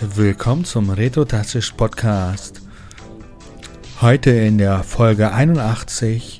Willkommen 0.00 0.64
zum 0.64 0.90
Retrotastisch 0.90 1.72
Podcast. 1.72 2.60
Heute 4.00 4.30
in 4.30 4.58
der 4.58 4.84
Folge 4.84 5.32
81 5.32 6.38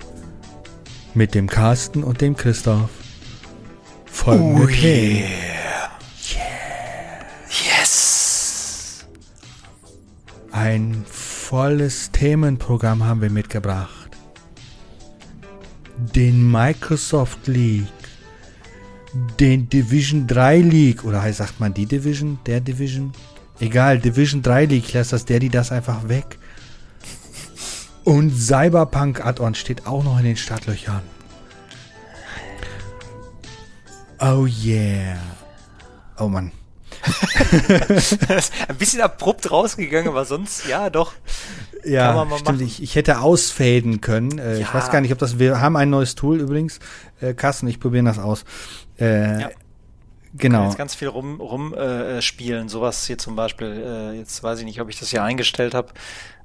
mit 1.15 1.35
dem 1.35 1.49
Carsten 1.49 2.05
und 2.05 2.21
dem 2.21 2.37
Christoph. 2.37 2.89
Folgende 4.07 4.63
Oh 4.63 4.67
Themen. 4.69 5.29
Yes! 7.49 9.05
Ein 10.53 11.05
volles 11.11 12.13
Themenprogramm 12.13 13.03
haben 13.03 13.23
wir 13.23 13.31
mitgebracht. 13.31 14.17
Den 15.97 16.49
Microsoft 16.49 17.49
League. 17.49 17.89
Den 19.41 19.69
Division 19.69 20.29
3 20.29 20.59
League. 20.61 21.05
Oder 21.05 21.23
heißt, 21.23 21.39
sagt 21.39 21.59
man 21.59 21.75
die 21.75 21.87
Division? 21.87 22.39
Der 22.47 22.61
Division? 22.61 23.13
Egal, 23.61 23.99
Division 23.99 24.43
3 24.43 24.67
League. 24.67 24.85
Ich 24.89 24.95
lasse 24.95 25.11
das 25.13 25.25
der, 25.25 25.41
die 25.41 25.49
das 25.49 25.73
einfach 25.73 26.09
weg. 26.09 26.39
Und 28.05 28.31
Cyberpunk 28.35 29.25
Add-on 29.25 29.55
steht 29.55 29.87
auch 29.87 30.03
noch 30.05 30.19
in 30.19 30.25
den 30.25 30.37
Startlöchern. 30.37 31.03
Oh 34.21 34.47
yeah. 34.47 35.17
Oh 36.19 36.29
Mann. 36.29 36.53
Ein 38.69 38.77
bisschen 38.77 39.01
abrupt 39.03 39.51
rausgegangen, 39.51 40.09
aber 40.09 40.25
sonst, 40.25 40.67
ja, 40.67 40.91
doch. 40.91 41.13
Ja, 41.85 42.27
stimmt. 42.39 42.61
Ich, 42.61 42.83
ich 42.83 42.97
hätte 42.97 43.21
ausfaden 43.21 44.01
können. 44.01 44.39
Äh, 44.39 44.55
Ich 44.55 44.61
Ja. 44.67 44.75
weiß 44.75 44.91
gar 44.91 45.01
nicht, 45.01 45.13
ob 45.13 45.19
das. 45.19 45.39
Wir 45.39 45.61
haben 45.61 45.77
ein 45.77 45.91
neues 45.91 46.17
Tool 46.17 46.41
übrigens. 46.41 46.81
Äh, 47.21 47.35
Carsten, 47.35 47.69
ich 47.69 47.79
probiere 47.79 48.05
das 48.05 48.19
aus. 48.19 48.45
Äh, 48.99 49.43
Ja. 49.43 49.51
Genau. 50.39 50.65
Jetzt 50.65 50.79
ganz 50.79 50.95
viel 50.95 51.09
rum, 51.09 51.41
rum 51.41 51.75
äh, 51.75 52.23
spielen. 52.23 52.69
Sowas 52.69 53.07
hier 53.07 53.19
zum 53.19 53.37
Beispiel, 53.37 54.13
äh, 54.13 54.19
jetzt 54.19 54.43
weiß 54.43 54.61
ich 54.61 54.65
nicht, 54.65 54.81
ob 54.81 54.89
ich 54.89 54.99
das 54.99 55.11
hier 55.11 55.23
eingestellt 55.23 55.75
habe. 55.75 55.93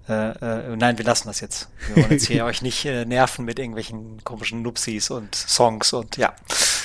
Äh, 0.10 0.32
äh, 0.32 0.76
nein, 0.76 0.98
wir 0.98 1.06
lassen 1.06 1.28
das 1.28 1.40
jetzt. 1.40 1.70
Wir 1.88 2.04
wollen 2.04 2.12
jetzt 2.12 2.28
hier 2.28 2.44
euch 2.46 2.62
nicht 2.62 2.86
äh, 2.86 3.06
nerven 3.06 3.46
mit 3.46 3.58
irgendwelchen 3.58 4.24
komischen 4.24 4.62
Nupsis 4.62 5.10
und 5.10 5.34
Songs 5.34 5.94
und 5.94 6.18
ja. 6.18 6.34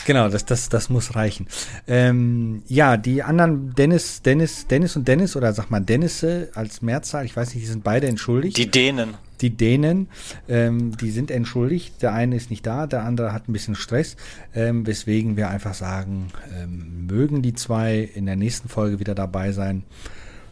Genau, 0.06 0.28
das, 0.28 0.44
das, 0.44 0.68
das 0.68 0.88
muss 0.88 1.16
reichen. 1.16 1.48
Ähm, 1.86 2.62
ja, 2.68 2.96
die 2.96 3.22
anderen 3.22 3.74
Dennis, 3.74 4.22
Dennis, 4.22 4.66
Dennis 4.66 4.96
und 4.96 5.06
Dennis 5.08 5.36
oder 5.36 5.52
sag 5.52 5.70
mal 5.70 5.80
Dennisse 5.80 6.50
als 6.54 6.80
Mehrzahl, 6.80 7.24
ich 7.24 7.36
weiß 7.36 7.54
nicht, 7.54 7.64
die 7.64 7.68
sind 7.68 7.84
beide 7.84 8.06
entschuldigt. 8.06 8.56
Die 8.56 8.70
Dänen. 8.70 9.14
Die 9.40 9.50
Dänen, 9.50 10.08
ähm, 10.48 10.96
die 10.96 11.10
sind 11.10 11.30
entschuldigt. 11.30 12.02
Der 12.02 12.12
eine 12.12 12.36
ist 12.36 12.50
nicht 12.50 12.66
da, 12.66 12.86
der 12.86 13.04
andere 13.04 13.32
hat 13.32 13.48
ein 13.48 13.52
bisschen 13.52 13.74
Stress, 13.74 14.16
ähm, 14.54 14.86
weswegen 14.86 15.36
wir 15.36 15.48
einfach 15.50 15.74
sagen, 15.74 16.28
ähm, 16.56 17.06
mögen 17.06 17.42
die 17.42 17.54
zwei 17.54 17.98
in 17.98 18.26
der 18.26 18.36
nächsten 18.36 18.68
Folge 18.68 19.00
wieder 19.00 19.14
dabei 19.14 19.52
sein. 19.52 19.84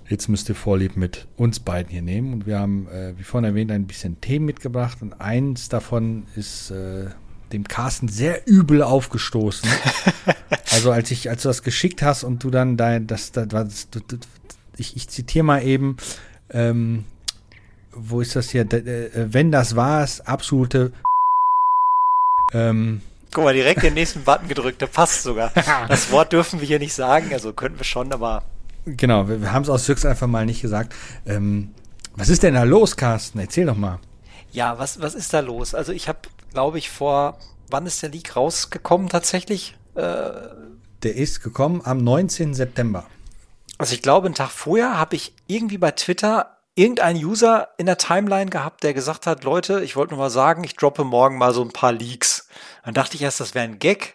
Jetzt 0.09 0.29
müsst 0.29 0.49
ihr 0.49 0.55
Vorlieb 0.55 0.97
mit 0.97 1.27
uns 1.37 1.59
beiden 1.59 1.91
hier 1.91 2.03
nehmen. 2.03 2.33
Und 2.33 2.47
wir 2.47 2.61
haben, 2.61 2.87
äh, 2.89 3.15
wie 3.19 3.25
vorhin 3.25 3.49
erwähnt, 3.49 3.73
ein 3.73 3.87
bisschen 3.87 4.21
Themen 4.21 4.47
mitgebracht. 4.47 4.99
Und 5.01 5.21
eins 5.21 5.69
davon 5.69 6.25
ist 6.37 6.71
äh, 6.71 7.07
dem 7.53 7.65
Carsten 7.65 8.09
sehr 8.09 8.47
übel 8.47 8.83
aufgestoßen. 8.83 9.69
also 10.71 10.93
als 10.93 11.11
ich, 11.11 11.29
als 11.29 11.43
du 11.43 11.49
das 11.49 11.65
geschickt 11.65 12.03
hast 12.03 12.23
und 12.23 12.45
du 12.45 12.51
dann 12.51 12.77
dein, 12.77 13.09
das, 13.09 13.33
das, 13.33 13.49
das, 13.49 13.89
das 13.91 14.03
ich, 14.77 14.97
ich 14.97 15.09
zitiere 15.09 15.45
mal 15.45 15.63
eben, 15.63 15.97
ähm, 16.51 17.05
wo 17.97 18.21
ist 18.21 18.37
das 18.37 18.51
hier? 18.51 18.63
Äh, 18.73 19.11
wenn 19.33 19.51
das 19.53 19.77
war's, 19.77 20.21
absolute 20.21 20.93
ähm, 22.53 23.01
Guck 23.33 23.45
mal, 23.45 23.55
direkt 23.55 23.83
den 23.83 23.95
nächsten 23.95 24.25
Button 24.25 24.49
gedrückt, 24.49 24.81
der 24.81 24.87
passt 24.87 25.23
sogar. 25.23 25.53
Das 25.89 26.11
Wort 26.11 26.33
dürfen 26.33 26.61
wir 26.61 26.67
hier 26.67 26.79
nicht 26.79 26.95
sagen, 26.95 27.33
also 27.33 27.53
könnten 27.53 27.79
wir 27.79 27.85
schon, 27.85 28.13
aber 28.13 28.45
genau, 28.87 29.29
wir, 29.29 29.41
wir 29.43 29.53
haben 29.53 29.63
es 29.63 29.69
aus 29.69 29.89
Höchst 29.89 30.07
einfach 30.07 30.27
mal 30.27 30.47
nicht 30.47 30.63
gesagt. 30.63 30.95
Ähm, 31.27 31.75
was 32.15 32.29
ist 32.29 32.43
denn 32.43 32.55
da 32.55 32.63
los, 32.63 32.97
Carsten? 32.97 33.39
Erzähl 33.41 33.67
doch 33.67 33.77
mal. 33.77 33.99
Ja, 34.53 34.79
was, 34.79 35.01
was 35.03 35.15
ist 35.15 35.35
da 35.35 35.41
los? 35.41 35.75
Also 35.75 35.93
ich 35.93 36.09
habe, 36.09 36.21
glaube 36.53 36.79
ich, 36.79 36.89
vor, 36.89 37.37
wann 37.69 37.85
ist 37.85 38.03
der 38.03 38.09
Leak 38.11 38.37
rausgekommen 38.37 39.09
tatsächlich? 39.11 39.77
Äh, 39.97 40.01
Der 41.03 41.15
ist 41.17 41.43
gekommen 41.43 41.83
am 41.85 41.99
19. 42.03 42.55
September. 42.55 43.05
also 43.77 43.93
ich 43.95 44.01
glaube, 44.03 44.27
einen 44.27 44.35
Tag 44.35 44.51
vorher 44.51 44.97
habe 44.99 45.17
ich 45.17 45.35
irgendwie 45.47 45.79
bei 45.79 45.91
Twitter 45.91 46.56
irgendeinen 46.77 47.25
User 47.25 47.71
in 47.79 47.87
der 47.87 47.99
Timeline 47.99 48.51
gehabt, 48.51 48.85
der 48.85 48.95
gesagt 48.95 49.27
hat, 49.27 49.43
Leute, 49.43 49.83
ich 49.83 49.97
wollte 49.97 50.15
nur 50.15 50.23
mal 50.23 50.31
sagen, 50.31 50.63
ich 50.63 50.77
droppe 50.77 51.05
morgen 51.05 51.39
mal 51.39 51.53
so 51.53 51.63
ein 51.63 51.73
paar 51.73 51.93
Leaks. 51.93 52.49
Dann 52.85 52.95
dachte 52.95 53.17
ich 53.17 53.23
erst, 53.23 53.41
das 53.41 53.55
wäre 53.55 53.65
ein 53.65 53.79
Gag, 53.79 54.15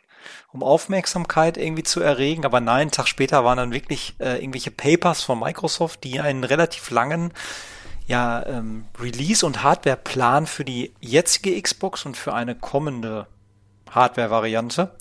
um 0.54 0.64
Aufmerksamkeit 0.64 1.58
irgendwie 1.58 1.84
zu 1.84 2.02
erregen, 2.02 2.46
aber 2.46 2.62
nein, 2.62 2.82
einen 2.82 2.92
Tag 2.92 3.08
später 3.08 3.44
waren 3.44 3.58
dann 3.58 3.74
wirklich 3.74 4.16
äh, 4.20 4.38
irgendwelche 4.38 4.72
Papers 4.72 5.24
von 5.24 5.40
Microsoft, 5.40 6.04
die 6.04 6.20
einen 6.20 6.44
relativ 6.44 6.92
langen 6.92 7.34
ja, 8.06 8.46
ähm, 8.46 8.86
Release- 9.00 9.46
und 9.46 9.64
Hardwareplan 9.64 10.46
für 10.46 10.66
die 10.66 10.94
jetzige 11.00 11.60
Xbox 11.60 12.06
und 12.06 12.16
für 12.16 12.34
eine 12.34 12.56
kommende 12.56 13.28
Hardware-Variante 13.90 14.92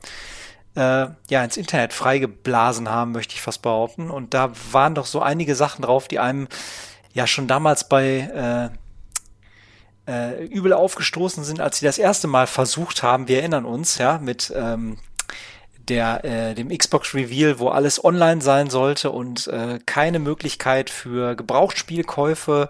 äh, 0.76 1.06
ja 1.28 1.44
ins 1.44 1.56
Internet 1.56 1.92
freigeblasen 1.92 2.88
haben, 2.88 3.12
möchte 3.12 3.34
ich 3.34 3.42
fast 3.42 3.62
behaupten. 3.62 4.10
Und 4.10 4.32
da 4.32 4.52
waren 4.72 4.94
doch 4.94 5.06
so 5.06 5.20
einige 5.20 5.54
Sachen 5.54 5.82
drauf, 5.82 6.08
die 6.08 6.18
einem 6.18 6.48
ja 7.12 7.26
schon 7.26 7.46
damals 7.48 7.88
bei 7.88 8.70
äh, 10.06 10.10
äh, 10.10 10.44
übel 10.46 10.72
aufgestoßen 10.72 11.44
sind, 11.44 11.60
als 11.60 11.78
sie 11.78 11.86
das 11.86 11.98
erste 11.98 12.26
Mal 12.26 12.46
versucht 12.46 13.02
haben. 13.02 13.28
Wir 13.28 13.38
erinnern 13.40 13.64
uns, 13.64 13.98
ja, 13.98 14.18
mit 14.18 14.52
ähm, 14.56 14.98
der, 15.88 16.24
äh, 16.24 16.54
dem 16.54 16.68
Xbox 16.76 17.14
Reveal, 17.14 17.58
wo 17.58 17.68
alles 17.68 18.02
online 18.04 18.40
sein 18.40 18.70
sollte 18.70 19.10
und 19.10 19.46
äh, 19.48 19.78
keine 19.86 20.18
Möglichkeit 20.18 20.90
für 20.90 21.34
Gebrauchtspielkäufe. 21.34 22.68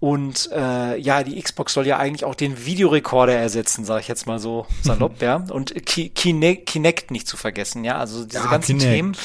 Und 0.00 0.50
äh, 0.52 0.98
ja, 0.98 1.22
die 1.22 1.40
Xbox 1.40 1.72
soll 1.72 1.86
ja 1.86 1.96
eigentlich 1.98 2.24
auch 2.24 2.34
den 2.34 2.66
Videorekorder 2.66 3.34
ersetzen, 3.34 3.84
sage 3.86 4.00
ich 4.02 4.08
jetzt 4.08 4.26
mal 4.26 4.38
so 4.38 4.66
salopp, 4.82 5.22
ja. 5.22 5.36
Und 5.50 5.74
Ki 5.86 6.10
Kine 6.10 6.56
Kinect 6.56 7.10
nicht 7.10 7.26
zu 7.26 7.36
vergessen, 7.36 7.84
ja. 7.84 7.96
Also 7.96 8.24
diese 8.24 8.44
Ja, 8.44 8.50
ganzen 8.50 8.78
Kinect. 8.78 8.94
Themen, 8.94 9.16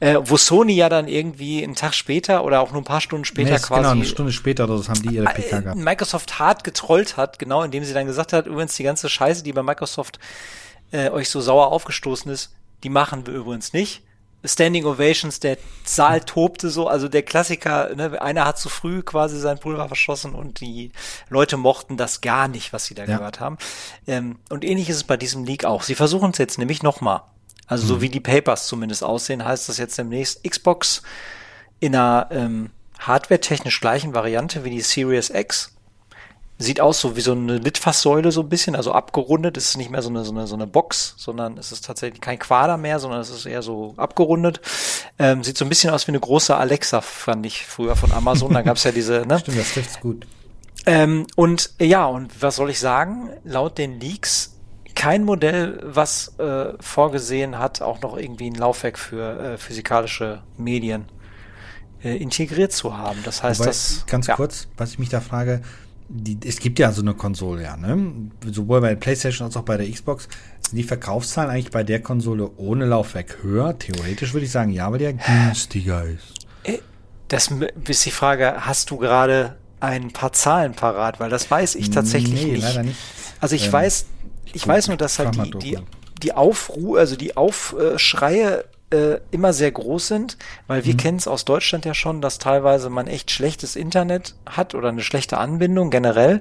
äh, 0.00 0.16
wo 0.22 0.36
Sony 0.36 0.74
ja 0.74 0.88
dann 0.88 1.08
irgendwie 1.08 1.62
einen 1.62 1.74
Tag 1.74 1.94
später 1.94 2.44
oder 2.44 2.60
auch 2.60 2.70
nur 2.72 2.80
ein 2.82 2.84
paar 2.84 3.00
Stunden 3.00 3.24
später 3.24 3.50
Nee, 3.50 3.58
quasi 3.58 3.80
genau, 3.80 3.90
eine 3.90 4.04
Stunde 4.04 4.32
später 4.32 4.64
oder 4.64 4.78
so 4.78 4.88
haben 4.88 5.02
die 5.02 5.16
ihre 5.16 5.26
PK 5.26 5.58
äh, 5.58 5.62
gehabt. 5.62 5.78
Microsoft 5.78 6.38
hart 6.38 6.64
getrollt 6.64 7.16
hat, 7.16 7.38
genau, 7.38 7.62
indem 7.62 7.84
sie 7.84 7.94
dann 7.94 8.06
gesagt 8.06 8.32
hat, 8.32 8.46
übrigens 8.46 8.76
die 8.76 8.84
ganze 8.84 9.08
Scheiße, 9.08 9.42
die 9.42 9.52
bei 9.52 9.62
Microsoft 9.62 10.18
äh, 10.92 11.10
euch 11.10 11.28
so 11.30 11.40
sauer 11.40 11.72
aufgestoßen 11.72 12.30
ist, 12.30 12.52
die 12.84 12.90
machen 12.90 13.26
wir 13.26 13.34
übrigens 13.34 13.72
nicht. 13.72 14.02
Standing 14.44 14.84
Ovations, 14.84 15.40
der 15.40 15.58
Saal 15.84 16.20
tobte 16.20 16.70
so, 16.70 16.86
also 16.86 17.08
der 17.08 17.22
Klassiker, 17.24 17.92
ne, 17.96 18.22
einer 18.22 18.44
hat 18.44 18.56
zu 18.56 18.68
früh 18.68 19.02
quasi 19.02 19.36
sein 19.40 19.58
Pulver 19.58 19.88
verschossen 19.88 20.32
und 20.32 20.60
die 20.60 20.92
Leute 21.28 21.56
mochten 21.56 21.96
das 21.96 22.20
gar 22.20 22.46
nicht, 22.46 22.72
was 22.72 22.84
sie 22.84 22.94
da 22.94 23.04
Ja. 23.04 23.16
gehört 23.16 23.40
haben. 23.40 23.58
Ähm, 24.06 24.38
und 24.48 24.64
ähnlich 24.64 24.88
ist 24.90 24.96
es 24.96 25.04
bei 25.04 25.16
diesem 25.16 25.42
Leak 25.42 25.64
auch. 25.64 25.82
Sie 25.82 25.96
versuchen 25.96 26.30
es 26.30 26.38
jetzt 26.38 26.56
nämlich 26.56 26.84
nochmal. 26.84 27.22
Also 27.68 27.86
so 27.86 28.00
wie 28.00 28.08
die 28.08 28.20
Papers 28.20 28.66
zumindest 28.66 29.04
aussehen, 29.04 29.44
heißt 29.44 29.68
das 29.68 29.78
jetzt 29.78 29.98
demnächst 29.98 30.42
Xbox 30.42 31.02
in 31.80 31.94
einer 31.94 32.28
ähm, 32.30 32.70
hardware-technisch 32.98 33.80
gleichen 33.80 34.14
Variante 34.14 34.64
wie 34.64 34.70
die 34.70 34.80
Series 34.80 35.30
X. 35.30 35.74
Sieht 36.60 36.80
aus 36.80 37.00
so 37.00 37.14
wie 37.14 37.20
so 37.20 37.32
eine 37.32 37.58
Litfaßsäule 37.58 38.32
so 38.32 38.40
ein 38.40 38.48
bisschen, 38.48 38.74
also 38.74 38.90
abgerundet. 38.90 39.56
Es 39.56 39.66
ist 39.66 39.76
nicht 39.76 39.90
mehr 39.90 40.02
so 40.02 40.08
eine, 40.08 40.24
so 40.24 40.32
eine, 40.32 40.48
so 40.48 40.56
eine 40.56 40.66
Box, 40.66 41.14
sondern 41.16 41.56
es 41.56 41.70
ist 41.70 41.84
tatsächlich 41.84 42.20
kein 42.20 42.38
Quader 42.38 42.76
mehr, 42.76 42.98
sondern 42.98 43.20
es 43.20 43.30
ist 43.30 43.46
eher 43.46 43.62
so 43.62 43.94
abgerundet. 43.96 44.60
Ähm, 45.20 45.44
sieht 45.44 45.56
so 45.56 45.64
ein 45.64 45.68
bisschen 45.68 45.90
aus 45.90 46.08
wie 46.08 46.12
eine 46.12 46.20
große 46.20 46.56
Alexa, 46.56 47.00
fand 47.00 47.46
ich 47.46 47.64
früher 47.64 47.94
von 47.94 48.10
Amazon. 48.10 48.52
Da 48.52 48.62
gab's 48.62 48.82
ja 48.82 48.90
diese, 48.90 49.24
ne? 49.24 49.38
Stimmt, 49.40 49.58
das 49.58 49.72
trifft's 49.72 50.00
gut. 50.00 50.26
Ähm, 50.86 51.26
und 51.36 51.70
ja, 51.78 52.06
und 52.06 52.42
was 52.42 52.56
soll 52.56 52.70
ich 52.70 52.80
sagen? 52.80 53.30
Laut 53.44 53.78
den 53.78 54.00
Leaks 54.00 54.57
kein 54.98 55.24
Modell, 55.24 55.80
was 55.84 56.34
äh, 56.38 56.72
vorgesehen 56.80 57.58
hat, 57.58 57.80
auch 57.82 58.00
noch 58.02 58.16
irgendwie 58.18 58.50
ein 58.50 58.54
Laufwerk 58.54 58.98
für 58.98 59.38
äh, 59.54 59.56
physikalische 59.56 60.42
Medien 60.56 61.04
äh, 62.02 62.16
integriert 62.16 62.72
zu 62.72 62.96
haben. 62.98 63.20
Das 63.24 63.42
heißt, 63.42 63.60
Wobei, 63.60 63.70
dass 63.70 64.04
ganz 64.06 64.26
ja, 64.26 64.34
kurz, 64.34 64.66
was 64.76 64.90
ich 64.92 64.98
mich 64.98 65.08
da 65.08 65.20
frage, 65.20 65.62
die, 66.08 66.38
es 66.44 66.58
gibt 66.58 66.78
ja 66.78 66.90
so 66.90 67.02
eine 67.02 67.14
Konsole, 67.14 67.62
ja, 67.62 67.76
ne? 67.76 68.12
Sowohl 68.50 68.80
bei 68.80 68.88
der 68.90 68.96
PlayStation 68.96 69.46
als 69.46 69.56
auch 69.56 69.62
bei 69.62 69.76
der 69.76 69.88
Xbox. 69.90 70.28
Sind 70.68 70.76
die 70.76 70.82
Verkaufszahlen 70.82 71.50
eigentlich 71.50 71.70
bei 71.70 71.84
der 71.84 72.00
Konsole 72.02 72.50
ohne 72.56 72.84
Laufwerk 72.86 73.38
höher? 73.42 73.78
Theoretisch 73.78 74.32
würde 74.32 74.46
ich 74.46 74.52
sagen, 74.52 74.70
ja, 74.72 74.90
weil 74.90 74.98
die 74.98 75.04
ja 75.04 75.12
günstiger 75.12 76.04
ist. 76.04 76.34
Das 77.28 77.50
m- 77.50 77.66
ist 77.86 78.04
die 78.04 78.10
Frage, 78.10 78.66
hast 78.66 78.90
du 78.90 78.96
gerade 78.96 79.56
ein 79.80 80.10
paar 80.12 80.32
Zahlen 80.32 80.72
parat? 80.72 81.20
Weil 81.20 81.30
das 81.30 81.50
weiß 81.50 81.74
ich 81.76 81.90
tatsächlich 81.90 82.42
nee, 82.42 82.52
nicht. 82.52 82.62
leider 82.62 82.82
nicht. 82.82 82.98
Also 83.40 83.54
ich 83.54 83.66
Ähm, 83.66 83.72
weiß, 83.72 84.06
ich 84.54 84.62
guck- 84.62 84.68
weiß 84.72 84.88
nur, 84.88 84.96
dass 84.96 85.18
halt 85.18 85.34
die, 85.36 85.50
die, 85.58 85.78
die 86.22 86.32
Aufruhe, 86.34 86.98
also 87.00 87.16
die 87.16 87.36
Aufschreie 87.36 88.64
äh, 88.90 89.18
immer 89.30 89.52
sehr 89.52 89.70
groß 89.70 90.08
sind, 90.08 90.38
weil 90.66 90.80
Mhm. 90.80 90.84
wir 90.86 90.96
kennen 90.96 91.18
es 91.18 91.28
aus 91.28 91.44
Deutschland 91.44 91.84
ja 91.84 91.92
schon, 91.94 92.20
dass 92.22 92.38
teilweise 92.38 92.88
man 92.88 93.06
echt 93.06 93.30
schlechtes 93.30 93.76
Internet 93.76 94.34
hat 94.46 94.74
oder 94.74 94.88
eine 94.88 95.02
schlechte 95.02 95.36
Anbindung 95.38 95.90
generell. 95.90 96.40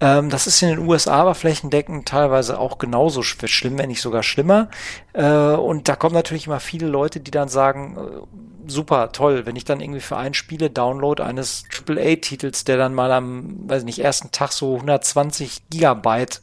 Ähm, 0.00 0.28
das 0.30 0.46
ist 0.46 0.62
in 0.62 0.68
den 0.68 0.78
USA 0.86 1.14
aber 1.22 1.34
flächendeckend 1.34 2.06
teilweise 2.06 2.58
auch 2.58 2.78
genauso 2.78 3.22
sch- 3.22 3.48
schlimm, 3.48 3.78
wenn 3.78 3.88
nicht 3.88 4.02
sogar 4.02 4.22
schlimmer. 4.22 4.68
Äh, 5.14 5.26
und 5.26 5.88
da 5.88 5.96
kommen 5.96 6.14
natürlich 6.14 6.46
immer 6.46 6.60
viele 6.60 6.86
Leute, 6.86 7.20
die 7.20 7.30
dann 7.32 7.48
sagen, 7.48 7.96
äh, 7.96 8.70
super 8.70 9.10
toll, 9.12 9.46
wenn 9.46 9.56
ich 9.56 9.64
dann 9.64 9.80
irgendwie 9.80 10.00
für 10.00 10.18
ein 10.18 10.34
Spiele-Download 10.34 11.22
eines 11.22 11.64
AAA-Titels, 11.72 12.64
der 12.64 12.76
dann 12.76 12.94
mal 12.94 13.10
am, 13.10 13.66
weiß 13.68 13.82
nicht, 13.84 13.98
ersten 14.00 14.30
Tag 14.30 14.52
so 14.52 14.74
120 14.76 15.62
Gigabyte 15.70 16.42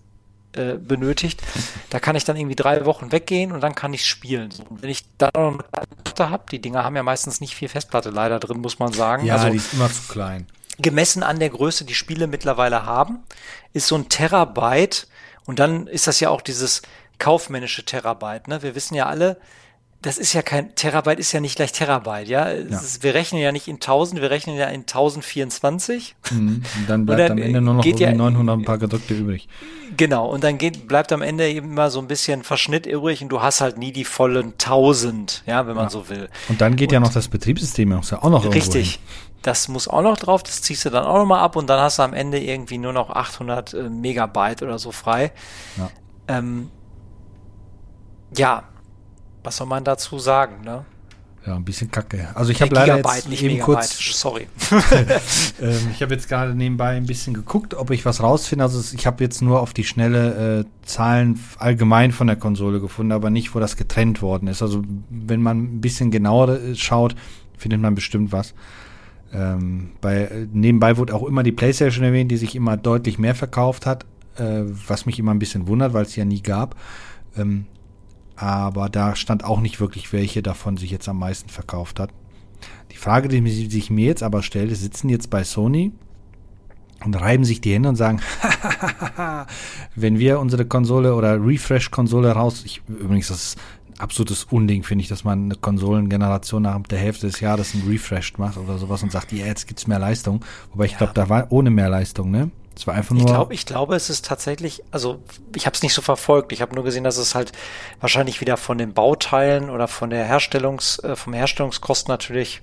äh, 0.58 0.78
benötigt, 0.78 1.42
da 1.90 2.00
kann 2.00 2.16
ich 2.16 2.24
dann 2.24 2.36
irgendwie 2.36 2.56
drei 2.56 2.86
Wochen 2.86 3.12
weggehen 3.12 3.52
und 3.52 3.62
dann 3.62 3.76
kann 3.76 3.94
ich 3.94 4.06
spielen. 4.06 4.52
So, 4.52 4.64
und 4.64 4.82
wenn 4.82 4.90
ich 4.90 5.06
dann 5.18 5.32
noch 5.34 5.60
eine 5.72 5.88
Platte 6.04 6.30
habe, 6.30 6.44
die 6.52 6.60
Dinger 6.60 6.84
haben 6.84 6.96
ja 6.96 7.04
meistens 7.04 7.42
nicht 7.42 7.56
viel 7.56 7.70
Festplatte 7.70 8.10
leider 8.10 8.40
drin, 8.40 8.60
muss 8.60 8.80
man 8.80 8.94
sagen. 8.94 9.26
Ja, 9.26 9.36
also, 9.36 9.50
die 9.50 9.58
ist 9.58 9.74
immer 9.74 9.92
zu 9.92 10.04
klein. 10.08 10.48
Gemessen 10.78 11.24
an 11.24 11.40
der 11.40 11.50
Größe, 11.50 11.86
die 11.86 11.96
Spiele 11.96 12.28
mittlerweile 12.28 12.86
haben, 12.86 13.20
ist 13.74 13.88
so 13.88 13.96
ein 13.96 14.10
Terabyte 14.10 15.08
und 15.46 15.60
dann 15.60 15.88
ist 15.88 16.08
das 16.08 16.20
ja 16.20 16.30
auch 16.30 16.42
dieses 16.42 16.82
kaufmännische 17.18 17.86
Terabyte. 17.86 18.48
Ne? 18.48 18.62
Wir 18.62 18.76
wissen 18.76 18.96
ja 18.96 19.06
alle, 19.06 19.38
das 20.02 20.20
ist 20.20 20.34
ja 20.34 20.44
kein 20.44 20.76
Terabyte, 20.76 21.20
ist 21.20 21.32
ja 21.32 21.40
nicht 21.40 21.56
gleich 21.56 21.72
Terabyte, 21.72 22.28
ja. 22.28 22.52
ja. 22.52 22.80
Ist, 22.80 23.02
wir 23.02 23.16
rechnen 23.16 23.42
ja 23.42 23.52
nicht 23.52 23.68
in 23.68 23.76
1000, 23.76 24.22
wir 24.22 24.30
rechnen 24.30 24.56
ja 24.56 24.68
in 24.68 24.82
1024. 24.82 26.16
Mhm. 26.32 26.64
dann 26.88 27.06
bleibt 27.06 27.22
dann 27.22 27.32
am 27.32 27.38
Ende 27.40 27.62
nur 27.62 27.74
noch 27.76 27.86
ja, 27.86 28.14
900 28.14 28.60
ein 28.60 28.66
paar 28.66 28.78
gedrückte 28.78 29.16
übrig. 29.16 29.48
Genau, 29.98 30.28
und 30.28 30.44
dann 30.44 30.58
geht, 30.58 30.88
bleibt 30.88 31.12
am 31.12 31.22
Ende 31.22 31.50
eben 31.50 31.72
immer 31.72 31.90
so 31.90 32.00
ein 32.00 32.08
bisschen 32.08 32.44
Verschnitt 32.44 32.86
übrig 32.86 33.24
und 33.24 33.30
du 33.30 33.42
hast 33.42 33.62
halt 33.62 33.78
nie 33.78 33.92
die 33.92 34.04
vollen 34.04 34.54
1000, 34.54 35.44
ja, 35.48 35.66
wenn 35.66 35.76
man 35.76 35.86
ja. 35.86 35.90
so 35.90 36.08
will. 36.10 36.30
Und 36.50 36.62
dann 36.62 36.76
geht 36.76 36.90
und, 36.90 36.94
ja 36.94 37.00
noch 37.00 37.14
das 37.14 37.28
Betriebssystem 37.28 37.92
ja 37.92 38.00
auch 38.00 38.30
noch 38.30 38.54
Richtig. 38.54 39.00
Das 39.42 39.68
muss 39.68 39.88
auch 39.88 40.02
noch 40.02 40.18
drauf, 40.18 40.42
das 40.42 40.62
ziehst 40.62 40.86
du 40.86 40.90
dann 40.90 41.06
auch 41.06 41.18
nochmal 41.18 41.40
ab 41.40 41.56
und 41.56 41.68
dann 41.68 41.80
hast 41.80 42.00
du 42.00 42.04
am 42.04 42.14
Ende 42.14 42.40
irgendwie 42.40 42.80
nur 42.80 42.94
noch 42.94 43.12
800 43.12 43.74
äh, 43.74 43.90
Megabyte 43.90 44.64
oder 44.64 44.80
so 44.80 44.92
frei. 44.92 45.32
Ja. 45.78 45.90
Ähm, 46.28 46.72
ja, 48.36 48.64
was 49.46 49.58
soll 49.58 49.68
man 49.68 49.84
dazu 49.84 50.20
sagen, 50.20 50.64
ne? 50.64 50.86
Ja, 51.46 51.56
ein 51.56 51.64
bisschen 51.64 51.92
kacke. 51.92 52.28
Also 52.34 52.52
ich 52.52 52.62
habe 52.62 52.74
leider 52.74 52.98
jetzt 52.98 53.30
nicht 53.30 53.44
eben 53.44 53.54
Megabyte, 53.54 53.76
kurz, 53.76 54.20
sorry. 54.20 54.48
ähm, 55.62 55.90
ich 55.92 56.02
habe 56.02 56.16
jetzt 56.16 56.28
gerade 56.28 56.56
nebenbei 56.56 56.96
ein 56.96 57.06
bisschen 57.06 57.36
geguckt, 57.36 57.76
ob 57.76 57.92
ich 57.92 58.04
was 58.04 58.24
rausfinde. 58.24 58.64
Also 58.64 58.96
ich 58.96 59.06
habe 59.06 59.24
jetzt 59.24 59.44
nur 59.44 59.62
auf 59.62 59.74
die 59.74 59.84
schnelle 59.84 60.62
äh, 60.62 60.88
Zahlen 60.88 61.40
allgemein 61.60 62.12
von 62.12 62.26
der 62.26 62.36
Konsole 62.36 62.82
gefunden, 62.82 63.12
aber 63.12 63.30
nicht, 63.30 63.54
wo 63.54 63.60
das 63.60 63.78
getrennt 63.78 64.24
worden 64.24 64.48
ist. 64.48 64.64
Also 64.64 64.82
wenn 65.10 65.42
man 65.42 65.76
ein 65.76 65.82
bisschen 65.82 66.10
genauer 66.10 66.50
äh, 66.50 66.76
schaut, 66.76 67.16
findet 67.58 67.80
man 67.80 67.94
bestimmt 67.94 68.32
was. 68.32 68.56
Ähm, 69.32 69.92
bei, 70.02 70.22
äh, 70.24 70.48
nebenbei 70.52 70.98
wurde 70.98 71.14
auch 71.14 71.28
immer 71.28 71.44
die 71.44 71.52
PlayStation 71.52 72.04
erwähnt, 72.04 72.32
die 72.32 72.38
sich 72.38 72.56
immer 72.56 72.76
deutlich 72.76 73.20
mehr 73.20 73.36
verkauft 73.36 73.86
hat, 73.86 74.06
äh, 74.38 74.64
was 74.88 75.06
mich 75.06 75.20
immer 75.20 75.32
ein 75.32 75.40
bisschen 75.40 75.68
wundert, 75.68 75.94
weil 75.94 76.06
es 76.06 76.16
ja 76.16 76.26
nie 76.26 76.42
gab. 76.42 76.76
Ähm, 77.38 77.66
aber 78.36 78.90
da 78.90 79.16
stand 79.16 79.44
auch 79.44 79.60
nicht 79.60 79.80
wirklich, 79.80 80.12
welche 80.14 80.44
davon 80.44 80.78
sich 80.78 80.92
jetzt 80.92 81.08
am 81.08 81.20
meisten 81.20 81.50
verkauft 81.50 82.00
hat. 82.00 82.12
Die 82.92 82.98
Frage, 82.98 83.28
die 83.28 83.70
sich 83.70 83.90
mir 83.90 84.06
jetzt 84.06 84.24
aber 84.24 84.44
stellt, 84.44 84.72
ist, 84.72 84.82
sitzen 84.82 85.10
jetzt 85.10 85.30
bei 85.30 85.44
Sony 85.44 85.92
und 87.04 87.20
reiben 87.20 87.46
sich 87.46 87.62
die 87.62 87.74
Hände 87.74 87.90
und 87.90 87.96
sagen, 87.96 88.22
wenn 89.96 90.20
wir 90.20 90.40
unsere 90.40 90.66
Konsole 90.66 91.14
oder 91.14 91.44
Refresh-Konsole 91.44 92.32
raus, 92.32 92.64
ich, 92.66 92.82
übrigens, 92.88 93.28
das 93.28 93.44
ist 93.44 93.58
ein 93.90 94.00
absolutes 94.00 94.46
Unding, 94.46 94.84
finde 94.84 95.04
ich, 95.04 95.08
dass 95.08 95.24
man 95.24 95.46
eine 95.46 95.56
Konsolengeneration 95.56 96.64
nach 96.64 96.80
der 96.84 97.00
Hälfte 97.00 97.28
des 97.28 97.40
Jahres 97.40 97.74
ein 97.74 97.84
Refresh 97.88 98.38
macht 98.38 98.58
oder 98.58 98.78
sowas 98.78 99.04
und 99.04 99.12
sagt, 99.12 99.32
ja, 99.32 99.46
jetzt 99.46 99.68
gibt's 99.68 99.88
mehr 99.88 100.00
Leistung. 100.00 100.44
Wobei 100.72 100.86
ich 100.86 100.94
ja. 100.94 100.98
glaube, 101.00 101.14
da 101.14 101.30
war 101.30 101.52
ohne 101.52 101.70
mehr 101.70 101.90
Leistung, 101.90 102.32
ne? 102.32 102.52
Es 102.76 102.86
war 102.88 102.94
einfach 102.94 103.16
nur. 103.16 103.22
Ich 103.22 103.28
glaube, 103.28 103.54
ich 103.54 103.66
glaube, 103.66 103.96
es 103.96 104.10
ist 104.10 104.26
tatsächlich, 104.26 104.84
also 104.92 105.22
ich 105.56 105.66
habe 105.66 105.76
es 105.76 105.82
nicht 105.82 105.94
so 105.94 106.02
verfolgt. 106.02 106.52
Ich 106.52 106.62
habe 106.62 106.76
nur 106.76 106.84
gesehen, 106.84 107.04
dass 107.04 107.18
es 107.18 107.36
halt 107.36 107.52
wahrscheinlich 108.02 108.42
wieder 108.42 108.58
von 108.58 108.78
den 108.78 108.94
Bauteilen 108.94 109.70
oder 109.70 109.88
von 109.88 110.10
der 110.10 110.26
Herstellungs, 110.26 111.00
äh, 111.00 111.16
vom 111.16 111.34
Herstellungskosten 111.34 112.12
natürlich 112.12 112.62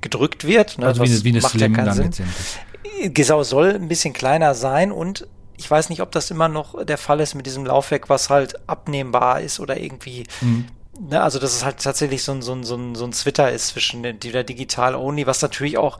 gedrückt 0.00 0.44
wird. 0.44 0.78
Ne? 0.78 0.86
Also 0.86 1.02
wie, 1.02 1.24
wie 1.24 1.28
eine 1.28 1.40
Slim 1.40 1.74
ja 1.74 1.84
dann 1.84 1.96
letztendlich. 1.96 3.14
Genau, 3.14 3.42
soll 3.42 3.74
ein 3.74 3.88
bisschen 3.88 4.12
kleiner 4.12 4.54
sein 4.54 4.92
und 4.92 5.26
ich 5.56 5.70
weiß 5.70 5.90
nicht, 5.90 6.02
ob 6.02 6.10
das 6.10 6.30
immer 6.30 6.48
noch 6.48 6.84
der 6.84 6.98
Fall 6.98 7.20
ist 7.20 7.34
mit 7.34 7.46
diesem 7.46 7.64
Laufwerk, 7.64 8.08
was 8.08 8.30
halt 8.30 8.68
abnehmbar 8.68 9.40
ist 9.40 9.60
oder 9.60 9.78
irgendwie. 9.78 10.24
Mhm. 10.40 10.66
Ne, 11.08 11.22
also 11.22 11.38
dass 11.38 11.54
es 11.54 11.64
halt 11.64 11.78
tatsächlich 11.78 12.22
so 12.22 12.32
ein, 12.32 12.42
so 12.42 12.52
ein, 12.52 12.64
so 12.64 12.76
ein, 12.76 12.94
so 12.94 13.04
ein 13.04 13.12
Twitter 13.12 13.50
ist 13.50 13.68
zwischen 13.68 14.02
der, 14.02 14.12
der 14.12 14.44
Digital 14.44 14.94
Only, 14.94 15.26
was 15.26 15.40
natürlich 15.40 15.78
auch 15.78 15.98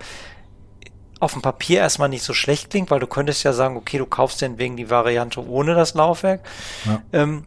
auf 1.23 1.35
dem 1.35 1.43
Papier 1.43 1.79
erstmal 1.79 2.09
nicht 2.09 2.25
so 2.25 2.35
schlecht 2.35 2.71
klingt, 2.71 2.91
weil 2.91 2.99
du 2.99 3.07
könntest 3.07 3.45
ja 3.45 3.53
sagen, 3.53 3.77
okay, 3.77 3.97
du 3.97 4.07
kaufst 4.07 4.43
den 4.43 4.59
wegen 4.59 4.77
die 4.77 4.91
Variante 4.91 5.47
ohne 5.47 5.77
das 5.77 5.95
Laufwerk 5.95 6.41
ja. 6.85 7.01
ähm, 7.13 7.47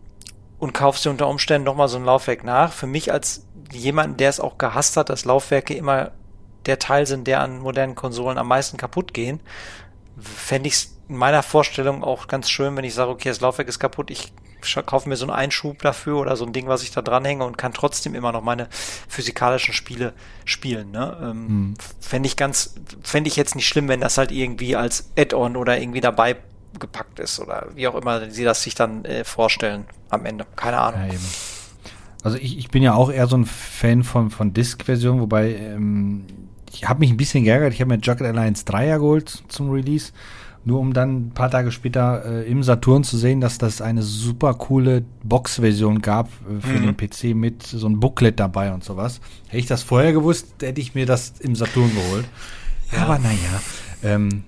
und 0.59 0.73
kaufst 0.73 1.03
dir 1.03 1.09
unter 1.09 1.27
Umständen 1.27 1.65
nochmal 1.65 1.89
so 1.89 1.97
ein 1.97 2.05
Laufwerk 2.05 2.45
nach. 2.45 2.71
Für 2.71 2.87
mich 2.87 3.11
als 3.11 3.45
jemand, 3.73 4.21
der 4.21 4.29
es 4.29 4.39
auch 4.39 4.57
gehasst 4.57 4.95
hat, 4.95 5.09
dass 5.09 5.25
Laufwerke 5.25 5.73
immer 5.73 6.11
der 6.65 6.79
Teil 6.79 7.05
sind, 7.05 7.27
der 7.27 7.41
an 7.41 7.59
modernen 7.59 7.95
Konsolen 7.95 8.37
am 8.37 8.47
meisten 8.47 8.77
kaputt 8.77 9.13
gehen, 9.13 9.41
fände 10.17 10.69
ich 10.69 10.75
es 10.75 10.97
in 11.09 11.17
meiner 11.17 11.43
Vorstellung 11.43 12.01
auch 12.01 12.27
ganz 12.27 12.49
schön, 12.49 12.77
wenn 12.77 12.85
ich 12.85 12.93
sage, 12.93 13.11
okay, 13.11 13.27
das 13.27 13.41
Laufwerk 13.41 13.67
ist 13.67 13.79
kaputt, 13.79 14.09
ich 14.09 14.31
kaufe 14.85 15.09
mir 15.09 15.15
so 15.15 15.25
einen 15.25 15.35
Einschub 15.35 15.81
dafür 15.81 16.17
oder 16.17 16.35
so 16.35 16.45
ein 16.45 16.53
Ding, 16.53 16.67
was 16.67 16.83
ich 16.83 16.91
da 16.91 17.01
dranhänge 17.01 17.45
und 17.45 17.57
kann 17.57 17.73
trotzdem 17.73 18.15
immer 18.15 18.31
noch 18.31 18.41
meine 18.41 18.67
physikalischen 19.07 19.73
Spiele 19.73 20.13
spielen. 20.45 20.91
Ne? 20.91 21.17
Ähm, 21.21 21.47
hm. 21.47 21.73
Fände 21.99 22.27
ich 22.27 22.37
ganz, 22.37 22.75
fände 23.03 23.27
ich 23.27 23.35
jetzt 23.35 23.55
nicht 23.55 23.67
schlimm, 23.67 23.87
wenn 23.87 24.01
das 24.01 24.17
halt 24.17 24.31
irgendwie 24.31 24.75
als 24.75 25.11
Add-on 25.17 25.55
oder 25.55 25.79
irgendwie 25.79 26.01
dabei 26.01 26.37
gepackt 26.79 27.19
ist 27.19 27.39
oder 27.39 27.67
wie 27.73 27.87
auch 27.87 27.95
immer 27.95 28.29
sie 28.29 28.43
das 28.43 28.61
sich 28.61 28.75
dann 28.75 29.05
äh, 29.05 29.23
vorstellen 29.23 29.85
am 30.09 30.25
Ende. 30.25 30.45
Keine 30.55 30.79
Ahnung. 30.79 31.09
Ja, 31.09 31.17
also 32.23 32.37
ich, 32.37 32.57
ich 32.57 32.69
bin 32.69 32.83
ja 32.83 32.95
auch 32.95 33.11
eher 33.11 33.27
so 33.27 33.37
ein 33.37 33.45
Fan 33.45 34.03
von, 34.03 34.31
von 34.31 34.51
Disk-Version, 34.51 35.21
wobei 35.21 35.55
ähm, 35.55 36.25
ich 36.73 36.89
habe 36.89 36.99
mich 36.99 37.11
ein 37.11 37.17
bisschen 37.17 37.43
geärgert. 37.43 37.73
Ich 37.73 37.81
habe 37.81 37.95
mir 37.95 38.01
Jugged 38.01 38.23
Alliance 38.23 38.65
3 38.65 38.87
ja 38.87 38.97
geholt 38.97 39.43
zum 39.47 39.69
Release 39.69 40.11
nur 40.65 40.79
um 40.79 40.93
dann 40.93 41.27
ein 41.27 41.29
paar 41.29 41.51
Tage 41.51 41.71
später 41.71 42.25
äh, 42.25 42.49
im 42.49 42.63
Saturn 42.63 43.03
zu 43.03 43.17
sehen, 43.17 43.39
dass 43.39 43.59
das 43.59 43.81
eine 43.81 44.01
super 44.01 44.55
coole 44.55 45.05
Box-Version 45.23 46.01
gab 46.01 46.27
äh, 46.27 46.59
für 46.59 46.79
mhm. 46.79 46.95
den 46.95 46.97
PC 46.97 47.35
mit 47.35 47.63
so 47.63 47.85
einem 47.85 47.99
Booklet 47.99 48.39
dabei 48.39 48.73
und 48.73 48.83
sowas. 48.83 49.21
Hätte 49.45 49.57
ich 49.57 49.67
das 49.67 49.83
vorher 49.83 50.11
gewusst, 50.11 50.47
hätte 50.61 50.81
ich 50.81 50.95
mir 50.95 51.05
das 51.05 51.33
im 51.39 51.55
Saturn 51.55 51.91
geholt. 51.93 52.25
Ja. 52.91 53.03
Aber 53.03 53.19
naja. 53.19 53.61
Ähm, 54.03 54.43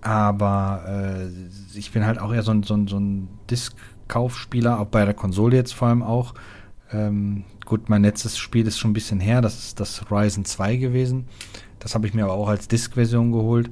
aber 0.00 0.84
äh, 0.86 1.76
ich 1.76 1.90
bin 1.90 2.06
halt 2.06 2.20
auch 2.20 2.32
eher 2.32 2.44
so 2.44 2.52
ein, 2.52 2.62
so 2.62 2.74
ein, 2.74 2.86
so 2.86 2.98
ein 2.98 3.28
Disk-Kaufspieler, 3.50 4.78
auch 4.78 4.86
bei 4.86 5.04
der 5.04 5.14
Konsole 5.14 5.56
jetzt 5.56 5.74
vor 5.74 5.88
allem 5.88 6.04
auch. 6.04 6.34
Ähm, 6.92 7.44
gut, 7.64 7.88
mein 7.88 8.02
letztes 8.02 8.38
Spiel 8.38 8.66
ist 8.68 8.78
schon 8.78 8.92
ein 8.92 8.94
bisschen 8.94 9.18
her, 9.18 9.40
das 9.40 9.58
ist 9.58 9.80
das 9.80 10.08
Ryzen 10.10 10.44
2 10.44 10.76
gewesen. 10.76 11.26
Das 11.80 11.96
habe 11.96 12.06
ich 12.06 12.14
mir 12.14 12.24
aber 12.24 12.34
auch 12.34 12.48
als 12.48 12.68
Disk-Version 12.68 13.32
geholt. 13.32 13.70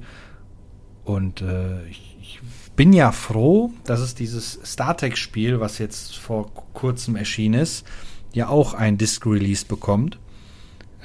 Und 1.07 1.41
äh, 1.41 1.87
ich, 1.87 2.17
ich, 2.21 2.41
bin 2.75 2.91
ja 2.91 3.13
froh, 3.13 3.71
dass 3.85 4.01
es 4.01 4.13
dieses 4.13 4.59
StarTech-Spiel, 4.61 5.61
was 5.61 5.77
jetzt 5.79 6.17
vor 6.17 6.51
kurzem 6.73 7.15
erschienen 7.15 7.61
ist, 7.61 7.87
ja 8.33 8.49
auch 8.49 8.73
ein 8.73 8.97
Disc-Release 8.97 9.65
bekommt, 9.65 10.19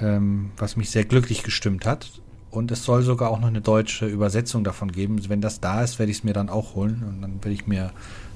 ähm, 0.01 0.51
was 0.57 0.77
mich 0.77 0.91
sehr 0.91 1.05
glücklich 1.05 1.45
gestimmt 1.45 1.87
hat. 1.87 2.11
Und 2.51 2.73
es 2.73 2.85
soll 2.85 3.03
sogar 3.03 3.31
auch 3.31 3.39
noch 3.39 3.47
eine 3.47 3.61
deutsche 3.61 4.07
Übersetzung 4.07 4.65
davon 4.65 4.91
geben. 4.91 5.21
Wenn 5.29 5.41
das 5.41 5.61
da 5.61 5.85
ist, 5.85 6.01
werde 6.01 6.11
ich 6.11 6.19
es 6.19 6.25
mir 6.25 6.35
dann 6.35 6.51
auch 6.51 6.75
holen 6.75 7.05
und 7.09 7.23
dann 7.23 7.35
werde 7.37 7.53
ich 7.53 7.69
mir 7.69 7.93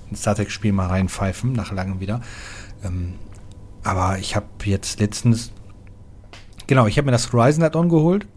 ein 0.09 0.17
StarTech-Spiel 0.17 0.73
mal 0.73 0.87
reinpfeifen, 0.87 1.53
nach 1.53 1.73
langem 1.73 1.99
wieder. 1.99 2.21
Ähm, 2.85 3.15
aber 3.83 4.19
ich 4.19 4.37
habe 4.37 4.47
jetzt 4.65 5.01
letztens, 5.01 5.51
genau, 6.69 6.87
ich 6.87 6.97
habe 6.97 7.07
mir 7.07 7.13
das 7.13 7.33
Horizon 7.33 7.65
Add-on 7.65 7.89
geholt 7.89 8.29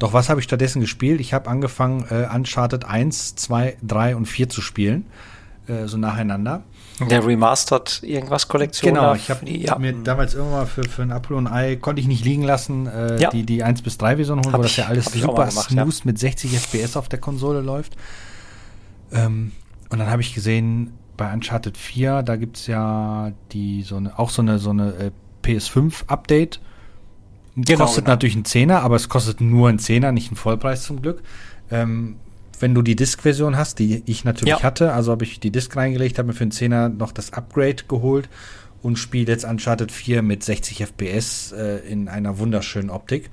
doch 0.00 0.12
was 0.14 0.28
habe 0.28 0.40
ich 0.40 0.44
stattdessen 0.44 0.80
gespielt? 0.80 1.20
Ich 1.20 1.32
habe 1.32 1.48
angefangen, 1.48 2.06
äh, 2.10 2.26
Uncharted 2.34 2.84
1, 2.84 3.36
2, 3.36 3.76
3 3.82 4.16
und 4.16 4.26
4 4.26 4.48
zu 4.48 4.62
spielen. 4.62 5.06
Äh, 5.68 5.86
so 5.86 5.98
nacheinander. 5.98 6.64
Der 7.08 7.24
Remastered 7.24 8.02
irgendwas 8.02 8.48
Kollektion. 8.48 8.94
Genau, 8.94 9.14
ich 9.14 9.30
habe 9.30 9.48
ja. 9.48 9.78
mir 9.78 9.92
damals 9.92 10.34
irgendwann 10.34 10.66
für, 10.66 10.84
für 10.84 11.02
ein 11.02 11.10
Apple 11.10 11.36
und 11.36 11.46
Ei 11.46 11.76
konnte 11.76 12.00
ich 12.00 12.08
nicht 12.08 12.24
liegen 12.24 12.42
lassen, 12.42 12.86
äh, 12.86 13.20
ja. 13.20 13.30
die, 13.30 13.44
die 13.44 13.62
1 13.62 13.82
bis 13.82 13.96
3 13.98 14.16
Version 14.16 14.42
holen, 14.42 14.54
wo 14.54 14.62
das 14.62 14.76
ja 14.76 14.86
alles 14.86 15.06
super 15.06 15.46
gemacht, 15.46 15.70
smooth 15.70 15.94
ja. 15.94 16.02
mit 16.04 16.18
60 16.18 16.58
FPS 16.58 16.96
auf 16.96 17.08
der 17.08 17.20
Konsole 17.20 17.60
läuft. 17.60 17.96
Ähm, 19.12 19.52
und 19.90 19.98
dann 19.98 20.10
habe 20.10 20.22
ich 20.22 20.34
gesehen, 20.34 20.94
bei 21.16 21.32
Uncharted 21.32 21.76
4, 21.76 22.22
da 22.22 22.36
gibt 22.36 22.56
es 22.56 22.66
ja 22.66 23.32
die 23.52 23.82
so 23.82 23.96
eine, 23.96 24.18
auch 24.18 24.30
so 24.30 24.40
eine, 24.42 24.58
so 24.58 24.70
eine 24.70 24.94
äh, 24.94 25.10
PS5-Update 25.44 26.60
Genau, 27.64 27.84
kostet 27.84 28.04
genau. 28.04 28.14
natürlich 28.14 28.34
einen 28.34 28.44
Zehner, 28.44 28.82
aber 28.82 28.96
es 28.96 29.08
kostet 29.08 29.40
nur 29.40 29.68
einen 29.68 29.78
Zehner, 29.78 30.12
nicht 30.12 30.28
einen 30.28 30.36
Vollpreis 30.36 30.82
zum 30.82 31.02
Glück. 31.02 31.22
Ähm, 31.70 32.16
wenn 32.60 32.74
du 32.74 32.82
die 32.82 32.96
Disk-Version 32.96 33.56
hast, 33.56 33.78
die 33.78 34.02
ich 34.06 34.24
natürlich 34.24 34.58
ja. 34.58 34.62
hatte, 34.62 34.92
also 34.92 35.12
habe 35.12 35.24
ich 35.24 35.40
die 35.40 35.50
Disk 35.50 35.74
reingelegt, 35.76 36.18
habe 36.18 36.28
mir 36.28 36.34
für 36.34 36.42
einen 36.42 36.50
Zehner 36.50 36.88
noch 36.88 37.12
das 37.12 37.32
Upgrade 37.32 37.84
geholt 37.88 38.28
und 38.82 38.98
spiele 38.98 39.32
jetzt 39.32 39.44
Uncharted 39.44 39.90
4 39.90 40.22
mit 40.22 40.44
60 40.44 40.82
FPS 40.82 41.52
äh, 41.52 41.78
in 41.78 42.08
einer 42.08 42.38
wunderschönen 42.38 42.90
Optik. 42.90 43.30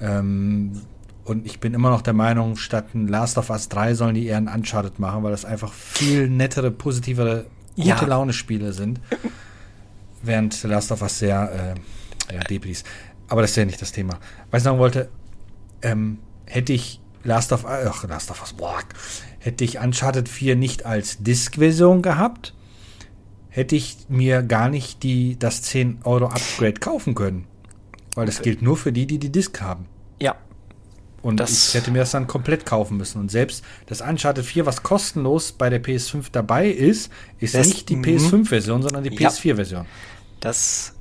Ähm, 0.00 0.82
und 1.24 1.44
ich 1.44 1.58
bin 1.58 1.74
immer 1.74 1.90
noch 1.90 2.02
der 2.02 2.12
Meinung, 2.12 2.56
statt 2.56 2.94
ein 2.94 3.08
Last 3.08 3.36
of 3.36 3.50
Us 3.50 3.68
3 3.68 3.94
sollen 3.94 4.14
die 4.14 4.26
eher 4.26 4.36
ein 4.36 4.48
Uncharted 4.48 4.98
machen, 4.98 5.22
weil 5.24 5.32
das 5.32 5.44
einfach 5.44 5.72
viel 5.72 6.28
nettere, 6.28 6.70
positivere, 6.70 7.46
gute 7.74 7.88
ja. 7.88 8.04
Laune-Spiele 8.04 8.72
sind. 8.72 9.00
Während 10.22 10.62
Last 10.62 10.92
of 10.92 11.02
Us 11.02 11.18
sehr, 11.18 11.74
äh, 12.30 12.34
ja, 12.34 12.40
Debris. 12.44 12.84
Aber 13.28 13.42
das 13.42 13.50
ist 13.50 13.56
ja 13.56 13.64
nicht 13.64 13.82
das 13.82 13.92
Thema. 13.92 14.18
Was 14.50 14.60
ich 14.60 14.64
sagen 14.64 14.78
wollte, 14.78 15.08
ähm, 15.82 16.18
hätte 16.46 16.72
ich 16.72 17.00
Last 17.24 17.52
of 17.52 17.66
ach, 17.66 18.04
Last 18.04 18.30
of 18.30 18.40
Us, 18.40 18.52
boah, 18.52 18.78
hätte 19.38 19.64
ich 19.64 19.78
Uncharted 19.78 20.28
4 20.28 20.56
nicht 20.56 20.86
als 20.86 21.18
Disk-Version 21.18 22.02
gehabt, 22.02 22.54
hätte 23.48 23.74
ich 23.74 23.96
mir 24.08 24.42
gar 24.42 24.68
nicht 24.68 25.02
die, 25.02 25.38
das 25.38 25.62
10 25.62 26.00
Euro 26.04 26.26
Upgrade 26.26 26.74
kaufen 26.74 27.14
können. 27.14 27.46
Weil 28.14 28.26
das 28.26 28.42
gilt 28.42 28.62
nur 28.62 28.76
für 28.76 28.92
die, 28.92 29.06
die 29.06 29.18
die 29.18 29.30
Disk 29.30 29.60
haben. 29.60 29.86
Ja. 30.20 30.36
Und 31.20 31.38
das 31.38 31.68
ich 31.68 31.74
hätte 31.74 31.90
mir 31.90 31.98
das 31.98 32.12
dann 32.12 32.26
komplett 32.26 32.64
kaufen 32.64 32.96
müssen. 32.96 33.20
Und 33.20 33.30
selbst 33.30 33.64
das 33.86 34.00
Uncharted 34.00 34.44
4, 34.44 34.64
was 34.64 34.82
kostenlos 34.82 35.52
bei 35.52 35.68
der 35.68 35.82
PS5 35.82 36.26
dabei 36.32 36.68
ist, 36.68 37.10
ist 37.38 37.54
das, 37.54 37.66
nicht 37.66 37.88
die 37.88 37.96
PS5-Version, 37.96 38.82
sondern 38.82 39.02
die 39.02 39.10
PS4-Version. 39.10 39.86
Das 40.40 40.95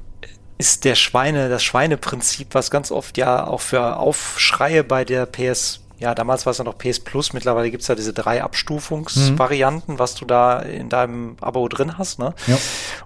ist 0.58 0.86
der 0.86 0.96
Schweine, 0.96 1.50
das 1.50 1.64
Schweineprinzip, 1.64 2.50
was 2.54 2.72
ganz 2.72 2.92
oft 2.92 3.18
ja 3.18 3.46
auch 3.46 3.62
für 3.62 3.98
Aufschreie 3.98 4.84
bei 4.84 5.04
der 5.06 5.26
PS 5.26 5.82
ja, 5.98 6.14
damals 6.14 6.46
war 6.46 6.52
es 6.52 6.58
ja 6.58 6.64
noch 6.64 6.78
PS 6.78 7.00
Plus, 7.00 7.34
mittlerweile 7.34 7.72
gibt's 7.72 7.88
ja 7.88 7.96
diese 7.96 8.12
drei 8.12 8.44
Abstufungsvarianten, 8.44 9.96
mhm. 9.96 10.00
was 10.00 10.16
du 10.16 10.26
da 10.26 10.60
in 10.60 10.90
deinem 10.90 11.38
Abo 11.40 11.68
drin 11.70 11.98
hast. 11.98 12.20
Ne? 12.20 12.34
Ja. 12.48 12.58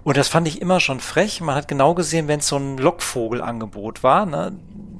Und 0.02 0.16
das 0.16 0.28
fand 0.28 0.48
ich 0.48 0.60
immer 0.60 0.80
schon 0.80 1.00
frech. 1.00 1.40
Man 1.40 1.54
hat 1.54 1.68
genau 1.68 1.94
gesehen, 1.94 2.26
wenn 2.26 2.40
es 2.40 2.48
so 2.48 2.56
ein 2.56 2.78
Lockvogelangebot 2.78 4.02
war, 4.02 4.26
ne? 4.26 4.52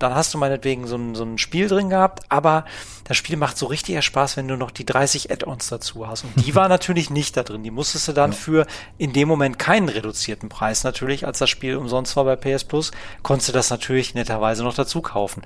Dann 0.03 0.15
hast 0.15 0.35
du 0.35 0.39
meinetwegen 0.39 0.87
so 0.87 0.97
ein, 0.97 1.15
so 1.15 1.25
ein 1.25 1.39
Spiel 1.39 1.69
drin 1.69 1.91
gehabt, 1.91 2.25
aber 2.29 2.65
das 3.05 3.17
Spiel 3.17 3.37
macht 3.37 3.59
so 3.59 3.67
richtig 3.67 4.03
Spaß, 4.03 4.37
wenn 4.37 4.49
du 4.49 4.57
noch 4.57 4.71
die 4.71 4.87
30 4.87 5.31
Add-ons 5.31 5.69
dazu 5.69 6.09
hast. 6.09 6.25
Und 6.25 6.47
die 6.47 6.55
war 6.55 6.69
natürlich 6.69 7.11
nicht 7.11 7.37
da 7.37 7.43
drin. 7.43 7.63
Die 7.63 7.71
musstest 7.71 8.09
du 8.09 8.13
dann 8.13 8.33
ja. 8.33 8.37
für 8.37 8.67
in 8.99 9.13
dem 9.13 9.29
Moment 9.29 9.59
keinen 9.59 9.89
reduzierten 9.89 10.49
Preis 10.49 10.85
natürlich, 10.85 11.27
als 11.27 11.39
das 11.39 11.51
Spiel 11.51 11.77
umsonst 11.77 12.17
war 12.17 12.25
bei 12.25 12.37
PS 12.37 12.65
Plus, 12.65 12.91
konntest 13.23 13.51
du 13.51 13.53
das 13.53 13.71
natürlich 13.71 14.15
netterweise 14.15 14.65
noch 14.65 14.75
dazu 14.75 15.03
kaufen. 15.03 15.43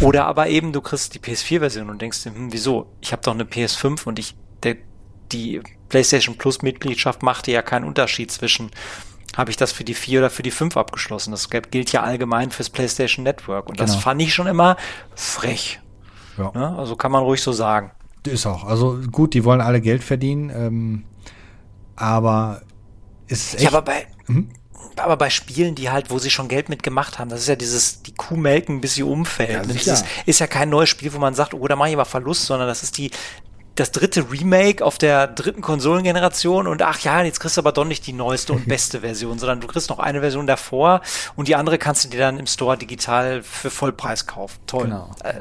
Oder 0.00 0.26
aber 0.26 0.48
eben, 0.48 0.72
du 0.72 0.80
kriegst 0.80 1.14
die 1.14 1.20
PS4-Version 1.20 1.90
und 1.90 2.00
denkst 2.00 2.22
dir, 2.22 2.34
hm, 2.34 2.52
wieso? 2.52 2.86
Ich 3.00 3.12
habe 3.12 3.22
doch 3.22 3.34
eine 3.34 3.44
PS5 3.44 4.06
und 4.06 4.18
ich, 4.18 4.34
der, 4.62 4.76
die 5.32 5.60
PlayStation 5.88 6.36
Plus 6.36 6.62
Mitgliedschaft 6.62 7.22
machte 7.22 7.50
ja 7.50 7.62
keinen 7.62 7.84
Unterschied 7.84 8.30
zwischen 8.30 8.70
habe 9.38 9.52
ich 9.52 9.56
das 9.56 9.70
für 9.70 9.84
die 9.84 9.94
4 9.94 10.18
oder 10.18 10.30
für 10.30 10.42
die 10.42 10.50
5 10.50 10.76
abgeschlossen. 10.76 11.30
Das 11.30 11.48
gilt 11.48 11.92
ja 11.92 12.02
allgemein 12.02 12.50
fürs 12.50 12.70
PlayStation 12.70 13.22
Network. 13.22 13.68
Und 13.68 13.78
genau. 13.78 13.86
das 13.86 13.96
fand 13.96 14.20
ich 14.20 14.34
schon 14.34 14.48
immer 14.48 14.76
frech. 15.14 15.80
Ja. 16.36 16.50
Ne? 16.54 16.76
Also 16.76 16.96
kann 16.96 17.12
man 17.12 17.22
ruhig 17.22 17.40
so 17.40 17.52
sagen. 17.52 17.92
Ist 18.26 18.46
auch. 18.46 18.64
Also 18.64 18.98
gut, 19.12 19.34
die 19.34 19.44
wollen 19.44 19.60
alle 19.60 19.80
Geld 19.80 20.02
verdienen, 20.02 20.50
ähm, 20.50 21.04
aber 21.94 22.62
ist 23.28 23.54
echt. 23.54 23.62
Ja, 23.62 23.68
aber 23.70 23.82
bei, 23.82 24.06
hm? 24.26 24.50
aber 24.96 25.16
bei 25.16 25.30
Spielen, 25.30 25.76
die 25.76 25.88
halt, 25.90 26.10
wo 26.10 26.18
sie 26.18 26.30
schon 26.30 26.48
Geld 26.48 26.68
mitgemacht 26.68 27.20
haben, 27.20 27.30
das 27.30 27.42
ist 27.42 27.48
ja 27.48 27.56
dieses, 27.56 28.02
die 28.02 28.14
Kuh 28.14 28.36
melken, 28.36 28.80
bis 28.80 28.96
sie 28.96 29.04
umfällt. 29.04 29.50
Ja, 29.50 29.62
das 29.62 29.86
ist, 29.86 30.04
ist, 30.26 30.40
ja 30.40 30.48
kein 30.48 30.68
neues 30.68 30.88
Spiel, 30.88 31.12
wo 31.14 31.18
man 31.18 31.34
sagt, 31.34 31.54
oh, 31.54 31.66
da 31.68 31.76
mache 31.76 31.90
ich 31.90 31.94
aber 31.94 32.04
Verlust, 32.04 32.46
sondern 32.46 32.66
das 32.66 32.82
ist 32.82 32.98
die, 32.98 33.12
das 33.78 33.92
dritte 33.92 34.30
Remake 34.30 34.84
auf 34.84 34.98
der 34.98 35.28
dritten 35.28 35.60
Konsolengeneration 35.60 36.66
und 36.66 36.82
ach 36.82 36.98
ja, 37.00 37.22
jetzt 37.22 37.38
kriegst 37.38 37.56
du 37.56 37.60
aber 37.60 37.72
doch 37.72 37.84
nicht 37.84 38.06
die 38.06 38.12
neueste 38.12 38.52
und 38.52 38.66
beste 38.68 39.00
Version, 39.00 39.38
sondern 39.38 39.60
du 39.60 39.68
kriegst 39.68 39.88
noch 39.88 40.00
eine 40.00 40.20
Version 40.20 40.46
davor 40.46 41.00
und 41.36 41.48
die 41.48 41.54
andere 41.54 41.78
kannst 41.78 42.04
du 42.04 42.08
dir 42.08 42.18
dann 42.18 42.38
im 42.38 42.46
Store 42.46 42.76
digital 42.76 43.42
für 43.42 43.70
Vollpreis 43.70 44.26
kaufen. 44.26 44.58
Toll. 44.66 44.84
Genau. 44.84 45.10
Äh, 45.22 45.34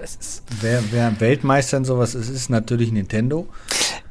wer, 0.62 0.84
wer 0.92 1.20
Weltmeister 1.20 1.78
in 1.78 1.86
sowas 1.86 2.14
ist, 2.14 2.30
ist 2.30 2.50
natürlich 2.50 2.92
Nintendo. 2.92 3.48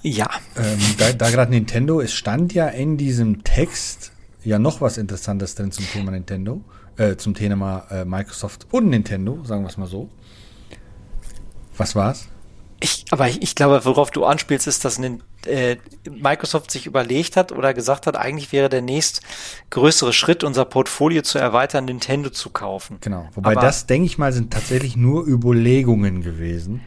Ja. 0.02 0.28
Ähm, 0.56 0.78
da 0.98 1.12
da 1.12 1.30
gerade 1.30 1.52
Nintendo, 1.52 2.00
es 2.00 2.12
stand 2.12 2.52
ja 2.52 2.66
in 2.66 2.96
diesem 2.96 3.44
Text 3.44 4.12
ja 4.44 4.58
noch 4.58 4.80
was 4.80 4.98
Interessantes 4.98 5.54
drin 5.54 5.70
zum 5.70 5.86
Thema 5.86 6.10
Nintendo, 6.10 6.62
äh, 6.96 7.16
zum 7.16 7.34
Thema 7.34 7.86
äh, 7.90 8.04
Microsoft 8.04 8.66
und 8.72 8.88
Nintendo, 8.88 9.44
sagen 9.44 9.62
wir 9.62 9.68
es 9.68 9.76
mal 9.76 9.86
so. 9.86 10.08
Was 11.76 11.94
war's? 11.94 12.28
Ich, 12.80 13.06
aber 13.10 13.28
ich, 13.28 13.54
glaube, 13.54 13.84
worauf 13.84 14.10
du 14.10 14.24
anspielst, 14.24 14.66
ist, 14.66 14.84
dass 14.84 14.98
äh, 14.98 15.76
Microsoft 16.10 16.70
sich 16.70 16.86
überlegt 16.86 17.36
hat 17.36 17.52
oder 17.52 17.72
gesagt 17.72 18.06
hat, 18.06 18.16
eigentlich 18.16 18.52
wäre 18.52 18.68
der 18.68 18.82
nächst 18.82 19.22
größere 19.70 20.12
Schritt, 20.12 20.44
unser 20.44 20.66
Portfolio 20.66 21.22
zu 21.22 21.38
erweitern, 21.38 21.86
Nintendo 21.86 22.28
zu 22.30 22.50
kaufen. 22.50 22.98
Genau. 23.00 23.28
Wobei 23.34 23.52
aber 23.52 23.60
das, 23.60 23.86
denke 23.86 24.06
ich 24.06 24.18
mal, 24.18 24.32
sind 24.32 24.52
tatsächlich 24.52 24.96
nur 24.96 25.26
Überlegungen 25.26 26.22
gewesen, 26.22 26.82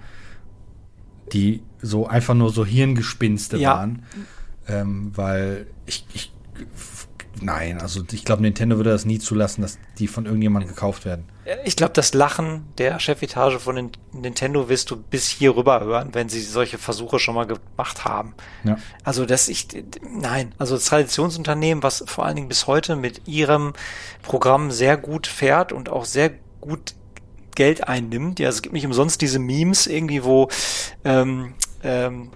die 1.33 1.63
so 1.81 2.07
einfach 2.07 2.35
nur 2.35 2.51
so 2.51 2.65
Hirngespinste 2.65 3.57
ja. 3.57 3.75
waren. 3.75 4.03
Ähm, 4.67 5.11
weil 5.15 5.65
ich, 5.87 6.05
ich 6.13 6.31
Nein, 7.41 7.81
also 7.81 8.01
ich 8.11 8.25
glaube, 8.25 8.41
Nintendo 8.41 8.77
würde 8.77 8.89
das 8.91 9.05
nie 9.05 9.19
zulassen, 9.19 9.61
dass 9.61 9.77
die 9.97 10.07
von 10.07 10.25
irgendjemandem 10.25 10.69
gekauft 10.69 11.05
werden. 11.05 11.25
Ich 11.65 11.75
glaube, 11.75 11.93
das 11.93 12.13
Lachen 12.13 12.65
der 12.77 12.99
Chefetage 12.99 13.59
von 13.59 13.91
Nintendo 14.13 14.69
wirst 14.69 14.91
du 14.91 14.97
bis 14.97 15.27
hier 15.27 15.55
rüber 15.55 15.79
hören, 15.79 16.09
wenn 16.13 16.29
sie 16.29 16.41
solche 16.41 16.77
Versuche 16.77 17.17
schon 17.19 17.35
mal 17.35 17.47
gemacht 17.47 18.05
haben. 18.05 18.35
Ja. 18.63 18.77
Also 19.03 19.25
das 19.25 19.47
ich 19.47 19.67
nein, 20.01 20.53
also 20.57 20.75
das 20.75 20.85
Traditionsunternehmen, 20.85 21.81
was 21.83 22.03
vor 22.05 22.25
allen 22.25 22.35
Dingen 22.35 22.49
bis 22.49 22.67
heute 22.67 22.95
mit 22.95 23.27
ihrem 23.27 23.73
Programm 24.21 24.69
sehr 24.71 24.97
gut 24.97 25.27
fährt 25.27 25.71
und 25.71 25.89
auch 25.89 26.05
sehr 26.05 26.31
gut 26.61 26.93
Geld 27.55 27.87
einnimmt. 27.87 28.39
Ja, 28.39 28.49
es 28.49 28.61
gibt 28.61 28.73
nicht 28.73 28.85
umsonst 28.85 29.21
diese 29.21 29.39
Memes 29.39 29.87
irgendwie, 29.87 30.23
wo 30.23 30.49
ähm, 31.03 31.55
ähm, 31.83 32.31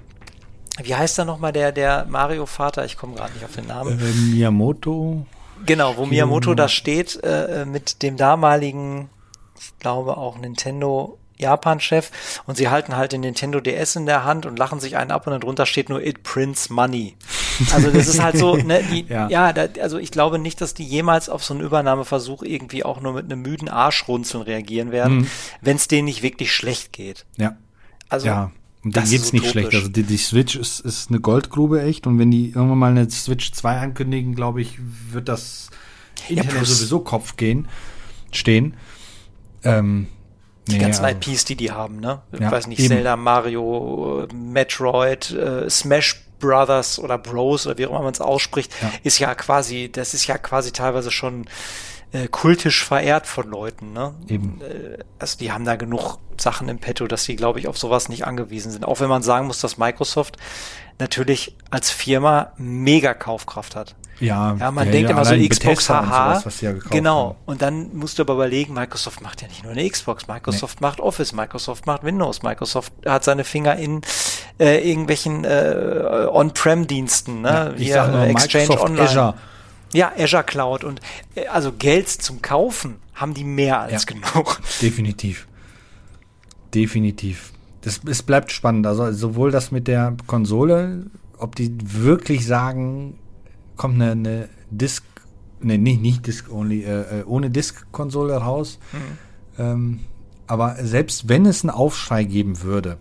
wie 0.82 0.96
heißt 0.96 1.20
da 1.20 1.26
nochmal 1.26 1.54
der, 1.54 1.72
der 1.72 2.06
Mario-Vater? 2.10 2.86
Ich 2.86 2.98
komme 2.98 3.16
gerade 3.16 3.34
nicht 3.34 3.46
auf 3.46 3.54
den 3.54 3.68
Namen. 3.68 4.00
Äh, 4.00 4.34
Miyamoto. 4.34 5.26
Genau, 5.66 5.98
wo 5.98 6.06
Miyamoto 6.06 6.56
da 6.56 6.68
steht, 6.68 7.20
äh, 7.24 7.66
mit 7.66 8.02
dem 8.02 8.18
damaligen, 8.18 9.10
ich 9.58 9.78
glaube 9.80 10.18
auch 10.18 10.38
Nintendo 10.38 11.18
Japan-Chef 11.38 12.12
und 12.46 12.58
sie 12.58 12.70
halten 12.70 12.96
halt 12.96 13.12
den 13.12 13.22
Nintendo 13.22 13.60
DS 13.60 13.96
in 13.96 14.06
der 14.06 14.24
Hand 14.24 14.46
und 14.46 14.58
lachen 14.58 14.80
sich 14.80 14.98
einen 14.98 15.12
ab 15.12 15.28
und 15.28 15.32
dann 15.32 15.42
drunter 15.42 15.66
steht 15.66 15.90
nur 15.90 16.04
It 16.06 16.24
prints 16.24 16.70
money. 16.70 17.16
Also 17.74 17.92
das 17.92 18.08
ist 18.08 18.22
halt 18.22 18.38
so, 18.38 18.56
ne, 18.58 18.84
die, 18.84 19.06
ja, 19.08 19.28
ja 19.30 19.54
da, 19.54 19.68
also 19.82 19.98
ich 19.98 20.12
glaube 20.12 20.40
nicht, 20.40 20.62
dass 20.62 20.74
die 20.74 20.86
jemals 20.86 21.30
auf 21.30 21.44
so 21.44 21.54
einen 21.54 21.62
Übernahmeversuch 21.62 22.44
irgendwie 22.44 22.84
auch 22.84 23.02
nur 23.02 23.14
mit 23.14 23.26
einem 23.26 23.42
müden 23.42 23.70
Arschrunzeln 23.70 24.44
reagieren 24.44 24.92
werden, 24.92 25.18
mhm. 25.18 25.28
wenn 25.62 25.76
es 25.76 25.88
denen 25.88 26.06
nicht 26.06 26.24
wirklich 26.24 26.54
schlecht 26.54 26.94
geht. 26.94 27.26
Ja. 27.38 27.58
Also 28.10 28.28
ja. 28.28 28.52
Und 28.84 28.96
denen 28.96 29.10
geht's 29.10 29.32
nicht 29.32 29.50
schlecht. 29.50 29.74
Also 29.74 29.88
die, 29.88 30.04
die 30.04 30.18
Switch 30.18 30.56
ist, 30.56 30.82
ist 30.82 31.10
eine 31.10 31.20
Goldgrube 31.20 31.82
echt. 31.82 32.06
Und 32.06 32.20
wenn 32.20 32.32
die 32.32 32.50
irgendwann 32.50 32.78
mal 32.78 32.92
eine 32.92 33.10
Switch 33.10 33.52
2 33.54 33.78
ankündigen, 33.78 34.36
glaube 34.36 34.62
ich, 34.62 34.78
wird 35.12 35.30
das 35.30 35.70
Internet 36.28 36.54
ja, 36.54 36.66
sowieso 36.66 37.00
Kopf 37.00 37.38
gehen, 37.38 37.68
stehen. 38.32 38.76
Ähm, 39.64 40.08
die 40.68 40.74
nee, 40.74 40.80
ganzen 40.80 41.06
also, 41.06 41.18
IPs, 41.18 41.46
die 41.46 41.56
die 41.56 41.72
haben, 41.72 42.00
ne? 42.00 42.22
Ich 42.32 42.40
ja, 42.40 42.52
weiß 42.52 42.68
nicht, 42.68 42.80
eben. 42.80 42.90
Zelda, 42.90 43.16
Mario, 43.16 44.28
Metroid, 44.34 45.32
äh, 45.32 45.70
Smash 45.70 46.24
Brothers 46.40 47.00
oder 47.00 47.18
Bros 47.18 47.66
oder 47.66 47.78
wie 47.78 47.86
auch 47.86 47.92
immer 47.92 48.02
man 48.02 48.14
es 48.14 48.22
ausspricht, 48.22 48.74
ja. 48.82 48.92
ist 49.04 49.20
ja 49.20 49.34
quasi, 49.34 49.90
das 49.92 50.14
ist 50.14 50.28
ja 50.28 50.38
quasi 50.38 50.72
teilweise 50.72 51.10
schon 51.10 51.46
äh, 52.14 52.28
kultisch 52.28 52.86
verehrt 52.86 53.28
von 53.28 53.50
Leuten. 53.50 53.92
Ne? 53.92 54.14
Eben. 54.28 54.62
Äh, 54.62 55.00
also 55.20 55.38
die 55.38 55.52
haben 55.52 55.66
da 55.66 55.76
genug 55.76 56.20
Sachen 56.40 56.70
im 56.70 56.80
Petto, 56.80 57.08
dass 57.08 57.24
sie, 57.24 57.36
glaube 57.36 57.60
ich, 57.60 57.68
auf 57.68 57.78
sowas 57.78 58.08
nicht 58.08 58.26
angewiesen 58.26 58.72
sind. 58.72 58.86
Auch 58.86 59.00
wenn 59.00 59.10
man 59.10 59.24
sagen 59.24 59.48
muss, 59.48 59.60
dass 59.60 59.78
Microsoft 59.78 60.38
natürlich 61.00 61.56
als 61.72 61.90
Firma 61.90 62.54
mega 62.58 63.14
Kaufkraft 63.14 63.76
hat. 63.76 63.96
Ja, 64.20 64.56
ja 64.60 64.72
man 64.72 64.92
denkt 64.92 65.10
ja 65.10 65.16
immer 65.16 65.26
so 65.26 65.36
Xbox, 65.36 65.90
haha. 65.90 66.40
Sowas, 66.40 66.62
ja 66.62 66.74
genau. 66.90 67.30
Haben. 67.30 67.36
Und 67.46 67.62
dann 67.62 67.96
musst 67.96 68.20
du 68.20 68.24
aber 68.24 68.36
überlegen, 68.36 68.74
Microsoft 68.74 69.22
macht 69.22 69.42
ja 69.42 69.48
nicht 69.48 69.64
nur 69.64 69.72
eine 69.72 69.90
Xbox, 69.90 70.28
Microsoft 70.28 70.82
nee. 70.82 70.88
macht 70.88 71.00
Office, 71.00 71.34
Microsoft 71.34 71.88
macht 71.88 72.04
Windows, 72.04 72.44
Microsoft 72.44 72.94
hat 73.06 73.24
seine 73.24 73.44
Finger 73.44 73.76
in 73.76 74.02
äh, 74.60 74.88
irgendwelchen 74.88 75.46
äh, 75.46 76.28
On-Prem-Diensten, 76.32 77.42
ne? 77.42 77.50
Ja, 77.50 77.74
ich 77.76 77.92
sag 77.92 78.12
nur, 78.12 78.22
Exchange 78.22 78.66
Microsoft 78.66 78.84
Online. 78.84 79.10
Azure. 79.10 79.34
Ja, 79.94 80.12
Azure 80.18 80.44
Cloud 80.44 80.84
und 80.84 81.00
äh, 81.36 81.48
also 81.48 81.72
Geld 81.72 82.10
zum 82.10 82.42
Kaufen 82.42 82.96
haben 83.14 83.34
die 83.34 83.44
mehr 83.44 83.80
als 83.80 84.06
ja, 84.06 84.14
genug. 84.14 84.62
Definitiv. 84.82 85.48
Definitiv. 86.74 87.54
Das, 87.82 88.02
es 88.06 88.24
bleibt 88.24 88.52
spannend. 88.52 88.88
Also 88.88 89.12
sowohl 89.12 89.52
das 89.52 89.72
mit 89.72 89.88
der 89.88 90.16
Konsole, 90.26 91.06
ob 91.38 91.56
die 91.56 91.72
wirklich 91.82 92.46
sagen, 92.46 93.20
kommt 93.76 93.96
eine, 93.96 94.12
eine 94.12 94.50
Disk, 94.72 95.04
ne, 95.62 95.78
nicht, 95.78 96.02
nicht 96.02 96.26
Disk 96.26 96.52
only, 96.52 96.84
äh, 96.84 97.20
äh 97.20 97.24
ohne 97.26 97.50
Disk-Konsole 97.50 98.36
raus. 98.36 98.80
Mhm. 98.92 99.00
Ähm, 99.60 100.00
aber 100.48 100.78
selbst 100.82 101.30
wenn 101.30 101.46
es 101.46 101.64
einen 101.64 101.70
Aufschrei 101.70 102.24
geben 102.24 102.62
würde, 102.62 102.98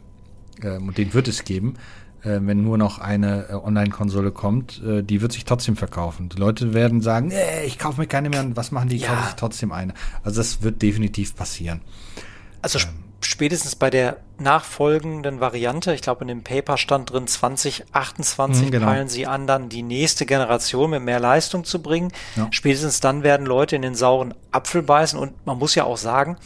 ähm, 0.63 0.89
und 0.89 0.99
den 0.99 1.15
wird 1.15 1.29
es 1.29 1.45
geben, 1.45 1.75
äh, 2.23 2.39
wenn 2.41 2.63
nur 2.63 2.79
noch 2.79 2.99
eine 2.99 3.49
äh, 3.49 3.55
Online-Konsole 3.55 4.31
kommt, 4.33 4.83
äh, 4.83 5.03
die 5.03 5.21
wird 5.21 5.33
sich 5.33 5.45
trotzdem 5.45 5.77
verkaufen. 5.77 6.29
Die 6.29 6.39
Leute 6.39 6.75
werden 6.75 7.01
sagen, 7.01 7.29
nee, 7.29 7.65
ich 7.67 7.79
kaufe 7.79 8.01
mir 8.01 8.07
keine 8.07 8.31
mehr. 8.31 8.41
Und 8.41 8.57
was 8.57 8.71
machen 8.71 8.89
die? 8.89 8.99
Ja. 8.99 9.09
Kaufe 9.09 9.27
ich 9.31 9.35
trotzdem 9.35 9.73
eine. 9.73 9.95
Also 10.23 10.41
das 10.41 10.63
wird 10.63 10.83
definitiv 10.83 11.35
passieren. 11.35 11.81
Also 12.63 12.79
ähm. 12.79 12.87
spätestens 13.21 13.75
bei 13.77 13.91
der 13.91 14.19
nachfolgenden 14.39 15.41
Variante, 15.41 15.95
ich 15.95 16.03
glaube 16.03 16.23
in 16.23 16.29
dem 16.29 16.43
Paper 16.43 16.77
stand 16.77 17.11
drin 17.13 17.27
2028 17.27 18.67
Mhm, 18.67 18.71
genau. 18.71 18.87
peilen 18.87 19.09
sie 19.09 19.27
an, 19.27 19.47
dann 19.47 19.69
die 19.69 19.83
nächste 19.83 20.27
Generation 20.27 20.91
mit 20.91 21.03
mehr 21.03 21.21
Leistung 21.21 21.65
zu 21.65 21.83
bringen. 21.83 22.13
Ja. 22.37 22.49
Spätestens 22.51 23.01
dann 23.01 23.23
werden 23.23 23.47
Leute 23.47 23.77
in 23.77 23.83
den 23.83 23.95
sauren 23.95 24.35
Apfel 24.51 24.83
beißen 24.83 25.19
und 25.19 25.47
man 25.47 25.59
muss 25.59 25.75
ja 25.75 25.85
auch 25.85 25.97
sagen, 25.97 26.37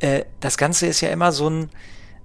äh, 0.00 0.24
das 0.40 0.58
Ganze 0.58 0.86
ist 0.86 1.00
ja 1.00 1.10
immer 1.10 1.32
so 1.32 1.48
ein, 1.48 1.70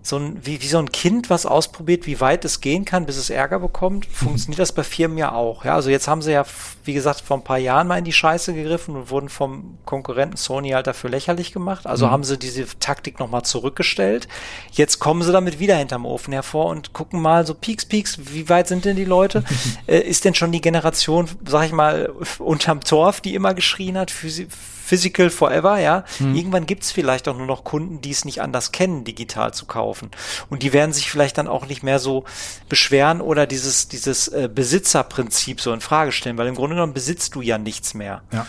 so 0.02 0.18
ein, 0.18 0.40
wie, 0.46 0.62
wie 0.62 0.68
so 0.68 0.80
ein 0.80 0.92
Kind, 0.92 1.30
was 1.30 1.46
ausprobiert, 1.46 2.06
wie 2.08 2.22
weit 2.22 2.46
es 2.46 2.62
gehen 2.62 2.86
kann, 2.86 3.06
bis 3.06 3.18
es 3.18 3.30
Ärger 3.30 3.60
bekommt, 3.60 4.06
funktioniert 4.06 4.60
das 4.60 4.72
bei 4.72 4.84
Firmen 4.84 5.18
ja 5.18 5.34
auch. 5.34 5.66
Ja, 5.66 5.76
also 5.76 5.90
jetzt 5.90 6.08
haben 6.08 6.22
sie 6.22 6.32
ja, 6.32 6.46
wie 6.86 6.94
gesagt, 6.94 7.22
vor 7.22 7.38
ein 7.38 7.44
paar 7.44 7.58
Jahren 7.58 7.88
mal 7.88 7.98
in 7.98 8.06
die 8.06 8.14
Scheiße 8.14 8.54
gegriffen 8.54 8.96
und 8.96 9.10
wurden 9.10 9.28
vom 9.28 9.78
Konkurrenten 9.86 10.38
Sony 10.38 10.70
halt 10.70 10.88
dafür 10.88 11.10
lächerlich 11.10 11.52
gemacht. 11.52 11.86
Also 11.86 12.10
haben 12.10 12.24
sie 12.24 12.38
diese 12.38 12.66
Taktik 12.80 13.20
nochmal 13.20 13.44
zurückgestellt. 13.44 14.30
Jetzt 14.72 15.00
kommen 15.00 15.22
sie 15.22 15.34
damit 15.34 15.60
wieder 15.60 15.76
hinterm 15.76 16.06
Ofen 16.06 16.34
hervor 16.34 16.68
und 16.68 16.94
gucken 16.94 17.22
mal 17.22 17.46
so 17.46 17.54
Peaks, 17.54 17.86
Peaks, 17.86 18.20
wie 18.32 18.48
weit 18.48 18.70
sind 18.70 18.86
denn 18.86 18.96
die 18.96 19.06
Leute? 19.06 19.44
äh, 19.88 20.00
ist 20.00 20.24
denn 20.24 20.34
schon 20.34 20.54
die 20.54 20.62
Generation, 20.62 21.28
sag 21.46 21.66
ich 21.66 21.74
mal, 21.74 22.14
unterm 22.40 22.82
Torf, 22.82 23.20
die 23.20 23.36
immer 23.36 23.54
geschrien 23.54 23.98
hat, 23.98 24.12
Physi 24.12 24.48
Physical 24.90 25.30
Forever, 25.30 25.78
ja. 25.78 26.04
Irgendwann 26.34 26.66
gibt's 26.66 26.92
vielleicht 26.92 27.28
auch 27.28 27.38
nur 27.38 27.46
noch 27.46 27.64
Kunden, 27.64 28.02
die 28.02 28.10
es 28.10 28.26
nicht 28.26 28.42
anders 28.42 28.72
kennen, 28.72 29.04
digital 29.04 29.54
zu 29.54 29.68
kaufen. 29.68 30.10
Und 30.50 30.64
die 30.64 30.74
werden 30.74 30.94
sich 30.94 31.12
vielleicht 31.12 31.38
dann 31.38 31.48
auch 31.48 31.68
nicht 31.68 31.84
mehr 31.84 32.00
so 32.00 32.24
beschweren 32.70 33.22
oder 33.22 33.46
dieses, 33.46 33.88
dieses 33.88 34.30
äh, 34.30 34.50
Besitzerprinzip 34.52 35.62
so 35.62 35.72
in 35.74 35.82
Frage 35.82 36.12
stellen, 36.12 36.40
weil 36.40 36.48
im 36.48 36.56
Grunde 36.56 36.76
genommen 36.76 36.96
besitzt 36.96 37.36
du 37.36 37.42
ja 37.42 37.60
nichts 37.60 37.94
mehr. 37.94 38.24
Ja. 38.34 38.48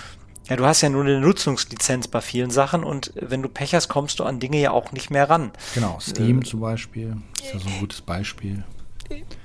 Ja, 0.49 0.57
du 0.57 0.65
hast 0.65 0.81
ja 0.81 0.89
nur 0.89 1.05
eine 1.05 1.21
Nutzungslizenz 1.21 2.09
bei 2.09 2.23
vielen 2.23 2.51
Sachen 2.51 2.85
und 2.85 3.13
wenn 3.15 3.43
du 3.43 3.51
Pech 3.51 3.75
hast, 3.75 3.89
kommst 3.89 4.19
du 4.19 4.25
an 4.25 4.41
Dinge 4.41 4.59
ja 4.61 4.71
auch 4.71 4.93
nicht 4.93 5.11
mehr 5.11 5.29
ran. 5.29 5.53
Genau, 5.75 5.99
Steam 6.01 6.43
zum 6.45 6.61
Beispiel 6.61 7.19
ist 7.41 7.53
ja 7.53 7.61
so 7.61 7.69
ein 7.69 7.79
gutes 7.79 8.01
Beispiel. 8.01 8.65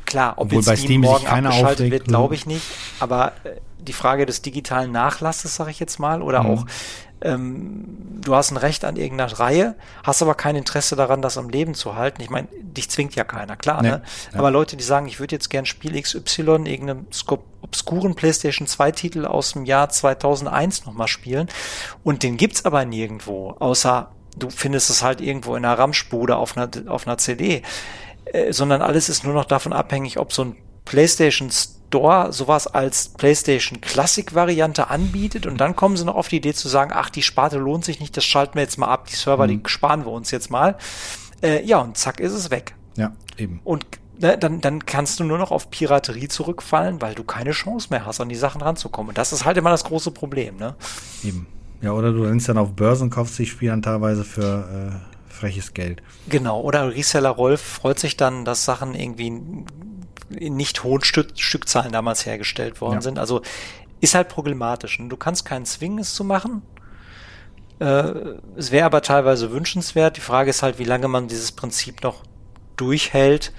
Klar, 0.06 0.34
ob 0.38 0.46
Obwohl 0.46 0.58
jetzt 0.60 0.66
bei 0.68 0.76
Steam 0.76 1.02
morgen 1.02 1.26
keiner 1.26 1.50
abgeschaltet 1.50 1.80
aufregt, 1.80 1.92
wird, 1.92 2.06
glaube 2.08 2.36
ich 2.36 2.46
nicht. 2.46 2.64
Aber 3.00 3.34
äh, 3.44 3.52
die 3.80 3.94
Frage 3.94 4.26
des 4.26 4.42
digitalen 4.42 4.92
Nachlasses, 4.92 5.56
sage 5.56 5.72
ich 5.72 5.80
jetzt 5.80 6.00
mal, 6.00 6.22
oder 6.22 6.44
Mhm. 6.44 6.50
auch 6.50 6.66
ähm, 7.22 7.86
du 8.22 8.36
hast 8.36 8.52
ein 8.52 8.58
Recht 8.58 8.84
an 8.86 8.98
irgendeiner 8.98 9.40
Reihe, 9.40 9.76
hast 10.04 10.22
aber 10.22 10.36
kein 10.36 10.56
Interesse 10.56 10.96
daran, 10.96 11.22
das 11.22 11.38
am 11.38 11.50
Leben 11.50 11.74
zu 11.74 11.96
halten. 11.96 12.22
Ich 12.22 12.30
meine, 12.30 12.48
dich 12.52 12.90
zwingt 12.90 13.16
ja 13.16 13.24
keiner, 13.24 13.56
klar. 13.56 13.82
Nee, 13.82 13.90
Ne? 13.90 14.02
ja. 14.34 14.40
Aber 14.40 14.52
Leute, 14.52 14.76
die 14.78 14.84
sagen, 14.84 15.08
ich 15.08 15.20
würde 15.20 15.34
jetzt 15.36 15.50
gern 15.50 15.66
Spiel 15.66 16.00
XY, 16.00 16.66
irgendeinem 16.66 17.08
obskuren 17.62 18.16
PlayStation 18.16 18.68
2 18.68 18.92
Titel 18.92 19.26
aus 19.26 19.54
dem 19.54 19.66
Jahr 19.66 19.90
2001 19.90 20.86
nochmal 20.86 21.08
spielen 21.08 21.48
und 22.04 22.22
den 22.22 22.38
gibt's 22.38 22.66
aber 22.66 22.86
nirgendwo, 22.86 23.52
außer 23.60 24.12
du 24.38 24.50
findest 24.50 24.90
es 24.90 25.02
halt 25.02 25.22
irgendwo 25.22 25.56
in 25.56 25.64
einer 25.66 25.80
Ramschbude 25.80 26.36
auf 26.36 26.58
einer, 26.58 26.70
auf 26.88 27.08
einer 27.08 27.18
CD 27.18 27.64
äh, 28.26 28.52
sondern 28.52 28.82
alles 28.82 29.10
ist 29.10 29.24
nur 29.24 29.34
noch 29.34 29.46
davon 29.46 29.74
abhängig, 29.74 30.20
ob 30.20 30.34
so 30.34 30.44
ein 30.44 30.56
PlayStation 30.86 31.50
Store 31.52 32.32
sowas 32.32 32.68
als 32.68 33.10
PlayStation 33.10 33.82
Classic 33.82 34.34
Variante 34.34 34.90
anbietet 34.90 35.46
und 35.46 35.58
dann 35.58 35.76
kommen 35.76 35.98
sie 35.98 36.06
noch 36.06 36.16
auf 36.16 36.28
die 36.28 36.38
Idee 36.38 36.54
zu 36.54 36.68
sagen, 36.68 36.92
ach, 36.94 37.10
die 37.10 37.22
Sparte 37.22 37.58
lohnt 37.58 37.86
sich 37.86 38.00
nicht, 38.00 38.16
das 38.18 38.26
schalten 38.26 38.56
wir 38.56 38.62
jetzt 38.62 38.78
mal 38.78 38.88
ab, 38.88 39.08
die 39.08 39.16
Server, 39.16 39.48
die 39.48 39.62
sparen 39.66 40.06
wir 40.06 40.12
uns 40.12 40.32
jetzt 40.32 40.50
mal. 40.50 40.78
Äh, 41.42 41.64
ja, 41.64 41.80
und 41.80 41.98
zack 41.98 42.20
ist 42.20 42.34
es 42.34 42.52
weg. 42.52 42.76
Ja, 42.98 43.14
eben. 43.38 43.60
Und 43.64 43.86
ne, 44.20 44.38
dann, 44.38 44.62
dann 44.62 44.86
kannst 44.86 45.20
du 45.20 45.24
nur 45.24 45.38
noch 45.38 45.52
auf 45.52 45.70
Piraterie 45.70 46.28
zurückfallen, 46.28 47.02
weil 47.02 47.16
du 47.16 47.24
keine 47.24 47.52
Chance 47.52 47.88
mehr 47.92 48.06
hast, 48.06 48.20
an 48.20 48.30
die 48.30 48.36
Sachen 48.36 48.62
ranzukommen. 48.62 49.10
Und 49.10 49.18
das 49.18 49.34
ist 49.34 49.46
halt 49.46 49.58
immer 49.58 49.70
das 49.70 49.84
große 49.84 50.12
Problem, 50.12 50.58
ne? 50.58 50.76
Eben. 51.24 51.48
Ja, 51.82 51.92
oder 51.92 52.12
du 52.12 52.24
rennst 52.24 52.50
dann 52.50 52.58
auf 52.58 52.72
Börsen, 52.74 53.10
kaufst 53.10 53.38
dich 53.38 53.52
Spiele 53.52 53.72
dann 53.72 53.82
teilweise 53.82 54.24
für 54.24 55.02
äh, 55.02 55.15
freches 55.36 55.74
Geld. 55.74 56.02
Genau, 56.28 56.62
oder 56.62 56.94
Reseller 56.94 57.30
Rolf 57.30 57.62
freut 57.62 58.00
sich 58.00 58.18
dann, 58.18 58.46
dass 58.46 58.66
Sachen 58.66 58.96
irgendwie 58.96 59.28
in 59.28 60.56
nicht 60.56 60.84
hohen 60.84 61.04
Stück, 61.04 61.32
Stückzahlen 61.36 61.92
damals 61.92 62.26
hergestellt 62.26 62.82
worden 62.82 62.96
Ja. 62.96 63.02
sind. 63.02 63.20
Also 63.20 63.42
ist 64.02 64.16
halt 64.16 64.28
problematisch. 64.30 65.00
Und 65.00 65.10
Du 65.10 65.18
kannst 65.18 65.46
keinen 65.46 65.66
zwingen, 65.66 66.00
es 66.00 66.16
zu 66.16 66.24
machen. 66.24 66.62
Äh, 67.80 68.14
es 68.56 68.72
wäre 68.72 68.86
aber 68.86 69.02
teilweise 69.02 69.52
wünschenswert. 69.52 70.18
Die 70.18 70.22
Frage 70.22 70.50
ist 70.50 70.64
halt, 70.64 70.80
wie 70.80 70.84
lange 70.86 71.08
man 71.08 71.28
dieses 71.28 71.52
Prinzip 71.52 72.02
noch 72.04 72.24
durchhält 72.78 73.52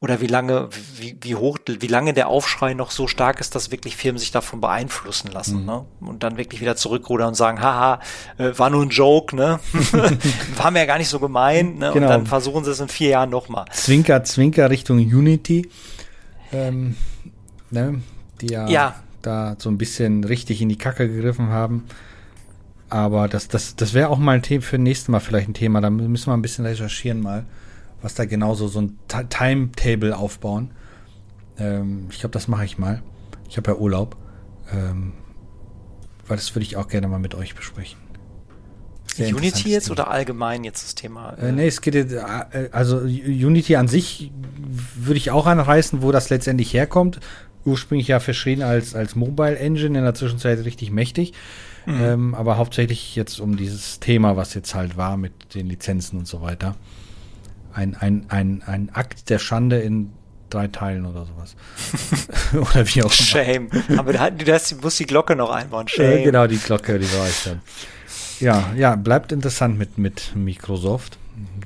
oder 0.00 0.20
wie 0.20 0.26
lange, 0.26 0.68
wie, 0.98 1.16
wie 1.22 1.34
hoch, 1.36 1.58
wie 1.66 1.86
lange 1.86 2.12
der 2.12 2.28
Aufschrei 2.28 2.74
noch 2.74 2.90
so 2.90 3.06
stark 3.06 3.40
ist, 3.40 3.54
dass 3.54 3.70
wirklich 3.70 3.96
Firmen 3.96 4.18
sich 4.18 4.30
davon 4.30 4.60
beeinflussen 4.60 5.30
lassen, 5.32 5.60
Mhm. 5.60 5.66
ne? 5.66 5.84
Und 6.00 6.22
dann 6.22 6.36
wirklich 6.36 6.60
wieder 6.60 6.76
zurückrudern 6.76 7.28
und 7.28 7.34
sagen, 7.34 7.60
haha, 7.62 8.00
äh, 8.38 8.50
war 8.58 8.68
nur 8.70 8.82
ein 8.82 8.90
Joke, 8.90 9.34
ne? 9.34 9.58
war 10.56 10.70
mir 10.70 10.80
ja 10.80 10.84
gar 10.86 10.98
nicht 10.98 11.08
so 11.08 11.18
gemein, 11.18 11.76
ne? 11.78 11.90
Genau. 11.92 12.06
Und 12.06 12.10
dann 12.10 12.26
versuchen 12.26 12.64
sie 12.64 12.70
es 12.72 12.80
in 12.80 12.88
vier 12.88 13.08
Jahren 13.10 13.30
nochmal. 13.30 13.64
Zwinker, 13.72 14.22
Zwinker 14.24 14.68
Richtung 14.70 14.98
Unity. 14.98 15.68
Ähm, 16.52 16.94
ne, 17.70 18.02
die 18.40 18.48
ja, 18.52 18.68
Ja. 18.68 18.94
da 19.22 19.56
so 19.58 19.68
ein 19.70 19.78
bisschen 19.78 20.24
richtig 20.24 20.60
in 20.62 20.68
die 20.68 20.78
Kacke 20.78 21.08
gegriffen 21.08 21.48
haben. 21.48 21.84
Aber 22.88 23.26
das, 23.28 23.48
das, 23.48 23.74
das 23.76 23.94
wäre 23.94 24.10
auch 24.10 24.18
mal 24.18 24.32
ein 24.36 24.42
Thema 24.42 24.62
für 24.62 24.78
nächstes 24.78 25.08
Mal 25.08 25.18
vielleicht 25.20 25.48
ein 25.48 25.54
Thema. 25.54 25.80
Da 25.80 25.90
müssen 25.90 26.28
wir 26.30 26.34
ein 26.36 26.42
bisschen 26.42 26.64
recherchieren 26.66 27.20
mal, 27.20 27.44
was 28.02 28.14
da 28.14 28.24
genauso 28.24 28.68
so 28.68 28.80
ein 28.80 28.98
Ti- 29.08 29.26
Timetable 29.28 30.16
aufbauen. 30.16 30.70
Ähm, 31.58 32.06
ich 32.10 32.20
glaube, 32.20 32.32
das 32.32 32.48
mache 32.48 32.64
ich 32.64 32.78
mal. 32.78 33.02
Ich 33.48 33.56
habe 33.56 33.70
ja 33.70 33.76
Urlaub. 33.76 34.16
Ähm, 34.72 35.12
weil 36.26 36.36
das 36.36 36.54
würde 36.54 36.64
ich 36.64 36.76
auch 36.76 36.88
gerne 36.88 37.06
mal 37.08 37.20
mit 37.20 37.34
euch 37.34 37.54
besprechen. 37.54 37.98
Sehr 39.14 39.34
Unity 39.34 39.70
jetzt 39.70 39.84
Thema. 39.84 39.92
oder 39.92 40.10
allgemein 40.10 40.64
jetzt 40.64 40.84
das 40.84 40.94
Thema? 40.94 41.34
Äh, 41.34 41.52
nee, 41.52 41.68
es 41.68 41.80
geht 41.80 41.94
jetzt, 41.94 42.12
äh, 42.12 42.68
also 42.72 42.98
Unity 42.98 43.76
an 43.76 43.88
sich 43.88 44.30
würde 44.96 45.16
ich 45.18 45.30
auch 45.30 45.46
anreißen, 45.46 46.02
wo 46.02 46.12
das 46.12 46.28
letztendlich 46.28 46.74
herkommt. 46.74 47.20
Ursprünglich 47.64 48.08
ja 48.08 48.20
verschrien 48.20 48.62
als, 48.62 48.94
als 48.94 49.14
Mobile 49.14 49.56
Engine, 49.56 49.98
in 49.98 50.04
der 50.04 50.14
Zwischenzeit 50.14 50.64
richtig 50.64 50.90
mächtig. 50.90 51.32
Ähm, 51.88 52.34
aber 52.34 52.56
hauptsächlich 52.56 53.14
jetzt 53.14 53.38
um 53.38 53.56
dieses 53.56 54.00
Thema, 54.00 54.36
was 54.36 54.54
jetzt 54.54 54.74
halt 54.74 54.96
war 54.96 55.16
mit 55.16 55.54
den 55.54 55.68
Lizenzen 55.68 56.18
und 56.18 56.26
so 56.26 56.42
weiter. 56.42 56.74
Ein, 57.76 57.94
ein, 57.94 58.24
ein, 58.30 58.62
ein 58.64 58.88
Akt 58.94 59.28
der 59.28 59.38
Schande 59.38 59.78
in 59.80 60.10
drei 60.48 60.66
Teilen 60.68 61.04
oder 61.04 61.26
sowas. 61.26 61.56
oder 62.54 62.86
wie 62.86 63.02
auch 63.02 63.04
immer. 63.04 63.12
Shame. 63.12 63.68
Aber 63.98 64.14
da, 64.14 64.30
du 64.30 64.50
hast, 64.50 64.82
musst 64.82 64.98
die 64.98 65.04
Glocke 65.04 65.36
noch 65.36 65.50
einbauen. 65.50 65.86
Shame. 65.86 66.20
Äh, 66.20 66.22
genau, 66.22 66.46
die 66.46 66.56
Glocke, 66.56 66.98
die 66.98 67.12
war 67.12 67.28
ich 67.28 67.44
dann. 67.44 67.60
Ja, 68.40 68.72
ja, 68.74 68.96
bleibt 68.96 69.30
interessant 69.30 69.78
mit, 69.78 69.98
mit 69.98 70.32
Microsoft, 70.34 71.18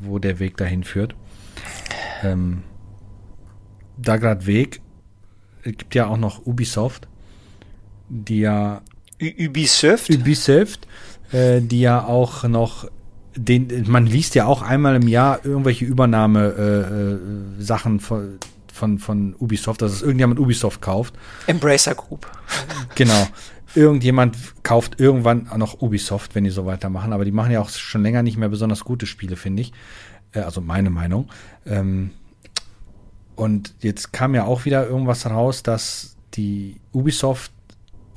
wo 0.03 0.18
der 0.18 0.40
Weg 0.40 0.57
dahin 0.57 0.83
führt. 0.83 1.14
Ähm, 2.25 2.64
da 3.96 4.16
gerade 4.16 4.46
Weg, 4.46 4.81
es 5.62 5.77
gibt 5.77 5.94
ja 5.94 6.09
auch 6.09 6.16
noch 6.16 6.44
Ubisoft, 6.44 7.07
die 8.09 8.40
ja 8.40 8.83
Ubisoft? 9.23 10.11
Ubisoft, 10.11 10.88
äh, 11.31 11.61
die 11.61 11.81
ja 11.81 12.05
auch 12.05 12.42
noch 12.42 12.90
den, 13.44 13.90
man 13.90 14.07
liest 14.07 14.35
ja 14.35 14.46
auch 14.46 14.62
einmal 14.62 14.96
im 14.96 15.09
Jahr 15.09 15.44
irgendwelche 15.44 15.85
Übernahme 15.85 16.55
äh, 17.59 17.62
äh, 17.62 17.98
von, 17.98 18.38
von, 18.72 18.98
von 18.98 19.35
Ubisoft, 19.38 19.83
dass 19.83 19.92
es 19.92 20.03
irgendjemand 20.03 20.40
Ubisoft 20.40 20.83
kauft. 20.83 21.14
Embracer 21.46 21.94
Group. 21.94 22.31
Genau. 22.94 23.26
Irgendjemand 23.74 24.37
kauft 24.64 24.98
irgendwann 24.98 25.48
noch 25.57 25.81
Ubisoft, 25.81 26.35
wenn 26.35 26.44
die 26.44 26.50
so 26.50 26.66
weitermachen. 26.66 27.12
Aber 27.12 27.24
die 27.24 27.31
machen 27.31 27.53
ja 27.53 27.61
auch 27.61 27.70
schon 27.70 28.03
länger 28.03 28.22
nicht 28.22 28.37
mehr 28.37 28.48
besonders 28.48 28.85
gute 28.85 29.07
Spiele, 29.07 29.37
finde 29.37 29.62
ich. 29.62 29.72
Äh, 30.33 30.40
also 30.40 30.61
meine 30.61 30.90
Meinung. 30.90 31.29
Ähm, 31.66 32.11
und 33.37 33.74
jetzt 33.81 34.12
kam 34.12 34.35
ja 34.35 34.44
auch 34.44 34.64
wieder 34.64 34.87
irgendwas 34.87 35.24
raus, 35.24 35.62
dass 35.62 36.16
die 36.35 36.81
Ubisoft 36.92 37.53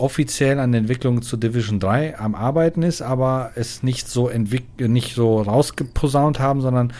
offiziell 0.03 0.59
an 0.59 0.71
der 0.71 0.81
Entwicklung 0.81 1.21
zu 1.21 1.37
Division 1.37 1.79
3 1.79 2.19
am 2.19 2.35
Arbeiten 2.35 2.83
ist, 2.83 3.01
aber 3.01 3.51
es 3.55 3.83
nicht 3.83 4.09
so 4.09 4.27
entwick 4.27 4.65
nicht 4.79 5.15
so 5.15 5.41
rausgeposaunt 5.41 6.39
haben, 6.39 6.61
sondern 6.61 6.93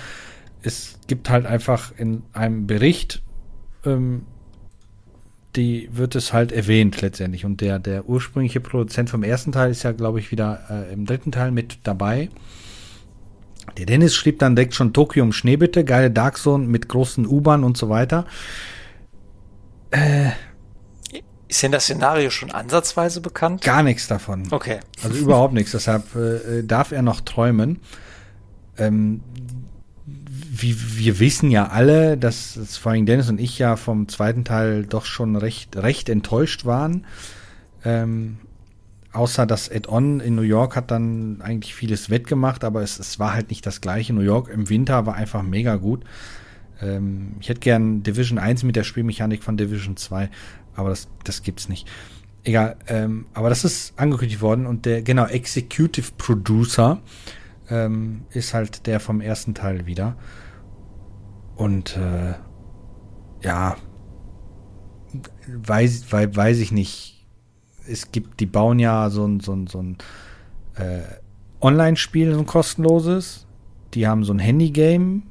es 0.62 0.98
gibt 1.08 1.30
halt 1.30 1.46
einfach 1.46 1.92
in 1.98 2.24
einem 2.32 2.66
Bericht 2.66 3.22
ähm, 3.86 4.24
die 5.56 5.90
wird 5.92 6.16
es 6.16 6.34
halt 6.34 6.52
erwähnt 6.52 7.02
letztendlich. 7.02 7.46
Und 7.46 7.62
der, 7.62 7.80
der 7.80 8.10
ursprüngliche 8.10 8.60
Produzent 8.60 9.10
vom 9.10 9.24
ersten 9.24 9.52
Teil 9.52 9.70
ist 9.72 9.84
ja, 9.84 9.92
glaube 9.92 10.20
ich, 10.20 10.32
wieder 10.32 10.62
äh, 10.70 10.92
im 10.94 11.06
dritten 11.06 11.32
Teil 11.32 11.52
mit 11.52 11.80
dabei. 11.84 12.30
Der 13.78 13.86
Dennis 13.86 14.16
schrieb 14.16 14.40
dann 14.40 14.56
direkt 14.56 14.74
schon 14.74 14.94
Tokio 14.94 15.24
um 15.24 15.32
Schneebitte, 15.32 15.86
geile 15.86 16.12
Dark 16.12 16.38
Zone 16.38 16.68
mit 16.68 16.90
großen 16.90 17.28
U-Bahn 17.28 17.64
und 17.64 17.78
so 17.78 17.90
weiter. 17.90 18.26
Ist 21.54 21.62
denn 21.62 21.72
das 21.72 21.84
Szenario 21.84 22.32
schon 22.32 22.50
ansatzweise 22.50 23.22
bekannt? 23.22 23.62
Gar 23.62 23.84
nichts 23.84 24.08
davon. 24.08 24.48
Okay. 24.50 24.80
Also 25.04 25.16
überhaupt 25.20 25.54
nichts. 25.54 25.72
Deshalb 25.72 26.16
äh, 26.16 26.64
darf 26.64 26.92
er 26.92 27.04
noch 27.04 27.22
träumen. 27.22 27.80
Ähm, 28.76 29.22
wie, 30.08 30.76
wir 30.98 31.20
wissen 31.20 31.52
ja 31.52 31.68
alle, 31.68 32.18
dass, 32.18 32.56
dass 32.56 32.78
vor 32.78 32.94
allem 32.94 33.06
Dennis 33.06 33.30
und 33.30 33.40
ich 33.40 33.60
ja 33.60 33.76
vom 33.76 34.08
zweiten 34.08 34.46
Teil 34.46 34.88
doch 34.88 35.06
schon 35.06 35.36
recht, 35.36 35.78
recht 35.78 36.10
enttäuscht 36.10 36.66
waren. 36.66 37.06
Ähm, 37.86 38.38
außer 39.12 39.46
das 39.46 39.70
Add-on 39.72 40.22
in 40.22 40.34
New 40.34 40.42
York 40.42 40.76
hat 40.76 40.90
dann 40.90 41.40
eigentlich 41.44 41.76
vieles 41.76 42.10
wettgemacht, 42.10 42.64
aber 42.64 42.82
es, 42.82 42.98
es 42.98 43.20
war 43.20 43.32
halt 43.32 43.52
nicht 43.52 43.64
das 43.68 43.80
gleiche. 43.80 44.12
New 44.12 44.22
York 44.22 44.50
im 44.50 44.70
Winter 44.70 45.06
war 45.06 45.14
einfach 45.14 45.44
mega 45.44 45.76
gut. 45.76 46.04
Ähm, 46.82 47.34
ich 47.40 47.50
hätte 47.50 47.60
gern 47.60 48.02
Division 48.02 48.40
1 48.40 48.64
mit 48.64 48.76
der 48.76 48.84
Spielmechanik 48.84 49.44
von 49.44 49.56
Division 49.56 49.98
2, 49.98 50.32
aber 50.76 50.90
das, 50.90 51.08
das 51.24 51.44
gibt's 51.44 51.70
nicht. 51.70 51.88
Egal, 52.44 52.76
ähm, 52.88 53.26
aber 53.34 53.50
das 53.50 53.64
ist 53.64 53.98
angekündigt 53.98 54.42
worden 54.42 54.66
und 54.66 54.86
der, 54.86 55.02
genau, 55.02 55.26
Executive 55.26 56.12
Producer 56.18 57.00
ähm, 57.70 58.26
ist 58.32 58.54
halt 58.54 58.86
der 58.86 59.00
vom 59.00 59.22
ersten 59.22 59.54
Teil 59.56 59.86
wieder. 59.86 60.18
Und 61.56 61.96
äh, 61.96 62.34
ja, 63.44 63.78
weiß, 65.48 66.12
weiß, 66.12 66.36
weiß 66.36 66.60
ich 66.60 66.72
nicht. 66.72 67.26
Es 67.88 68.12
gibt, 68.12 68.40
die 68.40 68.46
bauen 68.46 68.80
ja 68.80 69.10
so 69.10 69.26
ein, 69.26 69.40
so 69.40 69.54
ein, 69.54 69.68
so 69.68 69.82
ein 69.82 69.98
äh, 70.76 71.02
Online-Spiel, 71.62 72.34
so 72.34 72.40
ein 72.40 72.46
kostenloses. 72.46 73.46
Die 73.94 74.08
haben 74.08 74.24
so 74.24 74.34
ein 74.34 74.40
Handy-Game. 74.40 75.24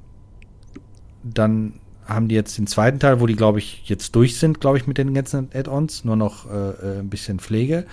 Dann 1.24 1.80
haben 2.06 2.28
die 2.28 2.34
jetzt 2.34 2.58
den 2.58 2.66
zweiten 2.66 2.98
Teil, 2.98 3.20
wo 3.20 3.26
die, 3.26 3.36
glaube 3.36 3.58
ich, 3.58 3.82
jetzt 3.84 4.14
durch 4.16 4.38
sind, 4.38 4.60
glaube 4.60 4.78
ich, 4.78 4.86
mit 4.86 4.98
den 4.98 5.14
ganzen 5.14 5.50
Add-ons. 5.54 6.04
Nur 6.04 6.16
noch 6.16 6.50
äh, 6.50 6.70
äh 6.70 6.98
ein 7.00 7.08
bisschen 7.08 7.38
Pflege. 7.38 7.86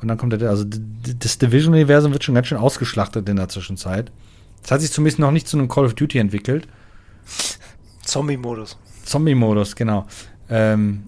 Und 0.00 0.08
dann 0.08 0.18
kommt 0.18 0.32
der, 0.34 0.50
also 0.50 0.64
das 0.64 1.38
Division-Universum 1.38 2.12
wird 2.12 2.22
schon 2.22 2.34
ganz 2.34 2.48
schön 2.48 2.58
ausgeschlachtet 2.58 3.28
in 3.28 3.36
der 3.36 3.48
Zwischenzeit. 3.48 4.12
Es 4.62 4.70
hat 4.70 4.80
sich 4.80 4.92
zumindest 4.92 5.18
noch 5.18 5.30
nicht 5.30 5.48
zu 5.48 5.56
einem 5.56 5.68
Call 5.68 5.86
of 5.86 5.94
Duty 5.94 6.18
entwickelt. 6.18 6.68
Zombie-Modus. 8.02 8.78
Zombie-Modus, 9.04 9.74
genau. 9.74 10.06
Ähm, 10.50 11.04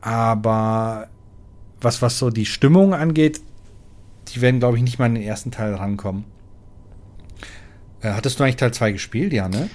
aber 0.00 1.08
was, 1.80 2.02
was 2.02 2.18
so 2.18 2.30
die 2.30 2.46
Stimmung 2.46 2.94
angeht, 2.94 3.40
die 4.28 4.40
werden, 4.40 4.60
glaube 4.60 4.76
ich, 4.76 4.82
nicht 4.82 4.98
mal 4.98 5.06
in 5.06 5.14
den 5.14 5.22
ersten 5.22 5.50
Teil 5.50 5.74
rankommen. 5.74 6.24
Äh, 8.00 8.10
hattest 8.12 8.38
du 8.38 8.44
eigentlich 8.44 8.56
Teil 8.56 8.72
2 8.72 8.92
gespielt, 8.92 9.32
ja, 9.32 9.48
ne? 9.48 9.70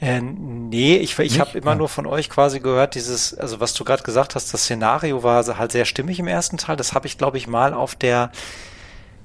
Äh, 0.00 0.20
nee, 0.20 0.96
ich, 0.96 1.18
ich 1.18 1.40
habe 1.40 1.58
immer 1.58 1.72
ja. 1.72 1.76
nur 1.76 1.88
von 1.88 2.06
euch 2.06 2.30
quasi 2.30 2.60
gehört, 2.60 2.94
dieses, 2.94 3.36
also 3.36 3.58
was 3.58 3.74
du 3.74 3.84
gerade 3.84 4.04
gesagt 4.04 4.34
hast, 4.34 4.54
das 4.54 4.62
Szenario 4.62 5.22
war 5.22 5.44
halt 5.58 5.72
sehr 5.72 5.84
stimmig 5.84 6.20
im 6.20 6.28
ersten 6.28 6.56
Teil. 6.56 6.76
Das 6.76 6.92
habe 6.92 7.06
ich, 7.06 7.18
glaube 7.18 7.36
ich, 7.36 7.48
mal 7.48 7.74
auf 7.74 7.94
der 7.96 8.30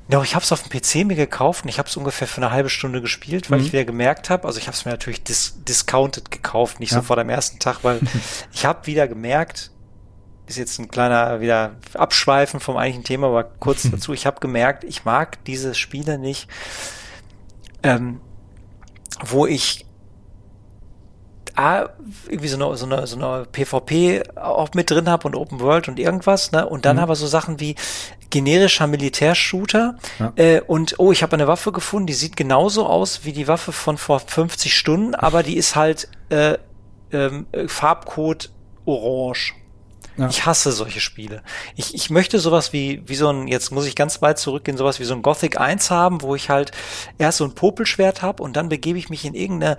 ja, 0.09 0.21
ich 0.21 0.35
habe 0.35 0.43
es 0.43 0.51
auf 0.51 0.61
dem 0.63 0.69
PC 0.69 1.07
mir 1.07 1.15
gekauft 1.15 1.63
und 1.63 1.69
ich 1.69 1.79
habe 1.79 1.87
es 1.87 1.95
ungefähr 1.95 2.27
für 2.27 2.41
eine 2.41 2.51
halbe 2.51 2.69
Stunde 2.69 3.01
gespielt, 3.01 3.49
weil 3.49 3.59
mhm. 3.59 3.65
ich 3.65 3.73
wieder 3.73 3.85
gemerkt 3.85 4.29
habe, 4.29 4.45
also 4.45 4.59
ich 4.59 4.67
habe 4.67 4.75
es 4.75 4.83
mir 4.83 4.91
natürlich 4.91 5.23
dis 5.23 5.63
discounted 5.63 6.29
gekauft, 6.29 6.79
nicht 6.79 6.91
ja. 6.91 6.97
sofort 6.97 7.19
am 7.19 7.29
ersten 7.29 7.59
Tag, 7.59 7.79
weil 7.83 8.01
ich 8.51 8.65
habe 8.65 8.85
wieder 8.85 9.07
gemerkt, 9.07 9.71
ist 10.45 10.57
jetzt 10.57 10.77
ein 10.77 10.89
kleiner 10.89 11.39
wieder 11.39 11.77
Abschweifen 11.93 12.59
vom 12.59 12.75
eigentlichen 12.75 13.05
Thema, 13.05 13.27
aber 13.27 13.43
kurz 13.45 13.83
dazu, 13.91 14.11
ich 14.11 14.25
habe 14.25 14.41
gemerkt, 14.41 14.83
ich 14.83 15.05
mag 15.05 15.43
diese 15.45 15.73
Spiele 15.73 16.17
nicht, 16.17 16.49
ähm, 17.81 18.19
wo 19.23 19.45
ich 19.45 19.85
A, 21.55 21.89
irgendwie 22.27 22.47
so 22.47 22.55
eine, 22.55 22.77
so 22.77 22.85
eine, 22.85 23.07
so 23.07 23.15
eine 23.15 23.45
PvP 23.45 24.23
auch 24.35 24.69
mit 24.73 24.89
drin 24.89 25.09
habe 25.09 25.27
und 25.27 25.35
Open 25.35 25.59
World 25.59 25.87
und 25.87 25.99
irgendwas, 25.99 26.51
ne? 26.51 26.67
Und 26.67 26.85
dann 26.85 26.97
mhm. 26.97 27.03
aber 27.03 27.15
so 27.15 27.27
Sachen 27.27 27.59
wie 27.59 27.75
generischer 28.29 28.87
Militärshooter 28.87 29.95
ja. 30.17 30.33
äh, 30.35 30.61
und 30.61 30.95
oh, 30.97 31.11
ich 31.11 31.21
habe 31.21 31.33
eine 31.33 31.47
Waffe 31.47 31.71
gefunden, 31.71 32.07
die 32.07 32.13
sieht 32.13 32.35
genauso 32.35 32.87
aus 32.87 33.25
wie 33.25 33.31
die 33.31 33.47
Waffe 33.47 33.71
von 33.71 33.97
vor 33.97 34.19
50 34.19 34.75
Stunden, 34.75 35.13
aber 35.13 35.43
die 35.43 35.55
ist 35.55 35.75
halt 35.75 36.07
äh, 36.29 36.57
ähm, 37.11 37.45
Farbcode 37.67 38.49
orange. 38.85 39.53
Ja. 40.17 40.29
Ich 40.29 40.45
hasse 40.45 40.71
solche 40.71 40.99
Spiele. 40.99 41.41
Ich, 41.75 41.95
ich 41.95 42.11
möchte 42.11 42.37
sowas 42.39 42.71
wie, 42.71 43.01
wie 43.07 43.15
so 43.15 43.29
ein, 43.29 43.47
jetzt 43.47 43.71
muss 43.71 43.87
ich 43.87 43.95
ganz 43.95 44.21
weit 44.21 44.37
zurückgehen, 44.37 44.77
sowas 44.77 44.99
wie 44.99 45.05
so 45.05 45.15
ein 45.15 45.23
Gothic 45.23 45.59
1 45.59 45.89
haben, 45.89 46.21
wo 46.21 46.35
ich 46.35 46.49
halt 46.49 46.71
erst 47.17 47.39
so 47.39 47.45
ein 47.45 47.55
Popelschwert 47.55 48.21
habe 48.21 48.43
und 48.43 48.55
dann 48.55 48.69
begebe 48.69 48.99
ich 48.99 49.09
mich 49.09 49.25
in 49.25 49.33
irgendeine 49.33 49.77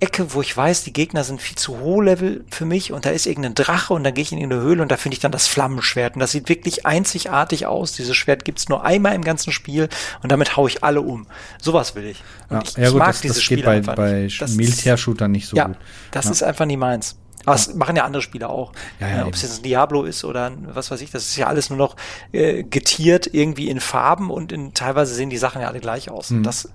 Ecke, 0.00 0.32
wo 0.32 0.40
ich 0.40 0.56
weiß, 0.56 0.84
die 0.84 0.92
Gegner 0.92 1.24
sind 1.24 1.42
viel 1.42 1.56
zu 1.56 1.78
hoch 1.78 2.00
Level 2.00 2.44
für 2.50 2.64
mich 2.64 2.92
und 2.92 3.04
da 3.04 3.10
ist 3.10 3.26
irgendein 3.26 3.54
Drache 3.54 3.92
und 3.92 4.02
dann 4.02 4.14
gehe 4.14 4.22
ich 4.22 4.32
in 4.32 4.38
irgendeine 4.38 4.62
Höhle 4.62 4.82
und 4.82 4.90
da 4.90 4.96
finde 4.96 5.14
ich 5.14 5.20
dann 5.20 5.30
das 5.30 5.46
Flammenschwert 5.46 6.14
und 6.14 6.20
das 6.20 6.32
sieht 6.32 6.48
wirklich 6.48 6.86
einzigartig 6.86 7.66
aus. 7.66 7.92
Dieses 7.92 8.16
Schwert 8.16 8.44
gibt's 8.44 8.68
nur 8.68 8.84
einmal 8.84 9.14
im 9.14 9.22
ganzen 9.22 9.52
Spiel 9.52 9.88
und 10.22 10.32
damit 10.32 10.56
hau 10.56 10.66
ich 10.66 10.82
alle 10.82 11.02
um. 11.02 11.26
Sowas 11.60 11.94
will 11.94 12.06
ich. 12.06 12.22
Ja, 12.50 12.62
ich, 12.62 12.76
ja, 12.76 12.88
gut, 12.90 12.98
mag 12.98 13.08
das, 13.08 13.20
diese 13.20 13.34
das 13.34 13.42
Spiele 13.42 13.62
bei, 13.62 13.80
bei 13.80 14.28
Militär-Shootern 14.48 15.30
nicht 15.30 15.46
so 15.46 15.56
ja, 15.56 15.66
gut. 15.66 15.76
Das 16.12 16.24
ja. 16.24 16.30
ist 16.30 16.42
einfach 16.42 16.64
nie 16.64 16.78
meins. 16.78 17.16
Aber 17.44 17.56
das 17.56 17.74
machen 17.74 17.96
ja 17.96 18.04
andere 18.04 18.22
Spieler 18.22 18.50
auch. 18.50 18.72
Ja, 19.00 19.08
ja, 19.08 19.26
Ob 19.26 19.34
es 19.34 19.42
jetzt 19.42 19.60
ein 19.60 19.62
Diablo 19.62 20.04
ist 20.04 20.24
oder 20.24 20.46
ein, 20.46 20.68
was 20.72 20.90
weiß 20.90 21.00
ich, 21.00 21.10
das 21.10 21.26
ist 21.26 21.36
ja 21.36 21.46
alles 21.46 21.70
nur 21.70 21.78
noch 21.78 21.96
äh, 22.32 22.62
getiert 22.64 23.30
irgendwie 23.32 23.68
in 23.68 23.80
Farben 23.80 24.30
und 24.30 24.52
in, 24.52 24.74
teilweise 24.74 25.14
sehen 25.14 25.30
die 25.30 25.38
Sachen 25.38 25.62
ja 25.62 25.68
alle 25.68 25.80
gleich 25.80 26.10
aus. 26.10 26.30
Mhm. 26.30 26.38
Und 26.38 26.42
das 26.44 26.68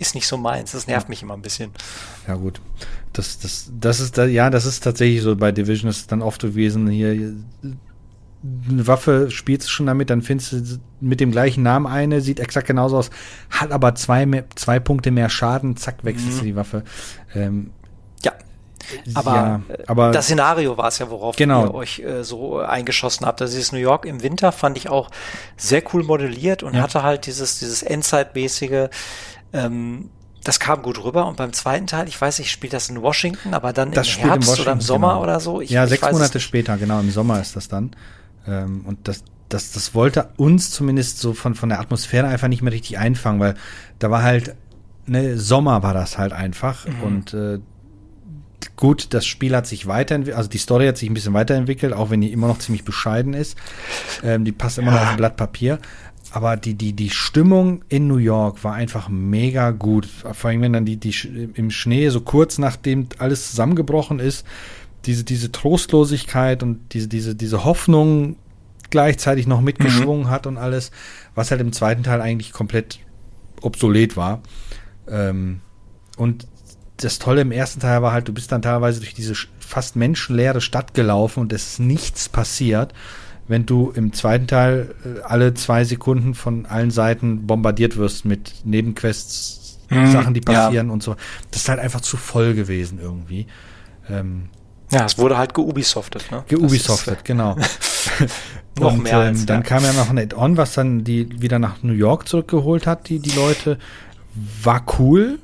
ist 0.00 0.14
nicht 0.14 0.26
so 0.26 0.36
meins. 0.36 0.72
Das 0.72 0.86
nervt 0.86 1.08
mich 1.08 1.22
immer 1.22 1.34
ein 1.34 1.42
bisschen. 1.42 1.70
Ja, 2.26 2.34
gut. 2.34 2.60
Das, 3.12 3.38
das, 3.38 3.70
das 3.78 4.00
ist 4.00 4.18
da, 4.18 4.24
ja, 4.24 4.50
das 4.50 4.64
ist 4.64 4.82
tatsächlich 4.82 5.22
so 5.22 5.36
bei 5.36 5.52
Division 5.52 5.90
ist 5.90 6.10
dann 6.10 6.22
oft 6.22 6.40
gewesen, 6.40 6.88
hier 6.88 7.34
eine 8.42 8.86
Waffe 8.86 9.30
spielst 9.30 9.68
du 9.68 9.70
schon 9.70 9.86
damit, 9.86 10.08
dann 10.08 10.22
findest 10.22 10.52
du 10.52 10.78
mit 11.00 11.20
dem 11.20 11.30
gleichen 11.30 11.62
Namen 11.62 11.86
eine, 11.86 12.22
sieht 12.22 12.40
exakt 12.40 12.66
genauso 12.66 12.96
aus, 12.96 13.10
hat 13.50 13.70
aber 13.70 13.94
zwei, 13.94 14.24
mehr, 14.24 14.44
zwei 14.54 14.80
Punkte 14.80 15.10
mehr 15.10 15.28
Schaden, 15.28 15.76
zack, 15.76 15.96
wechselst 16.04 16.36
mhm. 16.36 16.38
du 16.38 16.44
die 16.46 16.56
Waffe. 16.56 16.84
Ähm, 17.34 17.70
ja. 18.24 18.32
Aber, 19.14 19.34
ja, 19.34 19.60
aber 19.86 20.10
das 20.10 20.24
Szenario 20.24 20.76
war 20.78 20.88
es 20.88 20.98
ja, 20.98 21.10
worauf 21.10 21.36
genau. 21.36 21.66
ihr 21.66 21.74
euch 21.74 21.98
äh, 21.98 22.24
so 22.24 22.58
eingeschossen 22.58 23.26
habt. 23.26 23.42
Also 23.42 23.54
dieses 23.54 23.72
New 23.72 23.78
York 23.78 24.06
im 24.06 24.22
Winter 24.22 24.52
fand 24.52 24.78
ich 24.78 24.88
auch 24.88 25.10
sehr 25.56 25.82
cool 25.92 26.02
modelliert 26.02 26.62
und 26.62 26.74
ja. 26.74 26.82
hatte 26.82 27.02
halt 27.02 27.26
dieses, 27.26 27.58
dieses 27.58 27.82
Endzeit-mäßige, 27.82 28.88
ähm, 29.52 30.10
das 30.44 30.58
kam 30.58 30.82
gut 30.82 31.02
rüber 31.04 31.26
und 31.26 31.36
beim 31.36 31.52
zweiten 31.52 31.86
Teil, 31.86 32.08
ich 32.08 32.18
weiß 32.18 32.38
nicht, 32.38 32.50
spielt 32.50 32.72
das 32.72 32.88
in 32.88 33.02
Washington, 33.02 33.52
aber 33.52 33.72
dann 33.72 33.92
das 33.92 34.16
im 34.16 34.24
Herbst 34.24 34.58
oder 34.58 34.72
im 34.72 34.80
Sommer 34.80 35.08
genau. 35.08 35.22
oder 35.22 35.40
so. 35.40 35.60
Ich, 35.60 35.70
ja, 35.70 35.86
sechs 35.86 36.10
Monate 36.10 36.40
später, 36.40 36.76
genau, 36.78 37.00
im 37.00 37.10
Sommer 37.10 37.40
ist 37.40 37.56
das 37.56 37.68
dann. 37.68 37.90
Ähm, 38.46 38.82
und 38.86 39.06
das, 39.06 39.22
das, 39.50 39.72
das 39.72 39.94
wollte 39.94 40.30
uns 40.36 40.70
zumindest 40.70 41.18
so 41.18 41.34
von, 41.34 41.54
von 41.54 41.68
der 41.68 41.80
Atmosphäre 41.80 42.26
einfach 42.26 42.48
nicht 42.48 42.62
mehr 42.62 42.72
richtig 42.72 42.98
einfangen, 42.98 43.38
weil 43.40 43.54
da 43.98 44.10
war 44.10 44.22
halt, 44.22 44.54
ne, 45.06 45.36
Sommer 45.36 45.82
war 45.82 45.92
das 45.92 46.16
halt 46.16 46.32
einfach 46.32 46.86
mhm. 46.86 47.02
und 47.02 47.34
äh, 47.34 47.58
gut, 48.76 49.12
das 49.12 49.26
Spiel 49.26 49.54
hat 49.54 49.66
sich 49.66 49.86
weiterentwickelt, 49.86 50.38
also 50.38 50.48
die 50.48 50.58
Story 50.58 50.86
hat 50.86 50.96
sich 50.96 51.08
ein 51.08 51.14
bisschen 51.14 51.34
weiterentwickelt, 51.34 51.92
auch 51.92 52.10
wenn 52.10 52.22
die 52.22 52.32
immer 52.32 52.48
noch 52.48 52.58
ziemlich 52.58 52.84
bescheiden 52.84 53.34
ist. 53.34 53.56
Ähm, 54.22 54.44
die 54.44 54.52
passt 54.52 54.78
immer 54.78 54.92
ja. 54.92 54.96
noch 54.96 55.02
auf 55.02 55.10
ein 55.10 55.16
Blatt 55.16 55.36
Papier 55.36 55.78
aber 56.32 56.56
die, 56.56 56.74
die, 56.74 56.92
die 56.92 57.10
Stimmung 57.10 57.82
in 57.88 58.06
New 58.06 58.16
York 58.16 58.62
war 58.62 58.74
einfach 58.74 59.08
mega 59.08 59.70
gut. 59.72 60.06
Vor 60.06 60.50
allem, 60.50 60.62
wenn 60.62 60.72
dann 60.72 60.84
die, 60.84 60.96
die 60.96 61.14
im 61.54 61.70
Schnee, 61.70 62.08
so 62.08 62.20
kurz 62.20 62.58
nachdem 62.58 63.08
alles 63.18 63.50
zusammengebrochen 63.50 64.20
ist, 64.20 64.46
diese, 65.06 65.24
diese 65.24 65.50
Trostlosigkeit 65.50 66.62
und 66.62 66.92
diese, 66.92 67.08
diese, 67.08 67.34
diese 67.34 67.64
Hoffnung 67.64 68.36
gleichzeitig 68.90 69.46
noch 69.46 69.60
mitgeschwungen 69.60 70.24
mhm. 70.26 70.30
hat 70.30 70.46
und 70.46 70.56
alles, 70.56 70.90
was 71.34 71.50
halt 71.50 71.60
im 71.60 71.72
zweiten 71.72 72.02
Teil 72.02 72.20
eigentlich 72.20 72.52
komplett 72.52 73.00
obsolet 73.60 74.16
war. 74.16 74.42
Ähm, 75.08 75.60
und 76.16 76.46
das 76.98 77.18
Tolle 77.18 77.40
im 77.40 77.52
ersten 77.52 77.80
Teil 77.80 78.02
war 78.02 78.12
halt, 78.12 78.28
du 78.28 78.32
bist 78.34 78.52
dann 78.52 78.62
teilweise 78.62 79.00
durch 79.00 79.14
diese 79.14 79.34
fast 79.58 79.96
menschenleere 79.96 80.60
Stadt 80.60 80.94
gelaufen 80.94 81.40
und 81.40 81.52
es 81.52 81.72
ist 81.72 81.80
nichts 81.80 82.28
passiert 82.28 82.92
wenn 83.50 83.66
du 83.66 83.90
im 83.90 84.12
zweiten 84.12 84.46
Teil 84.46 84.94
äh, 85.04 85.22
alle 85.22 85.54
zwei 85.54 85.82
Sekunden 85.82 86.34
von 86.34 86.66
allen 86.66 86.92
Seiten 86.92 87.48
bombardiert 87.48 87.96
wirst 87.96 88.24
mit 88.24 88.62
Nebenquests, 88.64 89.80
hm, 89.88 90.12
Sachen, 90.12 90.34
die 90.34 90.40
passieren 90.40 90.86
ja. 90.86 90.92
und 90.92 91.02
so. 91.02 91.16
Das 91.50 91.62
ist 91.62 91.68
halt 91.68 91.80
einfach 91.80 92.00
zu 92.00 92.16
voll 92.16 92.54
gewesen 92.54 93.00
irgendwie. 93.02 93.48
Ähm, 94.08 94.50
ja, 94.92 95.04
es 95.04 95.18
wurde 95.18 95.36
halt 95.36 95.52
geubisoftet, 95.52 96.30
ne? 96.30 96.44
Geubisoftet, 96.46 97.24
genau. 97.24 97.56
noch 98.78 98.94
und, 98.94 99.02
mehr. 99.02 99.18
Als, 99.18 99.40
ähm, 99.40 99.46
dann 99.46 99.62
ja. 99.62 99.66
kam 99.66 99.82
ja 99.82 99.92
noch 99.94 100.10
ein 100.10 100.18
Add-on, 100.18 100.56
was 100.56 100.74
dann 100.74 101.02
die 101.02 101.42
wieder 101.42 101.58
nach 101.58 101.82
New 101.82 101.92
York 101.92 102.28
zurückgeholt 102.28 102.86
hat, 102.86 103.08
die, 103.08 103.18
die 103.18 103.32
Leute. 103.32 103.78
War 104.62 104.84
cool, 105.00 105.40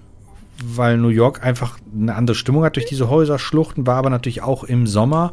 weil 0.64 0.96
New 0.96 1.08
York 1.08 1.44
einfach 1.44 1.80
eine 1.92 2.14
andere 2.14 2.36
Stimmung 2.36 2.62
hat 2.62 2.76
durch 2.76 2.86
diese 2.86 3.10
Häuserschluchten, 3.10 3.84
war 3.84 3.96
aber 3.96 4.10
natürlich 4.10 4.42
auch 4.42 4.62
im 4.62 4.86
Sommer. 4.86 5.32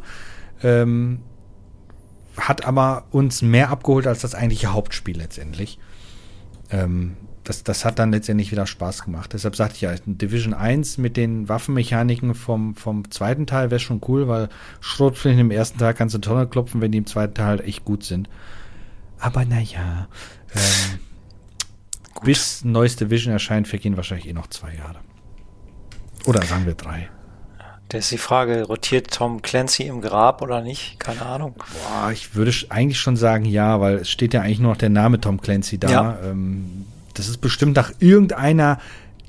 Ähm, 0.60 1.20
hat 2.36 2.64
aber 2.64 3.04
uns 3.10 3.42
mehr 3.42 3.70
abgeholt 3.70 4.06
als 4.06 4.20
das 4.20 4.34
eigentliche 4.34 4.72
Hauptspiel 4.72 5.16
letztendlich. 5.16 5.78
Ähm, 6.70 7.16
das, 7.44 7.62
das 7.62 7.84
hat 7.84 7.98
dann 7.98 8.10
letztendlich 8.10 8.50
wieder 8.50 8.66
Spaß 8.66 9.04
gemacht. 9.04 9.32
Deshalb 9.34 9.54
sagte 9.54 9.74
ich 9.76 9.80
ja, 9.82 9.94
Division 10.06 10.54
1 10.54 10.98
mit 10.98 11.16
den 11.16 11.48
Waffenmechaniken 11.48 12.34
vom, 12.34 12.74
vom 12.74 13.10
zweiten 13.10 13.46
Teil 13.46 13.70
wäre 13.70 13.80
schon 13.80 14.00
cool, 14.08 14.28
weil 14.28 14.48
Schrotflinten 14.80 15.40
im 15.40 15.50
ersten 15.50 15.78
Teil 15.78 15.94
kannst 15.94 16.14
du 16.14 16.18
Tonne 16.18 16.46
klopfen, 16.46 16.80
wenn 16.80 16.90
die 16.90 16.98
im 16.98 17.06
zweiten 17.06 17.34
Teil 17.34 17.46
halt 17.46 17.60
echt 17.60 17.84
gut 17.84 18.02
sind. 18.02 18.30
Aber 19.18 19.44
naja, 19.44 20.08
ähm, 20.54 20.98
bis 22.24 22.64
neues 22.64 22.96
Division 22.96 23.32
erscheint, 23.32 23.68
vergehen 23.68 23.96
wahrscheinlich 23.96 24.28
eh 24.28 24.32
noch 24.32 24.48
zwei 24.48 24.74
Jahre. 24.74 25.00
Oder 26.24 26.42
sagen 26.42 26.64
wir 26.64 26.74
drei. 26.74 27.10
Das 27.94 28.06
ist 28.06 28.10
die 28.10 28.18
Frage, 28.18 28.64
rotiert 28.64 29.12
Tom 29.12 29.40
Clancy 29.40 29.84
im 29.84 30.00
Grab 30.00 30.42
oder 30.42 30.62
nicht? 30.62 30.98
Keine 30.98 31.22
Ahnung. 31.22 31.54
Boah, 31.56 32.10
ich 32.10 32.34
würde 32.34 32.50
eigentlich 32.68 32.98
schon 32.98 33.16
sagen 33.16 33.44
ja, 33.44 33.80
weil 33.80 33.98
es 33.98 34.10
steht 34.10 34.34
ja 34.34 34.40
eigentlich 34.40 34.58
nur 34.58 34.72
noch 34.72 34.76
der 34.76 34.88
Name 34.88 35.20
Tom 35.20 35.40
Clancy 35.40 35.78
da. 35.78 35.88
Ja. 35.88 36.18
Ähm, 36.24 36.86
das 37.14 37.28
ist 37.28 37.36
bestimmt 37.40 37.76
nach 37.76 37.92
irgendeiner 38.00 38.80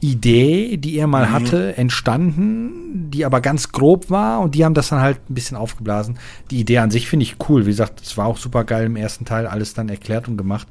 Idee, 0.02 0.78
die 0.78 0.98
er 0.98 1.06
mal 1.06 1.28
mhm. 1.28 1.32
hatte, 1.34 1.78
entstanden, 1.78 3.12
die 3.12 3.24
aber 3.24 3.40
ganz 3.40 3.72
grob 3.72 4.10
war 4.10 4.40
und 4.40 4.56
die 4.56 4.66
haben 4.66 4.74
das 4.74 4.90
dann 4.90 5.00
halt 5.00 5.20
ein 5.30 5.36
bisschen 5.36 5.58
aufgeblasen. 5.58 6.18
Die 6.50 6.60
Idee 6.60 6.80
an 6.80 6.90
sich 6.90 7.08
finde 7.08 7.24
ich 7.24 7.36
cool. 7.48 7.68
Wie 7.68 7.70
gesagt, 7.70 8.02
es 8.02 8.18
war 8.18 8.26
auch 8.26 8.38
super 8.38 8.64
geil 8.64 8.88
im 8.88 8.96
ersten 8.96 9.26
Teil, 9.26 9.46
alles 9.46 9.76
dann 9.76 9.90
erklärt 9.90 10.28
und 10.28 10.38
gemacht. 10.38 10.68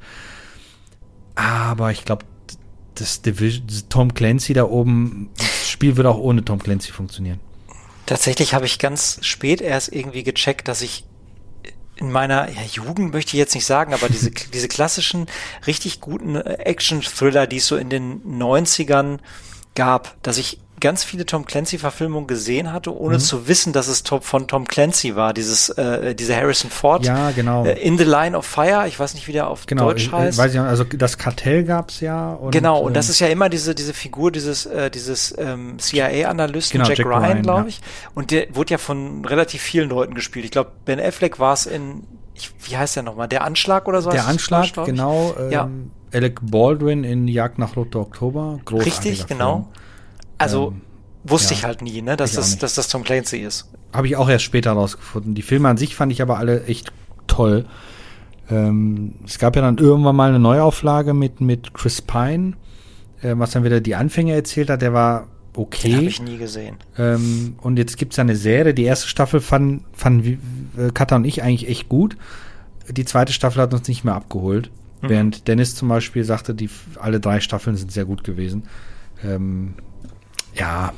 Aber 1.36 1.92
ich 1.92 2.04
glaube, 2.04 2.24
das 2.96 3.22
Division, 3.22 3.68
Tom 3.88 4.14
Clancy 4.14 4.52
da 4.52 4.64
oben, 4.64 5.28
das 5.36 5.68
Spiel 5.68 5.96
wird 5.96 6.08
auch 6.08 6.18
ohne 6.18 6.44
Tom 6.44 6.58
Clancy 6.58 6.90
funktionieren. 6.90 7.38
Tatsächlich 8.06 8.54
habe 8.54 8.66
ich 8.66 8.78
ganz 8.78 9.18
spät 9.22 9.60
erst 9.60 9.92
irgendwie 9.92 10.22
gecheckt, 10.22 10.68
dass 10.68 10.82
ich 10.82 11.04
in 11.96 12.10
meiner 12.10 12.50
ja, 12.50 12.62
Jugend 12.62 13.12
möchte 13.12 13.30
ich 13.30 13.38
jetzt 13.38 13.54
nicht 13.54 13.66
sagen, 13.66 13.94
aber 13.94 14.08
diese, 14.08 14.30
diese 14.52 14.68
klassischen, 14.68 15.26
richtig 15.66 16.00
guten 16.00 16.36
Action-Thriller, 16.36 17.46
die 17.46 17.58
es 17.58 17.66
so 17.66 17.76
in 17.76 17.90
den 17.90 18.22
90ern 18.22 19.18
gab, 19.74 20.16
dass 20.22 20.38
ich 20.38 20.60
ganz 20.84 21.02
viele 21.02 21.24
Tom 21.24 21.46
Clancy-Verfilmungen 21.46 22.26
gesehen 22.26 22.70
hatte, 22.70 22.94
ohne 22.94 23.14
mhm. 23.14 23.20
zu 23.20 23.48
wissen, 23.48 23.72
dass 23.72 23.88
es 23.88 24.02
Top 24.02 24.22
von 24.22 24.46
Tom 24.46 24.66
Clancy 24.66 25.16
war. 25.16 25.32
Dieses, 25.32 25.70
äh, 25.70 26.14
diese 26.14 26.36
Harrison 26.36 26.70
Ford. 26.70 27.06
Ja, 27.06 27.30
genau. 27.30 27.64
Äh, 27.64 27.80
In 27.80 27.96
the 27.96 28.04
Line 28.04 28.36
of 28.36 28.44
Fire. 28.44 28.86
Ich 28.86 29.00
weiß 29.00 29.14
nicht, 29.14 29.26
wie 29.26 29.32
der 29.32 29.48
auf 29.48 29.64
genau, 29.64 29.86
Deutsch 29.86 30.12
heißt. 30.12 30.36
Weiß 30.36 30.52
ich, 30.52 30.60
also 30.60 30.84
das 30.84 31.16
Kartell 31.16 31.64
gab's 31.64 32.00
ja. 32.00 32.34
Und, 32.34 32.50
genau. 32.50 32.80
Und 32.80 32.94
das 32.94 33.06
ähm, 33.06 33.12
ist 33.12 33.20
ja 33.20 33.28
immer 33.28 33.48
diese 33.48 33.74
diese 33.74 33.94
Figur 33.94 34.30
dieses 34.30 34.66
äh, 34.66 34.90
dieses 34.90 35.34
ähm, 35.38 35.78
CIA-Analysten 35.78 36.78
genau, 36.78 36.88
Jack, 36.90 36.98
Jack, 36.98 37.06
Ryan, 37.06 37.22
Ryan 37.22 37.42
glaube 37.42 37.68
ich. 37.70 37.78
Ja. 37.78 38.10
Und 38.14 38.30
der 38.30 38.54
wurde 38.54 38.72
ja 38.72 38.78
von 38.78 39.24
relativ 39.24 39.62
vielen 39.62 39.88
Leuten 39.88 40.14
gespielt. 40.14 40.44
Ich 40.44 40.50
glaube, 40.50 40.72
Ben 40.84 41.00
Affleck 41.00 41.38
war 41.38 41.54
es 41.54 41.64
in 41.64 42.02
ich, 42.34 42.52
wie 42.60 42.76
heißt 42.76 42.96
der 42.96 43.04
nochmal? 43.04 43.28
Der 43.28 43.42
Anschlag 43.42 43.88
oder 43.88 44.02
so? 44.02 44.10
Der 44.10 44.26
Anschlag, 44.26 44.70
genau. 44.84 45.34
Ähm, 45.40 45.50
ja. 45.50 45.70
Alec 46.12 46.40
Baldwin 46.42 47.04
in 47.04 47.26
Jagd 47.26 47.58
nach 47.58 47.74
Roter 47.74 48.00
Oktober. 48.00 48.60
Richtig, 48.70 49.26
genau. 49.26 49.70
Film. 49.72 49.83
Also 50.38 50.68
ähm, 50.68 50.80
wusste 51.24 51.54
ja, 51.54 51.58
ich 51.58 51.64
halt 51.64 51.82
nie, 51.82 52.02
ne, 52.02 52.16
dass, 52.16 52.32
das, 52.32 52.58
dass 52.58 52.74
das 52.74 52.88
Tom 52.88 53.02
Clancy 53.02 53.38
ist. 53.38 53.70
Habe 53.92 54.06
ich 54.06 54.16
auch 54.16 54.28
erst 54.28 54.44
später 54.44 54.72
rausgefunden. 54.72 55.34
Die 55.34 55.42
Filme 55.42 55.68
an 55.68 55.76
sich 55.76 55.94
fand 55.94 56.12
ich 56.12 56.20
aber 56.22 56.38
alle 56.38 56.64
echt 56.64 56.92
toll. 57.26 57.66
Ähm, 58.50 59.14
es 59.24 59.38
gab 59.38 59.56
ja 59.56 59.62
dann 59.62 59.78
irgendwann 59.78 60.16
mal 60.16 60.28
eine 60.28 60.38
Neuauflage 60.38 61.14
mit, 61.14 61.40
mit 61.40 61.72
Chris 61.74 62.02
Pine, 62.02 62.54
äh, 63.22 63.34
was 63.36 63.52
dann 63.52 63.64
wieder 63.64 63.80
die 63.80 63.94
Anfänge 63.94 64.34
erzählt 64.34 64.68
hat. 64.70 64.82
Der 64.82 64.92
war 64.92 65.28
okay. 65.56 65.88
Den 65.88 65.96
habe 65.96 66.06
ich 66.06 66.22
nie 66.22 66.36
gesehen. 66.36 66.76
Ähm, 66.98 67.56
und 67.62 67.78
jetzt 67.78 67.96
gibt's 67.96 68.16
ja 68.16 68.22
eine 68.22 68.36
Serie. 68.36 68.74
Die 68.74 68.84
erste 68.84 69.08
Staffel 69.08 69.40
fanden, 69.40 69.84
fanden 69.92 70.72
äh, 70.76 70.90
Katha 70.92 71.16
und 71.16 71.24
ich 71.24 71.42
eigentlich 71.42 71.68
echt 71.68 71.88
gut. 71.88 72.16
Die 72.90 73.04
zweite 73.04 73.32
Staffel 73.32 73.62
hat 73.62 73.72
uns 73.72 73.88
nicht 73.88 74.04
mehr 74.04 74.14
abgeholt. 74.14 74.70
Mhm. 75.00 75.08
Während 75.08 75.48
Dennis 75.48 75.74
zum 75.74 75.88
Beispiel 75.88 76.24
sagte, 76.24 76.54
die 76.54 76.68
alle 77.00 77.20
drei 77.20 77.40
Staffeln 77.40 77.76
sind 77.76 77.92
sehr 77.92 78.04
gut 78.04 78.24
gewesen. 78.24 78.64
Ähm, 79.22 79.74
ja, 80.54 80.92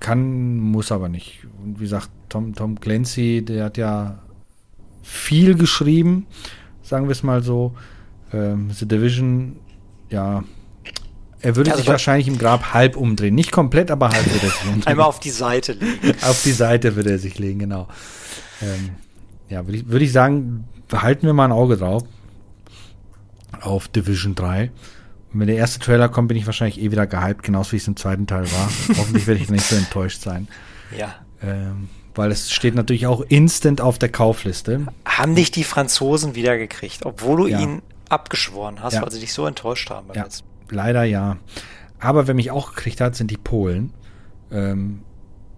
kann, 0.00 0.58
muss 0.58 0.92
aber 0.92 1.08
nicht. 1.08 1.46
Und 1.62 1.78
wie 1.78 1.84
gesagt, 1.84 2.10
Tom, 2.28 2.54
Tom 2.54 2.80
Clancy, 2.80 3.44
der 3.44 3.64
hat 3.64 3.76
ja 3.76 4.18
viel 5.02 5.54
geschrieben, 5.54 6.26
sagen 6.82 7.06
wir 7.06 7.12
es 7.12 7.22
mal 7.22 7.42
so. 7.42 7.74
Ähm, 8.32 8.70
The 8.70 8.86
Division, 8.86 9.56
ja, 10.08 10.44
er 11.42 11.56
würde 11.56 11.70
also 11.70 11.82
sich 11.82 11.90
wahrscheinlich 11.90 12.28
im 12.28 12.38
Grab 12.38 12.74
halb 12.74 12.96
umdrehen. 12.96 13.34
Nicht 13.34 13.50
komplett, 13.50 13.90
aber 13.90 14.10
halb 14.10 14.26
würde 14.26 14.46
er 14.46 14.50
sich 14.50 14.64
umdrehen. 14.66 14.86
Einmal 14.86 15.06
auf 15.06 15.20
die 15.20 15.30
Seite 15.30 15.72
legen. 15.72 16.16
auf 16.22 16.42
die 16.42 16.52
Seite 16.52 16.96
würde 16.96 17.10
er 17.10 17.18
sich 17.18 17.38
legen, 17.38 17.60
genau. 17.60 17.88
Ähm, 18.62 18.90
ja, 19.48 19.66
würde 19.66 19.78
ich, 19.78 19.88
würd 19.88 20.02
ich 20.02 20.12
sagen, 20.12 20.64
behalten 20.88 21.26
wir 21.26 21.32
mal 21.32 21.46
ein 21.46 21.52
Auge 21.52 21.76
drauf. 21.76 22.04
Auf 23.60 23.88
Division 23.88 24.34
3. 24.34 24.70
Und 25.32 25.40
wenn 25.40 25.46
der 25.46 25.56
erste 25.56 25.78
Trailer 25.78 26.08
kommt, 26.08 26.28
bin 26.28 26.36
ich 26.36 26.46
wahrscheinlich 26.46 26.80
eh 26.80 26.90
wieder 26.90 27.06
gehypt, 27.06 27.42
genauso 27.42 27.72
wie 27.72 27.76
es 27.76 27.86
im 27.86 27.96
zweiten 27.96 28.26
Teil 28.26 28.50
war. 28.50 28.70
Hoffentlich 28.96 29.26
werde 29.26 29.40
ich 29.40 29.50
nicht 29.50 29.64
so 29.64 29.76
enttäuscht 29.76 30.22
sein. 30.22 30.48
Ja. 30.96 31.14
Ähm, 31.42 31.88
weil 32.14 32.32
es 32.32 32.50
steht 32.50 32.74
natürlich 32.74 33.06
auch 33.06 33.20
instant 33.28 33.80
auf 33.80 33.98
der 33.98 34.08
Kaufliste. 34.08 34.86
Haben 35.04 35.36
dich 35.36 35.50
die 35.50 35.64
Franzosen 35.64 36.34
wiedergekriegt, 36.34 37.06
obwohl 37.06 37.36
du 37.36 37.46
ja. 37.46 37.60
ihn 37.60 37.82
abgeschworen 38.08 38.82
hast, 38.82 38.94
ja. 38.94 39.02
weil 39.02 39.12
sie 39.12 39.20
dich 39.20 39.32
so 39.32 39.46
enttäuscht 39.46 39.90
haben. 39.90 40.08
ja. 40.14 40.26
Leider 40.72 41.02
ja. 41.02 41.36
Aber 41.98 42.26
wer 42.26 42.34
mich 42.34 42.50
auch 42.50 42.74
gekriegt 42.74 43.00
hat, 43.00 43.16
sind 43.16 43.30
die 43.30 43.36
Polen. 43.36 43.92
Ähm, 44.52 45.02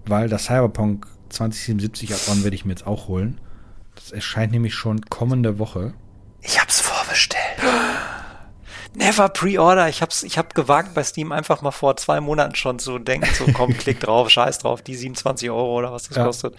weil 0.04 0.28
das 0.28 0.44
Cyberpunk 0.44 1.06
2077 1.28 2.14
Add-on 2.14 2.44
werde 2.44 2.56
ich 2.56 2.64
mir 2.64 2.72
jetzt 2.72 2.86
auch 2.86 3.08
holen. 3.08 3.40
Das 3.94 4.10
erscheint 4.10 4.52
nämlich 4.52 4.74
schon 4.74 5.00
kommende 5.02 5.58
Woche. 5.58 5.94
Ich 6.40 6.60
hab's 6.60 6.80
vorbestellt. 6.80 7.42
Never 8.94 9.28
Pre-Order. 9.28 9.88
Ich 9.88 10.02
hab's, 10.02 10.22
ich 10.22 10.38
hab 10.38 10.54
gewagt 10.54 10.94
bei 10.94 11.02
Steam 11.02 11.32
einfach 11.32 11.62
mal 11.62 11.70
vor 11.70 11.96
zwei 11.96 12.20
Monaten 12.20 12.54
schon 12.54 12.78
zu 12.78 12.98
denken, 12.98 13.28
so 13.34 13.46
komm, 13.52 13.72
klick 13.78 14.00
drauf, 14.00 14.28
scheiß 14.30 14.58
drauf, 14.58 14.82
die 14.82 14.94
27 14.94 15.50
Euro 15.50 15.78
oder 15.78 15.92
was 15.92 16.08
das 16.08 16.16
ja. 16.16 16.24
kostet. 16.24 16.54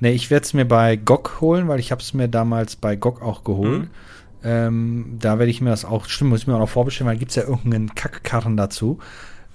Nee, 0.00 0.12
ich 0.12 0.30
werde 0.30 0.44
es 0.44 0.54
mir 0.54 0.64
bei 0.64 0.96
GOG 0.96 1.40
holen, 1.40 1.68
weil 1.68 1.78
ich 1.78 1.92
habe 1.92 2.00
es 2.00 2.14
mir 2.14 2.28
damals 2.28 2.76
bei 2.76 2.96
GOG 2.96 3.22
auch 3.22 3.44
geholt. 3.44 3.82
Mhm. 3.82 3.90
Ähm, 4.42 5.18
da 5.20 5.38
werde 5.38 5.50
ich 5.50 5.60
mir 5.60 5.68
das 5.68 5.84
auch, 5.84 6.06
stimmt, 6.06 6.30
muss 6.30 6.40
ich 6.40 6.46
mir 6.46 6.54
auch 6.54 6.60
noch 6.60 6.68
vorbestellen, 6.68 7.10
weil 7.10 7.18
gibt's 7.18 7.34
ja 7.34 7.42
irgendeinen 7.42 7.94
Kackkarren 7.94 8.56
dazu. 8.56 8.98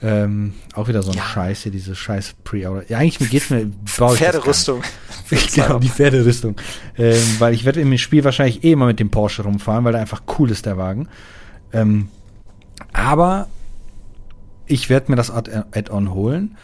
Ähm, 0.02 0.54
auch 0.76 0.88
wieder 0.88 1.02
so 1.02 1.12
eine 1.12 1.20
ja. 1.20 1.26
Scheiße, 1.26 1.72
diese 1.72 1.96
scheiß 1.96 2.36
Pre-Order. 2.44 2.84
Ja, 2.90 3.00
eigentlich 3.00 3.30
geht's 3.32 3.50
mir, 3.50 3.72
Pferderüstung. 3.86 4.84
genau, 5.56 5.80
die 5.80 5.90
Pferderüstung. 5.90 6.56
Ähm, 6.98 7.24
weil 7.40 7.54
ich 7.56 7.66
werde 7.66 7.82
im 7.82 7.98
Spiel 7.98 8.24
wahrscheinlich 8.24 8.64
eh 8.64 8.74
immer 8.74 8.86
mit 8.86 9.00
dem 9.00 9.10
Porsche 9.10 9.44
rumfahren, 9.44 9.84
weil 9.86 9.94
der 9.94 10.02
einfach 10.02 10.22
cool 10.38 10.52
ist, 10.52 10.66
der 10.66 10.78
Wagen. 10.78 11.08
Ähm, 11.74 12.10
aber 12.94 13.48
ich 14.66 14.90
werde 14.90 15.12
mir 15.12 15.16
das 15.16 15.32
Add-on 15.32 16.14
holen. 16.14 16.58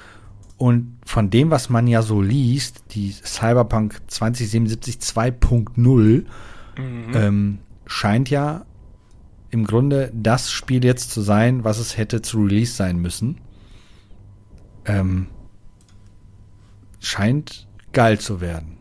Und 0.57 0.97
von 1.05 1.29
dem, 1.29 1.49
was 1.49 1.69
man 1.69 1.87
ja 1.87 2.01
so 2.01 2.21
liest, 2.21 2.83
die 2.91 3.11
Cyberpunk 3.11 3.99
2077 4.07 4.97
2.0, 4.97 5.79
mhm. 5.85 6.25
ähm, 7.13 7.59
scheint 7.85 8.29
ja 8.29 8.65
im 9.49 9.65
Grunde 9.65 10.11
das 10.13 10.51
Spiel 10.51 10.85
jetzt 10.85 11.11
zu 11.11 11.21
sein, 11.21 11.63
was 11.63 11.79
es 11.79 11.97
hätte 11.97 12.21
zu 12.21 12.43
Release 12.43 12.73
sein 12.73 12.97
müssen. 12.97 13.37
Ähm, 14.85 15.27
scheint 16.99 17.67
geil 17.91 18.19
zu 18.19 18.39
werden. 18.39 18.77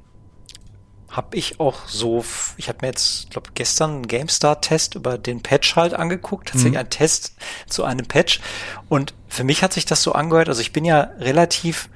Hab 1.11 1.35
ich 1.35 1.59
auch 1.59 1.89
so, 1.89 2.25
ich 2.57 2.69
habe 2.69 2.79
mir 2.83 2.89
jetzt, 2.89 3.31
glaube 3.31 3.51
gestern 3.55 3.91
einen 3.91 4.07
GameStar-Test 4.07 4.95
über 4.95 5.19
den 5.19 5.43
Patch 5.43 5.75
halt 5.75 5.93
angeguckt, 5.95 6.49
tatsächlich 6.49 6.75
mhm. 6.75 6.79
ein 6.79 6.91
Test 6.91 7.35
zu 7.69 7.85
einem 7.85 8.07
Patch. 8.07 8.41
Und 8.89 9.15
für 9.29 9.43
mich 9.43 9.63
hat 9.63 9.73
sich 9.73 9.85
das 9.85 10.03
so 10.03 10.13
angehört, 10.13 10.49
also 10.49 10.61
ich 10.61 10.73
bin 10.73 10.85
ja 10.85 11.11
relativ 11.19 11.89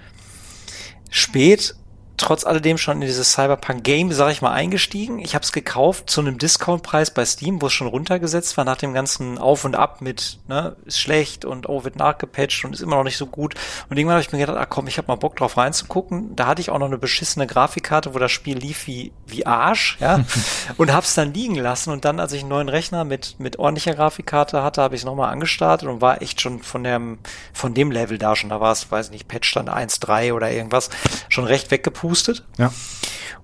spät 1.10 1.76
trotz 2.16 2.44
alledem 2.44 2.78
schon 2.78 3.00
in 3.00 3.06
dieses 3.06 3.32
Cyberpunk-Game, 3.32 4.12
sag 4.12 4.30
ich 4.30 4.40
mal, 4.40 4.52
eingestiegen. 4.52 5.18
Ich 5.18 5.34
habe 5.34 5.42
es 5.42 5.52
gekauft 5.52 6.08
zu 6.08 6.20
einem 6.20 6.38
Discount-Preis 6.38 7.10
bei 7.10 7.24
Steam, 7.24 7.60
wo 7.60 7.66
es 7.66 7.72
schon 7.72 7.88
runtergesetzt 7.88 8.56
war, 8.56 8.64
nach 8.64 8.76
dem 8.76 8.94
ganzen 8.94 9.38
Auf 9.38 9.64
und 9.64 9.74
Ab 9.74 10.00
mit, 10.00 10.38
ne, 10.46 10.76
ist 10.84 11.00
schlecht 11.00 11.44
und 11.44 11.68
oh, 11.68 11.84
wird 11.84 11.96
nachgepatcht 11.96 12.64
und 12.64 12.72
ist 12.72 12.80
immer 12.80 12.96
noch 12.96 13.04
nicht 13.04 13.16
so 13.16 13.26
gut. 13.26 13.54
Und 13.88 13.96
irgendwann 13.96 14.16
habe 14.16 14.22
ich 14.22 14.32
mir 14.32 14.38
gedacht, 14.38 14.58
ah 14.58 14.66
komm, 14.66 14.86
ich 14.86 14.98
habe 14.98 15.08
mal 15.08 15.16
Bock 15.16 15.36
drauf 15.36 15.56
reinzugucken. 15.56 16.36
Da 16.36 16.46
hatte 16.46 16.60
ich 16.60 16.70
auch 16.70 16.78
noch 16.78 16.86
eine 16.86 16.98
beschissene 16.98 17.46
Grafikkarte, 17.46 18.14
wo 18.14 18.18
das 18.18 18.30
Spiel 18.30 18.58
lief 18.58 18.86
wie, 18.86 19.12
wie 19.26 19.46
Arsch, 19.46 19.96
ja, 20.00 20.24
und 20.76 20.92
hab's 20.92 21.14
dann 21.14 21.34
liegen 21.34 21.56
lassen. 21.56 21.90
Und 21.90 22.04
dann, 22.04 22.20
als 22.20 22.32
ich 22.32 22.40
einen 22.40 22.50
neuen 22.50 22.68
Rechner 22.68 23.04
mit, 23.04 23.36
mit 23.38 23.58
ordentlicher 23.58 23.94
Grafikkarte 23.94 24.62
hatte, 24.62 24.82
habe 24.82 24.94
ich 24.94 25.00
es 25.00 25.04
nochmal 25.04 25.32
angestartet 25.32 25.88
und 25.88 26.00
war 26.00 26.22
echt 26.22 26.40
schon 26.40 26.62
von 26.62 26.84
dem, 26.84 27.18
von 27.52 27.74
dem 27.74 27.90
Level 27.90 28.18
da 28.18 28.36
schon, 28.36 28.50
da 28.50 28.60
war 28.60 28.72
es, 28.72 28.90
weiß 28.90 29.10
nicht, 29.10 29.26
Patch 29.26 29.52
dann 29.54 29.68
1.3 29.68 30.32
oder 30.32 30.50
irgendwas, 30.52 30.90
schon 31.28 31.44
recht 31.44 31.70
weggepustet 31.70 32.03
gepustet. 32.04 32.44
Ja. 32.58 32.72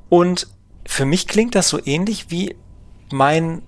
Und 0.08 0.48
für 0.86 1.04
mich 1.04 1.26
klingt 1.26 1.54
das 1.54 1.68
so 1.68 1.80
ähnlich 1.84 2.30
wie 2.30 2.56
mein 3.10 3.62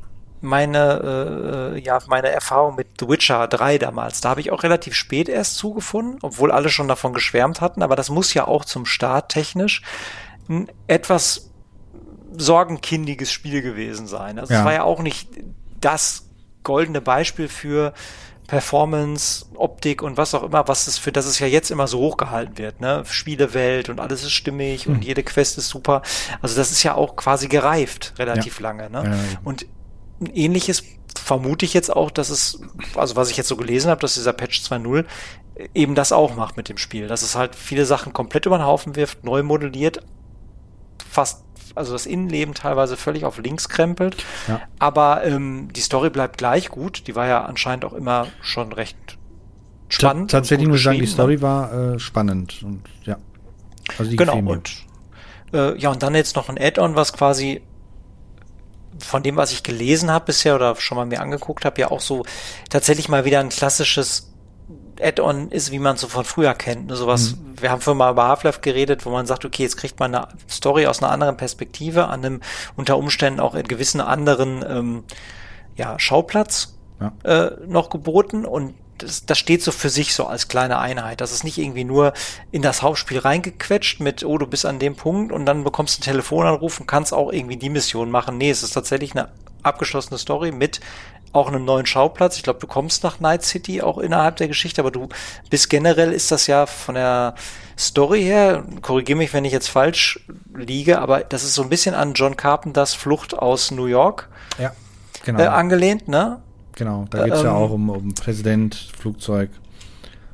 meine, 0.45 1.73
äh, 1.77 1.81
ja, 1.81 2.01
meine 2.09 2.29
Erfahrung 2.29 2.75
mit 2.75 2.89
The 2.99 3.09
Witcher 3.09 3.47
3 3.47 3.79
damals. 3.79 4.21
Da 4.21 4.31
habe 4.31 4.41
ich 4.41 4.51
auch 4.51 4.65
relativ 4.65 4.95
spät 4.95 5.29
erst 5.29 5.55
zugefunden, 5.55 6.19
obwohl 6.21 6.51
alle 6.51 6.69
schon 6.69 6.89
davon 6.89 7.13
geschwärmt 7.13 7.61
hatten, 7.61 7.81
aber 7.81 7.95
das 7.95 8.11
muss 8.11 8.35
ja 8.35 8.49
auch 8.49 8.65
zum 8.65 8.85
Start 8.85 9.31
technisch 9.31 9.83
ein 10.49 10.69
etwas 10.89 11.53
sorgenkindiges 12.37 13.31
Spiel 13.31 13.63
gewesen 13.63 14.09
sein. 14.09 14.41
Also 14.41 14.53
ja. 14.53 14.59
es 14.59 14.65
war 14.65 14.73
ja 14.73 14.83
auch 14.83 15.01
nicht 15.01 15.29
das 15.81 16.29
goldene 16.65 17.01
Beispiel 17.01 17.47
für 17.47 17.95
Performance, 18.47 19.47
Optik 19.55 20.03
und 20.03 20.17
was 20.17 20.35
auch 20.35 20.43
immer, 20.43 20.67
was 20.69 20.87
es 20.87 20.99
für 20.99 21.13
das 21.13 21.27
es 21.27 21.39
ja 21.39 21.47
jetzt 21.47 21.71
immer 21.71 21.87
so 21.87 21.99
hochgehalten 22.01 22.59
wird, 22.59 22.81
ne? 22.81 23.03
Spielewelt 23.07 23.89
und 23.89 24.01
alles 24.01 24.25
ist 24.25 24.33
stimmig 24.33 24.87
mhm. 24.87 24.97
und 24.97 25.05
jede 25.05 25.23
Quest 25.23 25.59
ist 25.59 25.69
super. 25.69 26.03
Also 26.41 26.57
das 26.57 26.71
ist 26.71 26.83
ja 26.83 26.95
auch 26.95 27.17
quasi 27.17 27.49
gereift 27.49 28.15
relativ 28.19 28.59
ja. 28.59 28.63
lange, 28.65 28.91
ne? 28.91 29.05
Ja. 29.05 29.39
Und 29.45 29.67
ein 30.21 30.35
ähnliches 30.35 30.83
vermute 31.19 31.65
ich 31.65 31.75
jetzt 31.75 31.95
auch, 31.95 32.11
dass 32.11 32.31
es, 32.31 32.61
also 32.95 33.17
was 33.17 33.31
ich 33.31 33.37
jetzt 33.37 33.49
so 33.49 33.57
gelesen 33.57 33.91
habe, 33.91 34.01
dass 34.01 34.15
dieser 34.15 34.33
Patch 34.33 34.61
2.0 34.61 35.05
eben 35.75 35.95
das 35.95 36.13
auch 36.13 36.35
macht 36.35 36.57
mit 36.57 36.69
dem 36.69 36.79
Spiel, 36.79 37.09
dass 37.09 37.23
es 37.23 37.37
halt 37.37 37.55
viele 37.55 37.85
Sachen 37.85 38.13
komplett 38.13 38.47
über 38.47 38.59
den 38.59 38.67
Haufen 38.67 38.97
wirft, 38.97 39.25
neu 39.25 39.43
modelliert, 39.43 40.01
fast, 41.11 41.42
also 41.75 41.93
das 41.93 42.07
Innenleben 42.07 42.55
teilweise 42.55 42.97
völlig 42.97 43.25
auf 43.25 43.39
links 43.39 43.69
krempelt, 43.69 44.25
ja. 44.49 44.61
aber 44.79 45.25
ähm, 45.25 45.69
die 45.73 45.81
Story 45.81 46.11
bleibt 46.11 46.39
gleich 46.39 46.69
gut, 46.69 47.07
die 47.07 47.15
war 47.15 47.27
ja 47.27 47.45
anscheinend 47.45 47.85
auch 47.85 47.93
immer 47.93 48.29
schon 48.41 48.73
recht 48.73 49.19
spannend. 49.89 50.31
Ta 50.31 50.39
tatsächlich 50.39 50.69
muss 50.69 50.79
ich 50.79 50.85
sagen, 50.85 50.99
die 50.99 51.07
Story 51.07 51.37
ne? 51.37 51.43
war 51.43 51.73
äh, 51.73 51.99
spannend 51.99 52.63
und 52.63 52.83
ja. 53.05 53.17
Also 53.99 54.11
die 54.11 54.17
genau, 54.17 54.39
und 54.39 54.87
äh, 55.53 55.79
ja, 55.79 55.91
und 55.91 56.03
dann 56.03 56.15
jetzt 56.15 56.37
noch 56.37 56.49
ein 56.49 56.59
Add-on, 56.59 56.97
was 56.97 57.13
quasi 57.13 57.63
von 58.99 59.23
dem, 59.23 59.37
was 59.37 59.53
ich 59.53 59.63
gelesen 59.63 60.11
habe 60.11 60.27
bisher 60.27 60.55
oder 60.55 60.77
schon 60.77 60.97
mal 60.97 61.07
mir 61.07 61.21
angeguckt 61.21 61.65
habe, 61.65 61.81
ja 61.81 61.91
auch 61.91 62.01
so 62.01 62.25
tatsächlich 62.71 63.09
mal 63.09 63.25
wieder 63.25 63.41
ein 63.41 63.49
klassisches 63.49 64.32
Add-on 65.01 65.51
ist, 65.51 65.71
wie 65.71 65.79
man 65.79 65.97
so 65.97 66.09
von 66.09 66.25
früher 66.25 66.55
kennt. 66.55 66.89
Ne? 66.89 66.97
Sowas, 66.97 67.37
mhm. 67.37 67.61
wir 67.61 67.71
haben 67.71 67.81
vorhin 67.81 67.99
mal 67.99 68.13
über 68.13 68.29
Half-Life 68.29 68.61
geredet, 68.61 69.07
wo 69.07 69.11
man 69.11 69.27
sagt, 69.27 69.45
okay, 69.45 69.63
jetzt 69.63 69.77
kriegt 69.77 69.99
man 70.01 70.15
eine 70.15 70.29
Story 70.49 70.87
aus 70.87 71.03
einer 71.03 71.13
anderen 71.13 71.37
Perspektive, 71.37 72.07
an 72.07 72.25
einem 72.25 72.41
unter 72.77 72.99
Umständen 72.99 73.41
auch 73.41 73.55
in 73.55 73.67
gewissen 73.67 74.01
anderen 74.01 74.65
ähm, 74.69 75.05
ja, 75.77 75.99
Schauplatz 75.99 76.77
ja. 77.01 77.13
Äh, 77.25 77.57
noch 77.67 77.91
geboten 77.91 78.45
und 78.45 78.75
das, 78.99 79.27
das 79.27 79.39
steht 79.39 79.63
so 79.63 79.73
für 79.73 79.89
sich 79.89 80.15
so 80.15 80.27
als 80.27 80.49
kleine 80.49 80.79
Einheit. 80.79 81.21
Das 81.21 81.33
ist 81.33 81.45
nicht 81.45 81.59
irgendwie 81.59 81.85
nur 81.85 82.13
in 82.51 82.63
das 82.63 82.83
Hauptspiel 82.83 83.19
reingequetscht 83.19 84.01
mit, 84.01 84.25
oh, 84.25 84.39
du 84.39 84.47
bist 84.47 84.65
an 84.65 84.79
dem 84.79 84.95
Punkt 84.95 85.33
und 85.33 85.47
dann 85.47 85.65
bekommst 85.65 85.97
du 85.97 86.01
einen 86.01 86.13
Telefonanruf 86.13 86.81
und 86.81 86.87
kannst 86.87 87.13
auch 87.13 87.33
irgendwie 87.33 87.57
die 87.57 87.71
Mission 87.71 88.11
machen. 88.11 88.39
Nee, 88.39 88.51
es 88.51 88.63
ist 88.63 88.73
tatsächlich 88.73 89.13
eine 89.13 89.29
abgeschlossene 89.63 90.19
Story 90.19 90.53
mit 90.53 90.81
auch 91.33 91.49
einem 91.49 91.65
neuen 91.65 91.87
Schauplatz. 91.87 92.37
Ich 92.37 92.43
glaube, 92.43 92.61
du 92.61 92.67
kommst 92.67 93.03
nach 93.05 93.21
Night 93.21 93.43
City 93.43 93.83
auch 93.83 93.99
innerhalb 93.99 94.37
der 94.37 94.49
Geschichte, 94.49 94.81
aber 94.81 94.91
du 94.91 95.09
bist 95.51 95.71
generell 95.71 96.13
ist 96.13 96.31
das 96.31 96.47
ja 96.47 96.67
von 96.67 96.95
der 96.95 97.35
Story 97.79 98.23
her, 98.23 98.65
korrigiere 98.83 99.19
mich, 99.19 99.33
wenn 99.33 99.45
ich 99.45 99.53
jetzt 99.53 99.69
falsch 99.69 100.21
liege, 100.55 101.01
aber 101.01 101.21
das 101.21 101.43
ist 101.43 101.55
so 101.55 101.63
ein 101.63 101.69
bisschen 101.69 101.95
an 101.95 102.13
John 102.15 102.37
Carpenters 102.37 102.95
Flucht 102.95 103.37
aus 103.37 103.71
New 103.71 103.87
York 103.87 104.29
ja, 104.59 104.73
genau. 105.25 105.41
äh, 105.41 105.47
angelehnt, 105.47 106.07
ne? 106.09 106.43
Genau, 106.77 107.07
da 107.11 107.25
geht 107.25 107.35
es 107.35 107.41
ähm, 107.41 107.47
ja 107.47 107.53
auch 107.53 107.71
um, 107.71 107.91
um 107.91 108.15
Präsident, 108.15 108.91
Flugzeug. 108.99 109.51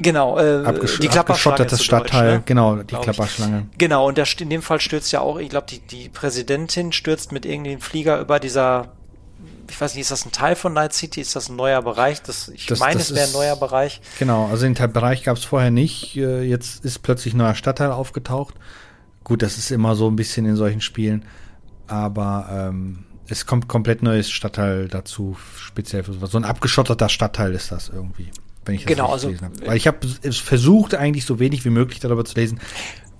Genau, 0.00 0.38
äh, 0.38 0.64
Abgesch 0.64 1.00
die 1.00 1.08
Klapperschlange. 1.08 1.76
Stadtteil, 1.76 2.26
Deutsch, 2.26 2.36
ne? 2.36 2.42
genau, 2.44 2.76
die 2.76 2.94
Klapperschlange. 2.94 3.66
Genau, 3.78 4.06
und 4.06 4.16
der, 4.16 4.26
in 4.38 4.50
dem 4.50 4.62
Fall 4.62 4.80
stürzt 4.80 5.10
ja 5.10 5.20
auch, 5.20 5.38
ich 5.38 5.48
glaube, 5.48 5.66
die, 5.68 5.80
die 5.80 6.08
Präsidentin 6.08 6.92
stürzt 6.92 7.32
mit 7.32 7.44
irgendeinem 7.44 7.80
Flieger 7.80 8.20
über 8.20 8.38
dieser, 8.38 8.92
ich 9.70 9.80
weiß 9.80 9.94
nicht, 9.94 10.02
ist 10.02 10.10
das 10.10 10.24
ein 10.24 10.32
Teil 10.32 10.56
von 10.56 10.72
Night 10.72 10.92
City? 10.92 11.20
Ist 11.20 11.36
das 11.36 11.48
ein 11.48 11.56
neuer 11.56 11.82
Bereich? 11.82 12.22
Das, 12.22 12.48
ich 12.48 12.66
das, 12.66 12.80
meine, 12.80 12.98
das 12.98 13.10
es 13.10 13.16
wäre 13.16 13.26
ein 13.26 13.32
neuer 13.32 13.56
Bereich. 13.56 14.00
Genau, 14.18 14.46
also 14.46 14.66
den 14.66 14.74
Bereich 14.92 15.24
gab 15.24 15.36
es 15.36 15.44
vorher 15.44 15.70
nicht. 15.70 16.16
Äh, 16.16 16.42
jetzt 16.42 16.84
ist 16.84 17.02
plötzlich 17.02 17.34
ein 17.34 17.38
neuer 17.38 17.54
Stadtteil 17.54 17.90
aufgetaucht. 17.90 18.54
Gut, 19.24 19.42
das 19.42 19.58
ist 19.58 19.70
immer 19.70 19.94
so 19.94 20.08
ein 20.08 20.16
bisschen 20.16 20.46
in 20.46 20.56
solchen 20.56 20.80
Spielen. 20.80 21.24
Aber 21.86 22.48
ähm, 22.50 23.04
es 23.28 23.46
kommt 23.46 23.68
komplett 23.68 24.02
neues 24.02 24.30
Stadtteil 24.30 24.88
dazu, 24.88 25.36
speziell 25.56 26.04
für 26.04 26.12
sowas. 26.12 26.30
So 26.30 26.38
ein 26.38 26.44
abgeschotteter 26.44 27.08
Stadtteil 27.08 27.54
ist 27.54 27.70
das 27.72 27.88
irgendwie, 27.88 28.30
wenn 28.64 28.74
ich 28.74 28.84
das 28.84 28.88
genau, 28.88 29.12
also, 29.12 29.28
gelesen 29.28 29.46
habe. 29.46 29.66
Weil 29.66 29.76
ich 29.76 29.86
habe 29.86 30.06
es 30.22 30.38
versucht, 30.38 30.94
eigentlich 30.94 31.24
so 31.26 31.38
wenig 31.38 31.64
wie 31.64 31.70
möglich 31.70 32.00
darüber 32.00 32.24
zu 32.24 32.34
lesen, 32.34 32.60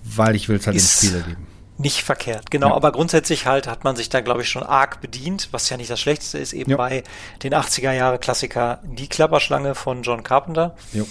weil 0.02 0.34
ich 0.34 0.48
will 0.48 0.56
es 0.56 0.66
halt 0.66 0.76
im 0.76 0.82
Spiel 0.82 1.14
erleben. 1.14 1.46
Nicht 1.80 2.02
verkehrt, 2.02 2.50
genau, 2.50 2.70
ja. 2.70 2.74
aber 2.74 2.90
grundsätzlich 2.90 3.46
halt 3.46 3.68
hat 3.68 3.84
man 3.84 3.94
sich 3.94 4.08
da, 4.08 4.20
glaube 4.20 4.42
ich, 4.42 4.48
schon 4.48 4.64
arg 4.64 5.00
bedient, 5.00 5.48
was 5.52 5.70
ja 5.70 5.76
nicht 5.76 5.88
das 5.88 6.00
Schlechteste 6.00 6.38
ist, 6.38 6.52
eben 6.52 6.72
ja. 6.72 6.76
bei 6.76 7.04
den 7.44 7.54
80er 7.54 7.92
Jahre 7.92 8.18
Klassiker 8.18 8.80
Die 8.82 9.08
Klapperschlange 9.08 9.76
von 9.76 10.02
John 10.02 10.24
Carpenter. 10.24 10.74
Jo. 10.92 11.06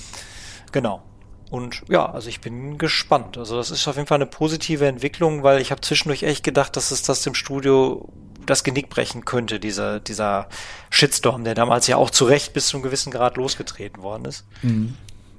Genau. 0.73 1.01
Und 1.49 1.83
ja, 1.87 2.05
also 2.11 2.27
ich 2.27 2.41
bin 2.41 2.77
gespannt. 2.77 3.37
Also 3.37 3.55
das 3.55 3.71
ist 3.71 3.87
auf 3.87 3.95
jeden 3.95 4.07
Fall 4.07 4.17
eine 4.17 4.25
positive 4.25 4.85
Entwicklung, 4.85 5.43
weil 5.43 5.61
ich 5.61 5.71
habe 5.71 5.81
zwischendurch 5.81 6.23
echt 6.23 6.43
gedacht, 6.43 6.75
dass 6.75 6.91
es 6.91 7.03
das 7.03 7.25
im 7.25 7.33
Studio 7.33 8.09
das 8.45 8.63
Genick 8.63 8.89
brechen 8.89 9.25
könnte, 9.25 9.59
dieser, 9.59 9.99
dieser 9.99 10.47
Shitstorm, 10.89 11.43
der 11.43 11.53
damals 11.53 11.87
ja 11.87 11.97
auch 11.97 12.09
zu 12.09 12.25
Recht 12.25 12.53
bis 12.53 12.67
zu 12.67 12.77
einem 12.77 12.83
gewissen 12.83 13.11
Grad 13.11 13.37
losgetreten 13.37 14.01
worden 14.03 14.25
ist. 14.25 14.45
Mhm. 14.61 14.95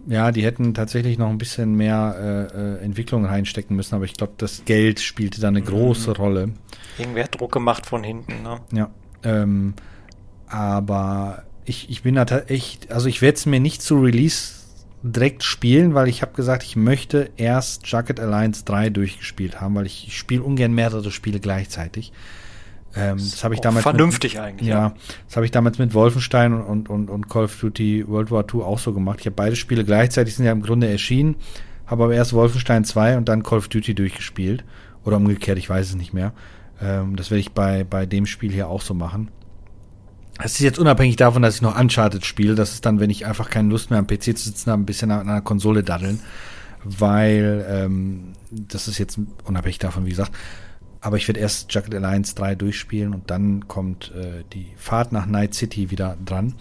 Ja, 0.08 0.32
die 0.32 0.42
hätten 0.42 0.72
tatsächlich 0.72 1.18
noch 1.18 1.28
ein 1.28 1.36
bisschen 1.36 1.74
mehr 1.74 2.50
äh, 2.54 2.58
äh 2.58 2.84
Entwicklung 2.84 3.26
reinstecken 3.26 3.76
müssen, 3.76 3.94
aber 3.94 4.06
ich 4.06 4.14
glaube, 4.14 4.32
das 4.38 4.64
Geld 4.64 5.00
spielte 5.00 5.38
da 5.40 5.48
eine 5.48 5.60
mhm. 5.60 5.66
große 5.66 6.16
Rolle. 6.16 6.50
Irgendwer 6.96 7.24
hat 7.24 7.38
Druck 7.38 7.52
gemacht 7.52 7.84
von 7.84 8.02
hinten, 8.02 8.42
ne? 8.42 8.60
Ja. 8.72 8.90
Ähm, 9.22 9.74
aber 10.46 11.44
ich, 11.66 11.90
ich 11.90 12.02
bin 12.02 12.14
da 12.14 12.24
echt, 12.24 12.90
also 12.90 13.06
ich 13.06 13.20
werde 13.20 13.36
es 13.36 13.44
mir 13.44 13.60
nicht 13.60 13.82
zu 13.82 13.98
Release 14.00 14.54
direkt 15.02 15.44
spielen, 15.44 15.94
weil 15.94 16.08
ich 16.08 16.22
habe 16.22 16.32
gesagt, 16.32 16.62
ich 16.62 16.74
möchte 16.74 17.30
erst 17.36 17.86
Jacket 17.86 18.18
Alliance 18.18 18.64
3 18.64 18.88
durchgespielt 18.88 19.60
haben, 19.60 19.74
weil 19.74 19.86
ich, 19.86 20.08
ich 20.08 20.16
spiele 20.16 20.42
ungern 20.42 20.72
mehrere 20.72 21.10
Spiele 21.10 21.38
gleichzeitig. 21.38 22.12
Ähm, 22.96 23.18
das 23.18 23.44
habe 23.44 23.54
ich 23.54 23.60
damals 23.60 23.82
vernünftig 23.82 24.34
mit, 24.34 24.42
eigentlich. 24.42 24.68
Ja, 24.68 24.88
ja. 24.88 24.94
das 25.26 25.36
habe 25.36 25.46
ich 25.46 25.52
damals 25.52 25.78
mit 25.78 25.94
Wolfenstein 25.94 26.54
und, 26.54 26.88
und, 26.88 27.10
und 27.10 27.28
Call 27.28 27.44
of 27.44 27.60
Duty 27.60 28.08
World 28.08 28.30
War 28.30 28.44
II 28.52 28.62
auch 28.62 28.78
so 28.78 28.92
gemacht. 28.92 29.20
Ich 29.20 29.26
habe 29.26 29.36
beide 29.36 29.56
Spiele 29.56 29.84
gleichzeitig 29.84 30.34
sind 30.34 30.46
ja 30.46 30.52
im 30.52 30.62
Grunde 30.62 30.88
erschienen, 30.88 31.36
habe 31.86 32.04
aber 32.04 32.14
erst 32.14 32.32
Wolfenstein 32.32 32.84
2 32.84 33.18
und 33.18 33.28
dann 33.28 33.42
Call 33.42 33.58
of 33.58 33.68
Duty 33.68 33.94
durchgespielt 33.94 34.64
oder 35.04 35.18
umgekehrt, 35.18 35.58
ich 35.58 35.68
weiß 35.68 35.90
es 35.90 35.94
nicht 35.96 36.14
mehr. 36.14 36.32
Ähm, 36.80 37.16
das 37.16 37.30
werde 37.30 37.40
ich 37.40 37.52
bei 37.52 37.84
bei 37.84 38.06
dem 38.06 38.26
Spiel 38.26 38.52
hier 38.52 38.68
auch 38.68 38.82
so 38.82 38.94
machen. 38.94 39.30
Es 40.40 40.52
ist 40.52 40.60
jetzt 40.60 40.78
unabhängig 40.78 41.16
davon, 41.16 41.42
dass 41.42 41.56
ich 41.56 41.62
noch 41.62 41.78
Uncharted 41.78 42.24
spiele. 42.24 42.54
Das 42.54 42.72
ist 42.72 42.86
dann, 42.86 43.00
wenn 43.00 43.10
ich 43.10 43.26
einfach 43.26 43.50
keine 43.50 43.68
Lust 43.68 43.90
mehr 43.90 43.98
am 43.98 44.06
PC 44.06 44.36
zu 44.36 44.44
sitzen 44.44 44.70
habe, 44.70 44.80
ein 44.82 44.86
bisschen 44.86 45.10
an 45.10 45.28
einer 45.28 45.40
Konsole 45.40 45.82
daddeln. 45.82 46.20
Weil 46.84 47.66
ähm, 47.68 48.34
das 48.50 48.86
ist 48.86 48.98
jetzt 48.98 49.18
unabhängig 49.44 49.80
davon, 49.80 50.06
wie 50.06 50.10
gesagt. 50.10 50.32
Aber 51.00 51.16
ich 51.16 51.28
werde 51.28 51.40
erst 51.40 51.72
Jacket 51.72 51.94
Alliance 51.94 52.34
3 52.34 52.54
durchspielen 52.56 53.14
und 53.14 53.30
dann 53.30 53.68
kommt 53.68 54.12
äh, 54.14 54.42
die 54.52 54.66
Fahrt 54.76 55.12
nach 55.12 55.26
Night 55.26 55.54
City 55.54 55.90
wieder 55.90 56.16
dran. 56.24 56.54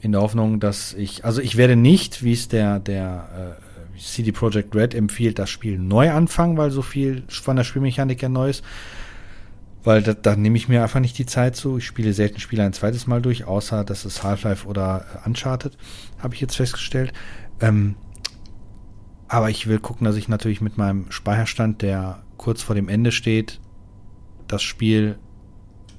In 0.00 0.12
der 0.12 0.20
Hoffnung, 0.20 0.60
dass 0.60 0.94
ich, 0.94 1.24
also 1.24 1.40
ich 1.40 1.56
werde 1.56 1.76
nicht, 1.76 2.22
wie 2.22 2.32
es 2.32 2.48
der, 2.48 2.78
der 2.78 3.56
äh, 3.96 4.00
CD 4.00 4.32
Projekt 4.32 4.74
Red 4.74 4.94
empfiehlt, 4.94 5.38
das 5.38 5.50
Spiel 5.50 5.78
neu 5.78 6.10
anfangen, 6.12 6.56
weil 6.56 6.70
so 6.70 6.82
viel 6.82 7.24
von 7.28 7.56
der 7.56 7.64
Spielmechanik 7.64 8.22
ja 8.22 8.28
neu 8.28 8.50
ist. 8.50 8.64
Weil 9.84 10.02
da, 10.02 10.14
da 10.14 10.36
nehme 10.36 10.56
ich 10.56 10.68
mir 10.68 10.82
einfach 10.82 11.00
nicht 11.00 11.18
die 11.18 11.26
Zeit 11.26 11.56
zu. 11.56 11.78
Ich 11.78 11.86
spiele 11.86 12.12
selten 12.12 12.40
Spiele 12.40 12.64
ein 12.64 12.72
zweites 12.72 13.06
Mal 13.06 13.22
durch, 13.22 13.44
außer 13.44 13.84
das 13.84 14.04
ist 14.04 14.22
Half-Life 14.22 14.66
oder 14.66 15.04
äh, 15.24 15.28
Uncharted, 15.28 15.76
habe 16.18 16.34
ich 16.34 16.40
jetzt 16.40 16.56
festgestellt. 16.56 17.12
Ähm, 17.60 17.96
aber 19.28 19.50
ich 19.50 19.66
will 19.66 19.78
gucken, 19.78 20.06
dass 20.06 20.16
ich 20.16 20.28
natürlich 20.28 20.60
mit 20.60 20.78
meinem 20.78 21.10
Speicherstand, 21.10 21.82
der 21.82 22.22
kurz 22.38 22.62
vor 22.62 22.74
dem 22.74 22.88
Ende 22.88 23.12
steht, 23.12 23.60
das 24.46 24.62
Spiel 24.62 25.18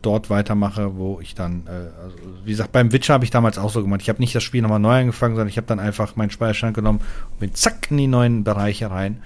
dort 0.02 0.30
weitermache, 0.30 0.96
wo 0.96 1.20
ich 1.20 1.36
dann, 1.36 1.68
äh, 1.68 1.72
also, 2.02 2.18
wie 2.46 2.52
gesagt, 2.52 2.72
beim 2.72 2.92
Witcher 2.92 3.14
habe 3.14 3.26
ich 3.26 3.32
damals 3.32 3.58
auch 3.58 3.70
so 3.70 3.82
gemacht. 3.82 4.02
Ich 4.02 4.10
habe 4.10 4.20
nicht 4.20 4.34
das 4.34 4.44
Spiel 4.44 4.62
nochmal 4.62 4.80
neu 4.80 5.00
angefangen, 5.00 5.36
sondern 5.36 5.50
ich 5.50 5.58
habe 5.58 5.68
dann 5.68 5.80
einfach 5.80 6.16
meinen 6.16 6.32
Speicherstand 6.32 6.74
genommen 6.74 7.02
und 7.32 7.40
bin 7.40 7.54
zack 7.54 7.92
in 7.92 7.98
die 7.98 8.08
neuen 8.08 8.44
Bereiche 8.44 8.90
rein. 8.90 9.22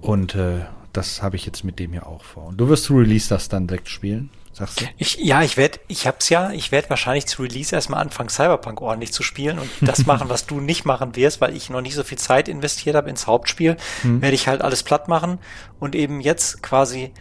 Und 0.00 0.34
äh, 0.34 0.60
das 0.92 1.22
habe 1.22 1.36
ich 1.36 1.44
jetzt 1.44 1.64
mit 1.64 1.78
dem 1.78 1.92
hier 1.92 2.06
auch 2.06 2.24
vor. 2.24 2.46
Und 2.46 2.60
du 2.60 2.68
wirst 2.68 2.90
Release 2.90 3.28
das 3.28 3.48
dann 3.48 3.66
direkt 3.66 3.88
spielen? 3.88 4.30
Sagst 4.56 4.80
du? 4.80 4.84
Ich, 4.96 5.16
ja, 5.16 5.42
ich 5.42 5.56
werde, 5.56 5.78
ich 5.88 6.06
hab's 6.06 6.28
ja, 6.28 6.50
ich 6.50 6.72
werde 6.72 6.90
wahrscheinlich 6.90 7.26
zu 7.26 7.42
Release 7.42 7.74
erstmal 7.74 8.00
anfangen, 8.00 8.28
Cyberpunk 8.28 8.80
ordentlich 8.80 9.12
zu 9.12 9.22
spielen 9.22 9.58
und 9.58 9.70
das 9.80 10.06
machen, 10.06 10.28
was 10.28 10.46
du 10.46 10.60
nicht 10.60 10.84
machen 10.84 11.16
wirst, 11.16 11.40
weil 11.40 11.54
ich 11.56 11.70
noch 11.70 11.80
nicht 11.80 11.94
so 11.94 12.04
viel 12.04 12.18
Zeit 12.18 12.48
investiert 12.48 12.96
habe 12.96 13.10
ins 13.10 13.26
Hauptspiel, 13.26 13.76
hm. 14.02 14.22
werde 14.22 14.34
ich 14.34 14.48
halt 14.48 14.62
alles 14.62 14.82
platt 14.82 15.08
machen 15.08 15.38
und 15.78 15.94
eben 15.94 16.20
jetzt 16.20 16.62
quasi 16.62 17.12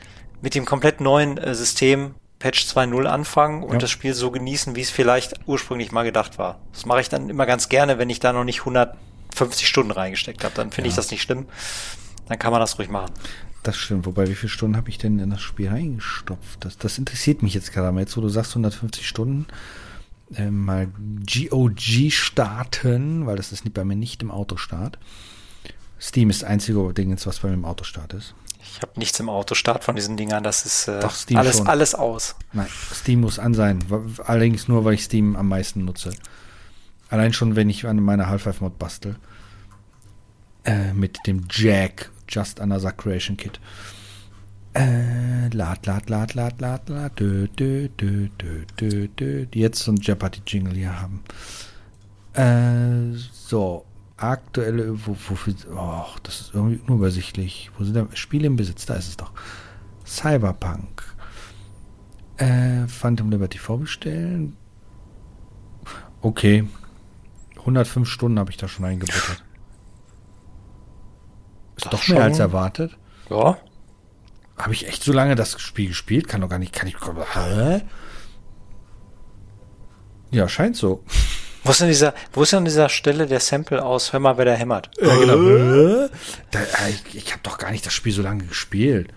mit 0.42 0.56
dem 0.56 0.66
komplett 0.66 1.02
neuen 1.02 1.38
äh, 1.38 1.56
System 1.56 2.16
Patch 2.40 2.66
2.0 2.66 3.06
anfangen 3.06 3.64
und 3.64 3.74
ja. 3.74 3.80
das 3.80 3.92
Spiel 3.92 4.14
so 4.14 4.30
genießen, 4.30 4.76
wie 4.76 4.82
es 4.82 4.90
vielleicht 4.90 5.34
ursprünglich 5.48 5.92
mal 5.92 6.04
gedacht 6.04 6.38
war. 6.38 6.60
Das 6.74 6.86
mache 6.86 7.02
ich 7.02 7.10
dann 7.10 7.30
immer 7.30 7.46
ganz 7.46 7.70
gerne, 7.70 7.98
wenn 7.98 8.10
ich 8.10 8.20
da 8.20 8.34
noch 8.34 8.44
nicht 8.44 8.60
150 8.60 9.68
Stunden 9.68 9.92
reingesteckt 9.92 10.44
habe. 10.44 10.54
Dann 10.54 10.72
finde 10.72 10.90
ja. 10.90 10.92
ich 10.92 10.96
das 10.96 11.12
nicht 11.12 11.22
schlimm. 11.22 11.48
Dann 12.28 12.38
kann 12.38 12.52
man 12.52 12.60
das 12.60 12.78
ruhig 12.78 12.90
machen. 12.90 13.12
Das 13.66 13.78
stimmt. 13.78 14.06
Wobei, 14.06 14.30
wie 14.30 14.36
viele 14.36 14.52
Stunden 14.52 14.78
habe 14.78 14.90
ich 14.90 15.00
denn 15.00 15.18
in 15.18 15.32
das 15.32 15.42
Spiel 15.42 15.70
reingestopft? 15.70 16.64
Das, 16.64 16.78
das 16.78 17.00
interessiert 17.00 17.42
mich 17.42 17.56
jetzt 17.56 17.74
gerade 17.74 17.92
mal. 17.92 18.02
Jetzt, 18.02 18.16
wo 18.16 18.22
du 18.22 18.30
sagst 18.30 18.52
150 18.52 19.08
Stunden, 19.08 19.48
äh, 20.36 20.52
mal 20.52 20.88
GOG 21.26 22.12
starten, 22.12 23.26
weil 23.26 23.38
das 23.38 23.52
ist 23.52 23.74
bei 23.74 23.84
mir 23.84 23.96
nicht 23.96 24.22
im 24.22 24.30
Autostart. 24.30 25.00
Steam 26.00 26.30
ist 26.30 26.44
das 26.44 26.50
einzige 26.50 26.94
Ding, 26.94 27.18
was 27.26 27.40
bei 27.40 27.48
mir 27.48 27.56
im 27.56 27.66
Autostart 27.66 28.14
ist. 28.14 28.36
Ich 28.62 28.84
habe 28.84 28.92
nichts 28.98 29.20
im 29.20 29.30
Autostart 29.30 29.84
von 29.84 29.96
diesen 29.96 30.16
Dingern. 30.16 30.44
Das 30.44 30.64
ist 30.64 30.88
äh, 30.88 31.00
Doch, 31.00 31.16
alles, 31.34 31.58
schon. 31.58 31.68
alles 31.68 31.96
aus. 31.96 32.36
Nein, 32.54 32.68
Steam 32.94 33.22
muss 33.22 33.40
an 33.40 33.56
sein. 33.56 33.84
Allerdings 34.24 34.68
nur, 34.68 34.86
weil 34.86 34.94
ich 34.94 35.04
Steam 35.04 35.36
am 35.36 35.48
meisten 35.48 35.86
nutze. 35.86 36.12
Allein 37.10 37.34
schon, 37.34 37.56
wenn 37.56 37.72
ich 37.72 37.88
an 37.88 37.98
meiner 37.98 38.28
Half-Life-Mod 38.28 38.78
bastel. 38.78 39.16
Äh, 40.66 40.94
mit 40.94 41.26
dem 41.26 41.48
Jack 41.50 42.12
Just 42.28 42.60
Another 42.60 42.92
Creation 42.92 43.38
Kit. 43.38 43.60
Äh, 44.74 45.50
lad, 45.54 45.86
lad, 45.86 46.10
lad, 46.10 46.34
lad, 46.34 46.60
lad, 46.60 46.90
lad, 46.90 47.20
dö, 47.20 47.48
dö, 47.48 47.88
dö, 47.98 48.28
dö, 48.38 48.66
dö, 48.78 49.08
dö, 49.08 49.46
die 49.46 49.60
jetzt 49.60 49.80
so 49.80 49.92
ein 49.92 49.98
Jeopardy-Jingle 49.98 50.74
hier 50.74 51.02
haben. 51.02 51.24
Äh, 52.34 53.18
so, 53.32 53.86
aktuelle, 54.18 54.94
wo, 55.06 55.16
wofür, 55.30 55.54
oh, 55.74 56.06
das 56.24 56.42
ist 56.42 56.54
irgendwie 56.54 56.82
unübersichtlich. 56.88 57.72
Wo 57.78 57.86
sind 57.86 57.96
da 57.96 58.08
Spiele 58.14 58.48
im 58.48 58.58
Besitz? 58.58 58.86
Da 58.86 58.96
ist 58.96 59.08
es 59.08 59.16
doch. 59.16 59.32
Cyberpunk. 60.06 61.04
Äh, 62.36 62.86
Phantom 62.88 63.32
Liberty 63.32 63.58
vorbestellen. 63.58 64.58
Okay. 66.22 66.68
105 67.60 68.10
Stunden 68.10 68.40
habe 68.40 68.52
ich 68.52 68.58
da 68.58 68.68
schon 68.68 68.84
eingebuttert. 68.84 69.45
Ist 71.76 71.86
Das 71.86 71.92
doch 71.92 72.08
mehr 72.08 72.24
als 72.24 72.40
erwartet. 72.40 72.98
Ja. 73.30 73.58
Habe 74.58 74.74
ich 74.74 74.88
echt 74.88 75.04
so 75.04 75.12
lange 75.12 75.36
das 75.36 75.60
Spiel 75.60 75.90
gespielt? 75.90 76.28
Kann 76.28 76.42
doch 76.42 76.50
gar 76.50 76.60
nicht, 76.60 76.74
kann 76.74 76.88
ich, 76.88 76.96
hä? 77.34 77.82
Ja, 80.32 80.48
scheint 80.48 80.78
so. 80.78 81.04
Wo 81.64 81.72
ist 81.72 81.82
denn 81.82 81.88
dieser, 81.88 82.14
wo 82.32 82.44
ist 82.44 82.52
denn 82.52 82.60
an 82.60 82.66
dieser 82.66 82.90
Stelle 82.90 83.26
der 83.26 83.40
Sample 83.40 83.84
aus 83.84 84.14
Hör 84.14 84.20
mal, 84.20 84.38
wer 84.38 84.46
da 84.46 84.54
hämmert? 84.54 84.92
Ja, 85.02 85.16
genau. 85.16 86.08
Da, 86.52 86.60
äh, 86.60 86.92
ich 86.92 87.16
ich 87.16 87.32
habe 87.32 87.42
doch 87.42 87.58
gar 87.58 87.72
nicht 87.72 87.86
das 87.86 87.94
Spiel 87.94 88.14
so 88.14 88.22
lange 88.22 88.46
gespielt. 88.46 89.12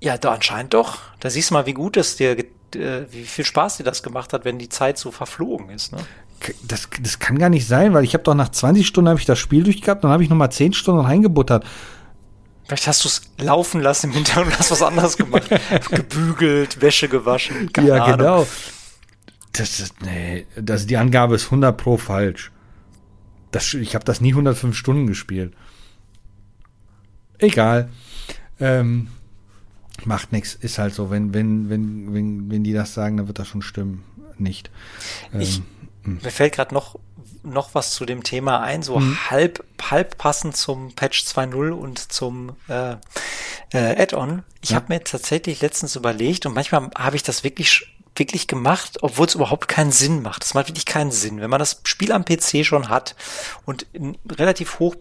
Ja, 0.00 0.16
da 0.16 0.32
anscheinend 0.32 0.74
doch. 0.74 1.00
Da 1.18 1.30
siehst 1.30 1.50
du 1.50 1.54
mal, 1.54 1.66
wie 1.66 1.74
gut 1.74 1.96
es 1.96 2.16
dir, 2.16 2.38
äh, 2.38 3.06
wie 3.10 3.24
viel 3.24 3.44
Spaß 3.44 3.78
dir 3.78 3.84
das 3.84 4.04
gemacht 4.04 4.32
hat, 4.32 4.44
wenn 4.44 4.58
die 4.58 4.68
Zeit 4.68 4.98
so 4.98 5.10
verflogen 5.10 5.70
ist. 5.70 5.92
Ne? 5.92 5.98
Das, 6.62 6.88
das 7.00 7.18
kann 7.18 7.38
gar 7.38 7.48
nicht 7.48 7.66
sein, 7.66 7.94
weil 7.94 8.04
ich 8.04 8.14
habe 8.14 8.24
doch 8.24 8.34
nach 8.34 8.50
20 8.50 8.86
Stunden 8.86 9.08
habe 9.08 9.18
ich 9.18 9.26
das 9.26 9.38
Spiel 9.38 9.64
durchgehabt, 9.64 10.04
dann 10.04 10.10
habe 10.10 10.22
ich 10.22 10.30
noch 10.30 10.36
mal 10.36 10.50
10 10.50 10.72
Stunden 10.72 11.00
reingebuttert. 11.04 11.64
Vielleicht 12.66 12.86
hast 12.86 13.04
du 13.04 13.08
es 13.08 13.22
laufen 13.38 13.80
lassen 13.80 14.08
im 14.08 14.12
Hintergrund 14.12 14.48
und 14.48 14.58
hast 14.58 14.70
was 14.70 14.82
anderes 14.82 15.16
gemacht. 15.16 15.48
Gebügelt, 15.90 16.80
Wäsche 16.82 17.08
gewaschen. 17.08 17.72
keine 17.72 17.88
ja, 17.88 18.04
Ahnung. 18.04 18.18
genau. 18.18 18.46
Das 19.52 19.80
ist, 19.80 20.02
nee, 20.02 20.46
das, 20.54 20.86
die 20.86 20.96
Angabe 20.98 21.34
ist 21.34 21.46
100 21.46 21.76
pro 21.76 21.96
falsch. 21.96 22.52
Das, 23.50 23.72
ich 23.72 23.94
habe 23.94 24.04
das 24.04 24.20
nie 24.20 24.32
105 24.32 24.76
Stunden 24.76 25.06
gespielt. 25.06 25.54
Egal. 27.38 27.88
Ähm, 28.60 29.08
macht 30.04 30.32
nichts. 30.32 30.54
Ist 30.54 30.78
halt 30.78 30.94
so. 30.94 31.10
Wenn, 31.10 31.32
wenn, 31.32 31.70
wenn, 31.70 32.12
wenn, 32.12 32.50
wenn 32.50 32.64
die 32.64 32.72
das 32.74 32.92
sagen, 32.94 33.16
dann 33.16 33.26
wird 33.28 33.38
das 33.38 33.48
schon 33.48 33.62
stimmen. 33.62 34.04
Nicht. 34.36 34.70
Ähm, 35.32 35.40
Ich, 35.40 35.62
mir 36.04 36.30
fällt 36.30 36.54
gerade 36.54 36.74
noch, 36.74 36.96
noch 37.42 37.74
was 37.74 37.92
zu 37.92 38.04
dem 38.06 38.22
Thema 38.22 38.60
ein, 38.60 38.82
so 38.82 39.00
halb, 39.30 39.64
halb 39.90 40.16
passend 40.18 40.56
zum 40.56 40.94
Patch 40.94 41.22
2.0 41.24 41.70
und 41.70 42.12
zum 42.12 42.56
äh, 42.68 42.92
äh, 43.72 44.02
Add-on. 44.02 44.42
Ich 44.62 44.70
Ja. 44.70 44.76
habe 44.76 44.86
mir 44.92 45.04
tatsächlich 45.04 45.60
letztens 45.60 45.96
überlegt 45.96 46.46
und 46.46 46.54
manchmal 46.54 46.90
habe 46.96 47.16
ich 47.16 47.22
das 47.22 47.44
wirklich 47.44 47.94
wirklich 48.16 48.48
gemacht, 48.48 48.98
obwohl 49.02 49.26
es 49.28 49.36
überhaupt 49.36 49.68
keinen 49.68 49.92
Sinn 49.92 50.22
macht. 50.22 50.42
Das 50.42 50.54
macht 50.54 50.66
wirklich 50.68 50.86
keinen 50.86 51.12
Sinn. 51.12 51.40
Wenn 51.40 51.50
man 51.50 51.60
das 51.60 51.80
Spiel 51.84 52.10
am 52.10 52.24
PC 52.24 52.64
schon 52.66 52.88
hat 52.88 53.14
und 53.64 53.86
einen 53.94 54.18
relativ 54.28 54.80
hoch 54.80 54.96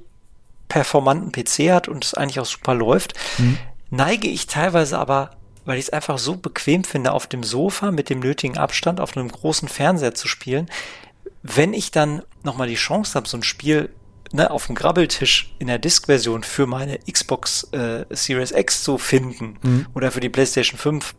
performanten 0.67 1.31
PC 1.31 1.71
hat 1.71 1.87
und 1.87 2.05
es 2.05 2.13
eigentlich 2.13 2.39
auch 2.39 2.45
super 2.45 2.75
läuft, 2.75 3.13
neige 3.89 4.27
ich 4.27 4.45
teilweise 4.45 4.99
aber, 4.99 5.31
weil 5.67 5.77
ich 5.77 5.85
es 5.85 5.89
einfach 5.91 6.17
so 6.17 6.37
bequem 6.37 6.85
finde, 6.85 7.11
auf 7.11 7.27
dem 7.27 7.43
Sofa 7.43 7.91
mit 7.91 8.09
dem 8.09 8.21
nötigen 8.21 8.57
Abstand 8.57 9.01
auf 9.01 9.17
einem 9.17 9.27
großen 9.27 9.67
Fernseher 9.67 10.15
zu 10.15 10.29
spielen, 10.29 10.69
wenn 11.43 11.73
ich 11.73 11.91
dann 11.91 12.23
nochmal 12.43 12.69
die 12.69 12.75
Chance 12.75 13.15
habe, 13.15 13.27
so 13.27 13.37
ein 13.37 13.43
Spiel 13.43 13.89
ne, 14.31 14.49
auf 14.49 14.67
dem 14.67 14.75
Grabbeltisch 14.75 15.53
in 15.59 15.67
der 15.67 15.77
Disk-Version 15.77 16.43
für 16.43 16.67
meine 16.67 16.99
Xbox 16.99 17.63
äh, 17.73 18.05
Series 18.09 18.51
X 18.51 18.81
zu 18.81 18.97
finden 18.97 19.59
oder 19.93 20.11
für 20.11 20.21
die 20.21 20.29
PlayStation 20.29 20.79
5, 20.79 21.15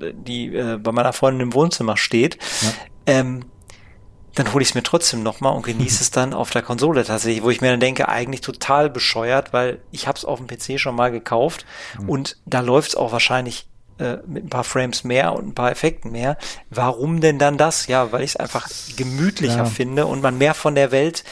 äh, 0.00 0.12
die 0.14 0.54
äh, 0.54 0.78
bei 0.78 0.92
meiner 0.92 1.12
Freundin 1.12 1.48
im 1.48 1.54
Wohnzimmer 1.54 1.96
steht, 1.96 2.38
ähm, 3.06 3.46
dann 4.36 4.52
hole 4.52 4.62
ich 4.62 4.68
es 4.68 4.74
mir 4.76 4.84
trotzdem 4.84 5.24
nochmal 5.24 5.56
und 5.56 5.62
genieße 5.66 6.02
es 6.02 6.10
dann 6.12 6.34
auf 6.34 6.50
der 6.50 6.62
Konsole 6.62 7.04
tatsächlich, 7.04 7.42
wo 7.42 7.50
ich 7.50 7.60
mir 7.60 7.72
dann 7.72 7.80
denke, 7.80 8.08
eigentlich 8.08 8.42
total 8.42 8.90
bescheuert, 8.90 9.52
weil 9.52 9.80
ich 9.90 10.06
habe 10.06 10.16
es 10.16 10.24
auf 10.24 10.38
dem 10.38 10.46
PC 10.46 10.78
schon 10.78 10.94
mal 10.94 11.10
gekauft 11.10 11.66
und 12.06 12.36
da 12.46 12.60
läuft 12.60 12.90
es 12.90 12.94
auch 12.94 13.10
wahrscheinlich 13.10 13.67
äh, 13.98 14.18
mit 14.26 14.44
ein 14.44 14.48
paar 14.48 14.64
Frames 14.64 15.04
mehr 15.04 15.32
und 15.32 15.48
ein 15.48 15.54
paar 15.54 15.70
Effekten 15.70 16.12
mehr. 16.12 16.36
Warum 16.70 17.20
denn 17.20 17.38
dann 17.38 17.58
das? 17.58 17.86
Ja, 17.86 18.12
weil 18.12 18.22
ich 18.22 18.30
es 18.30 18.36
einfach 18.36 18.68
gemütlicher 18.96 19.56
Ja. 19.58 19.64
finde 19.64 20.06
und 20.06 20.22
man 20.22 20.38
mehr 20.38 20.54
von 20.54 20.74
der 20.74 20.92
Welt 20.92 21.24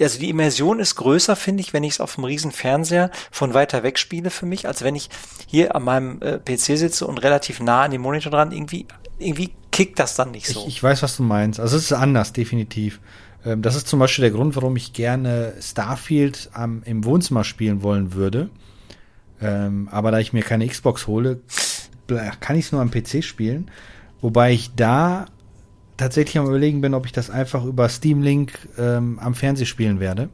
also 0.00 0.18
die 0.18 0.28
Immersion 0.30 0.80
ist 0.80 0.96
größer, 0.96 1.36
finde 1.36 1.60
ich, 1.60 1.72
wenn 1.72 1.84
ich 1.84 1.94
es 1.94 2.00
auf 2.00 2.18
einem 2.18 2.24
riesen 2.24 2.50
Fernseher 2.52 3.10
von 3.30 3.54
weiter 3.54 3.82
weg 3.82 3.98
spiele 3.98 4.30
für 4.30 4.46
mich, 4.46 4.66
als 4.66 4.82
wenn 4.82 4.96
ich 4.96 5.08
hier 5.46 5.76
an 5.76 5.84
meinem 5.84 6.20
äh, 6.20 6.38
PC 6.38 6.76
sitze 6.78 7.06
und 7.06 7.18
relativ 7.18 7.60
nah 7.60 7.82
an 7.82 7.90
dem 7.92 8.02
Monitor 8.02 8.32
dran. 8.32 8.50
Irgendwie, 8.50 8.86
irgendwie 9.18 9.50
kickt 9.70 9.98
das 9.98 10.16
dann 10.16 10.32
nicht 10.32 10.48
so. 10.48 10.60
Ich, 10.62 10.66
ich 10.76 10.82
weiß, 10.82 11.02
was 11.02 11.16
du 11.16 11.22
meinst. 11.22 11.60
Also 11.60 11.76
es 11.76 11.84
ist 11.84 11.92
anders, 11.92 12.32
definitiv. 12.32 13.00
Ähm, 13.44 13.62
das 13.62 13.76
ist 13.76 13.86
zum 13.86 13.98
Beispiel 14.00 14.22
der 14.22 14.30
Grund, 14.32 14.56
warum 14.56 14.76
ich 14.76 14.92
gerne 14.92 15.54
Starfield 15.60 16.50
am, 16.52 16.82
im 16.84 17.04
Wohnzimmer 17.04 17.44
spielen 17.44 17.82
wollen 17.82 18.14
würde. 18.14 18.50
Ähm, 19.40 19.88
aber 19.90 20.10
da 20.10 20.18
ich 20.18 20.32
mir 20.32 20.42
keine 20.42 20.66
Xbox 20.66 21.06
hole, 21.06 21.40
kann 22.40 22.56
ich 22.56 22.66
es 22.66 22.72
nur 22.72 22.80
am 22.80 22.90
PC 22.90 23.22
spielen. 23.22 23.70
Wobei 24.20 24.52
ich 24.52 24.74
da 24.74 25.26
tatsächlich 25.96 26.38
am 26.38 26.46
überlegen 26.46 26.80
bin, 26.80 26.94
ob 26.94 27.06
ich 27.06 27.12
das 27.12 27.30
einfach 27.30 27.64
über 27.64 27.88
Steam 27.88 28.22
Link 28.22 28.52
ähm, 28.78 29.18
am 29.20 29.34
Fernseher 29.34 29.66
spielen 29.66 30.00
werde. 30.00 30.28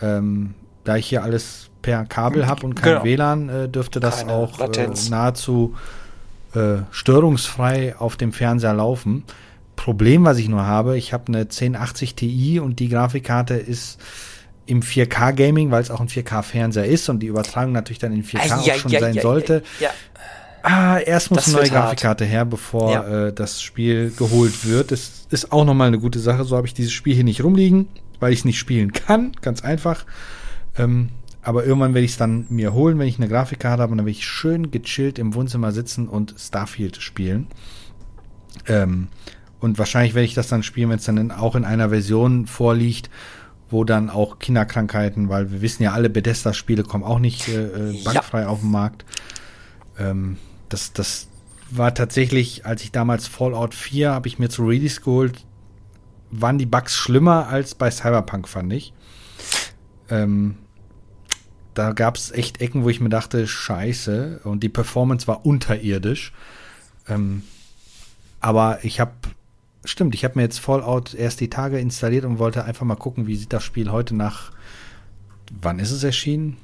Ähm, 0.00 0.54
da 0.84 0.96
ich 0.96 1.06
hier 1.06 1.22
alles 1.22 1.70
per 1.82 2.04
Kabel 2.04 2.46
habe 2.46 2.66
und 2.66 2.74
kein 2.74 2.94
Genau. 2.94 3.04
WLAN, 3.04 3.48
äh, 3.48 3.68
dürfte 3.68 4.00
das 4.00 4.20
Keine 4.20 4.32
auch 4.32 4.60
äh, 4.60 4.88
nahezu 5.10 5.74
äh, 6.54 6.78
störungsfrei 6.90 7.96
auf 7.96 8.16
dem 8.16 8.32
Fernseher 8.32 8.74
laufen. 8.74 9.24
Problem, 9.76 10.24
was 10.24 10.38
ich 10.38 10.48
nur 10.48 10.66
habe, 10.66 10.98
ich 10.98 11.12
habe 11.12 11.28
eine 11.28 11.40
1080 11.40 12.14
Ti 12.14 12.60
und 12.60 12.80
die 12.80 12.88
Grafikkarte 12.88 13.54
ist 13.54 14.00
im 14.66 14.82
4K 14.82 15.32
Gaming, 15.32 15.70
weil 15.70 15.80
es 15.80 15.90
auch 15.90 16.00
ein 16.00 16.08
4K 16.08 16.42
Fernseher 16.42 16.84
ist 16.84 17.08
und 17.08 17.20
die 17.20 17.26
Übertragung 17.26 17.72
natürlich 17.72 18.00
dann 18.00 18.12
in 18.12 18.24
4K 18.24 18.52
auch 18.52 18.74
schon 18.74 18.90
sein 18.90 19.14
sollte. 19.14 19.62
Ja, 19.80 19.90
Ah, 20.62 20.98
erst 20.98 21.30
muss 21.30 21.44
Das 21.44 21.54
eine 21.54 21.62
neue. 21.62 21.70
Grafikkarte 21.70 22.24
her, 22.24 22.44
bevor 22.44 22.92
Ja. 22.92 23.26
äh, 23.28 23.32
das 23.32 23.62
Spiel 23.62 24.12
geholt 24.16 24.66
wird. 24.66 24.90
Das 24.92 25.26
ist 25.30 25.52
auch 25.52 25.64
nochmal 25.64 25.88
eine 25.88 25.98
gute 25.98 26.18
Sache. 26.18 26.44
So 26.44 26.56
habe 26.56 26.66
ich 26.66 26.74
dieses 26.74 26.92
Spiel 26.92 27.14
hier 27.14 27.24
nicht 27.24 27.42
rumliegen, 27.44 27.88
weil 28.20 28.32
ich 28.32 28.40
es 28.40 28.44
nicht 28.44 28.58
spielen 28.58 28.92
kann. 28.92 29.32
Ganz 29.40 29.62
einfach. 29.64 30.04
Ähm, 30.76 31.10
aber 31.42 31.64
irgendwann 31.64 31.94
werde 31.94 32.04
ich 32.04 32.12
es 32.12 32.16
dann 32.18 32.46
mir 32.50 32.72
holen, 32.74 32.98
wenn 32.98 33.06
ich 33.08 33.18
eine 33.18 33.28
Grafikkarte 33.28 33.82
habe. 33.82 33.92
Und 33.92 33.98
dann 33.98 34.06
werde 34.06 34.18
ich 34.18 34.26
schön 34.26 34.70
gechillt 34.70 35.18
im 35.18 35.34
Wohnzimmer 35.34 35.72
sitzen 35.72 36.08
und 36.08 36.34
Starfield 36.38 36.96
spielen. 37.00 37.46
Ähm, 38.66 39.08
und 39.60 39.78
wahrscheinlich 39.78 40.14
werde 40.14 40.26
ich 40.26 40.34
das 40.34 40.48
dann 40.48 40.62
spielen, 40.62 40.90
wenn 40.90 40.98
es 40.98 41.04
dann 41.04 41.16
in, 41.16 41.30
auch 41.32 41.54
in 41.56 41.64
einer 41.64 41.88
Version 41.90 42.46
vorliegt, 42.46 43.10
wo 43.70 43.84
dann 43.84 44.08
auch 44.10 44.38
Kinderkrankheiten, 44.38 45.28
weil 45.28 45.50
wir 45.52 45.62
wissen 45.62 45.82
ja 45.82 45.92
alle, 45.92 46.10
Bethesda-Spiele 46.10 46.82
kommen 46.84 47.04
auch 47.04 47.18
nicht 47.18 47.48
äh, 47.48 47.64
äh, 47.66 47.90
Ja. 47.92 48.12
bugfrei 48.12 48.46
auf 48.46 48.60
den 48.60 48.70
Markt. 48.70 49.04
Ähm, 49.98 50.36
das, 50.68 50.92
das 50.92 51.28
war 51.70 51.94
tatsächlich, 51.94 52.66
als 52.66 52.82
ich 52.82 52.92
damals 52.92 53.26
Fallout 53.26 53.74
4 53.74 54.10
habe 54.12 54.28
ich 54.28 54.38
mir 54.38 54.48
zu 54.48 54.64
Release 54.64 55.00
geholt, 55.00 55.44
waren 56.30 56.58
die 56.58 56.66
Bugs 56.66 56.94
schlimmer 56.94 57.48
als 57.48 57.74
bei 57.74 57.90
Cyberpunk, 57.90 58.48
fand 58.48 58.72
ich. 58.72 58.92
Ähm, 60.10 60.56
da 61.74 61.92
gab 61.92 62.16
es 62.16 62.32
echt 62.32 62.60
Ecken, 62.60 62.84
wo 62.84 62.88
ich 62.88 63.00
mir 63.00 63.08
dachte, 63.08 63.46
scheiße, 63.46 64.40
und 64.44 64.62
die 64.62 64.68
Performance 64.68 65.26
war 65.26 65.46
unterirdisch. 65.46 66.32
Ähm, 67.08 67.42
aber 68.40 68.80
ich 68.82 69.00
habe, 69.00 69.12
stimmt, 69.84 70.14
ich 70.14 70.24
habe 70.24 70.34
mir 70.36 70.42
jetzt 70.42 70.60
Fallout 70.60 71.14
erst 71.14 71.40
die 71.40 71.50
Tage 71.50 71.78
installiert 71.78 72.24
und 72.24 72.38
wollte 72.38 72.64
einfach 72.64 72.84
mal 72.84 72.96
gucken, 72.96 73.26
wie 73.26 73.36
sieht 73.36 73.52
das 73.52 73.64
Spiel 73.64 73.90
heute 73.90 74.16
nach, 74.16 74.52
wann 75.60 75.78
ist 75.78 75.90
es 75.90 76.02
erschienen? 76.02 76.56